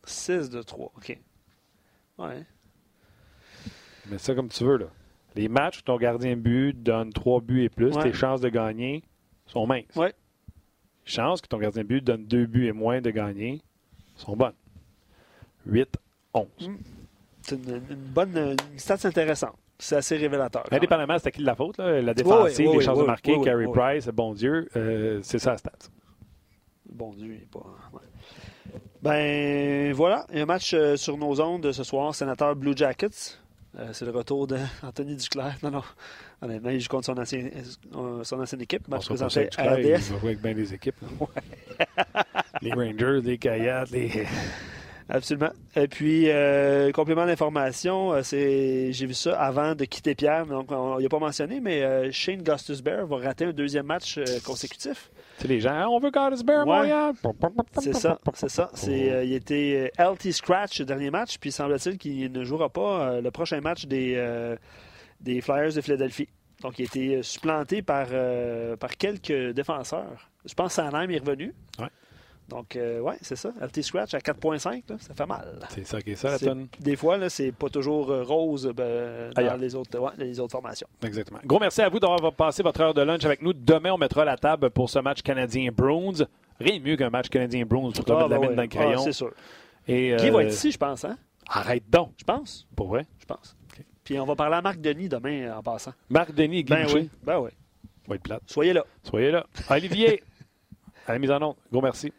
[0.04, 1.18] 6 de 3, OK.
[2.18, 2.44] Ouais.
[4.10, 4.86] Mais ça comme tu veux, là.
[5.34, 9.02] Les matchs où ton gardien but donne 3 buts et plus, tes chances de gagner
[9.46, 9.94] sont minces.
[9.96, 10.12] Ouais.
[11.06, 13.62] Chances que ton gardien de but donne 2 buts et moins de gagner
[14.16, 14.54] sont bonnes.
[15.64, 15.96] 8,
[16.34, 16.46] 11.
[17.42, 17.78] C'est une,
[18.12, 19.56] bonne une stats intéressante.
[19.78, 20.64] C'est assez révélateur.
[20.70, 21.78] Indépendamment, c'est à qui de la faute?
[21.78, 22.02] Là?
[22.02, 25.70] La défensive, les chances de marquer, Carey Price, bon Dieu, euh, c'est ça la stat.
[26.90, 27.60] Bon Dieu, il n'est pas.
[29.02, 32.76] Ben voilà, il y a un match euh, sur nos ondes ce soir, sénateur Blue
[32.76, 33.38] Jackets.
[33.78, 35.56] Euh, c'est le retour d'Anthony Duclair.
[35.62, 35.82] Non, non.
[36.40, 37.48] Honnêtement, il joue contre son, ancien,
[38.22, 38.88] son ancienne équipe.
[38.88, 39.80] Match présenté à RDS.
[39.80, 40.96] Il va jouer avec bien les équipes.
[42.62, 44.26] les Rangers, les Coyotes, les.
[45.08, 45.50] Absolument.
[45.76, 50.72] Et puis, euh, complément d'information, euh, c'est j'ai vu ça avant de quitter Pierre, donc
[50.72, 55.10] on n'a pas mentionné, mais euh, Shane Gustus-Bear va rater un deuxième match consécutif.
[55.38, 56.88] C'est les gens, on veut Gustus-Bear, ouais.
[57.78, 58.70] C'est ça, c'est ça.
[58.74, 63.30] C'est, il était LT Scratch le dernier match, puis semble-t-il qu'il ne jouera pas le
[63.30, 64.20] prochain match des,
[65.20, 66.28] des Flyers de Philadelphie.
[66.62, 68.08] Donc, il a été supplanté par,
[68.80, 70.30] par quelques défenseurs.
[70.46, 71.54] Je pense que Sanheim est revenu.
[71.78, 71.86] Ouais.
[72.48, 73.52] Donc, euh, ouais, c'est ça.
[73.60, 75.58] LT Scratch à 4.5, ça fait mal.
[75.70, 76.68] C'est ça qui est ça, la tonne.
[76.78, 80.86] Des fois, là, c'est pas toujours euh, rose ben, dans les autres, les autres formations.
[81.02, 81.40] Exactement.
[81.44, 83.52] Gros merci à vous d'avoir passé votre heure de lunch avec nous.
[83.52, 86.24] Demain, on mettra la table pour ce match canadien-Bruins.
[86.60, 88.68] Rien de mieux qu'un match canadien-Bruins pour te ah, mettre la ben mine dans le
[88.68, 88.98] crayon.
[89.00, 89.32] Ah, c'est sûr.
[89.88, 91.16] Et, Qui va être euh, ici, je pense, hein?
[91.48, 92.12] Arrête donc.
[92.18, 92.66] Je pense.
[92.74, 93.06] Pour vrai?
[93.18, 93.56] Je pense.
[94.04, 95.92] Puis on va parler à Marc Denis demain en passant.
[96.08, 97.10] Marc Denis, Guy Ben oui.
[97.24, 97.50] Ben oui.
[98.06, 98.42] Va être plate.
[98.46, 98.84] Soyez là.
[99.02, 99.44] Soyez là.
[99.68, 100.22] Olivier,
[101.08, 101.56] à la mise en onde.
[101.72, 102.12] Gros merci.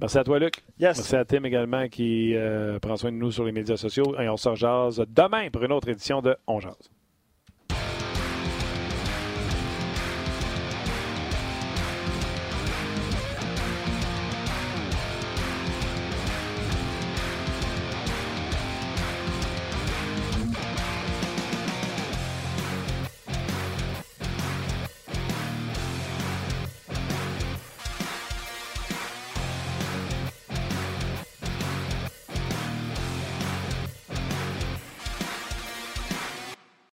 [0.00, 0.64] Merci à toi, Luc.
[0.80, 4.18] Merci à Tim également qui euh, prend soin de nous sur les médias sociaux.
[4.20, 6.90] Et on se rejase demain pour une autre édition de On Jase.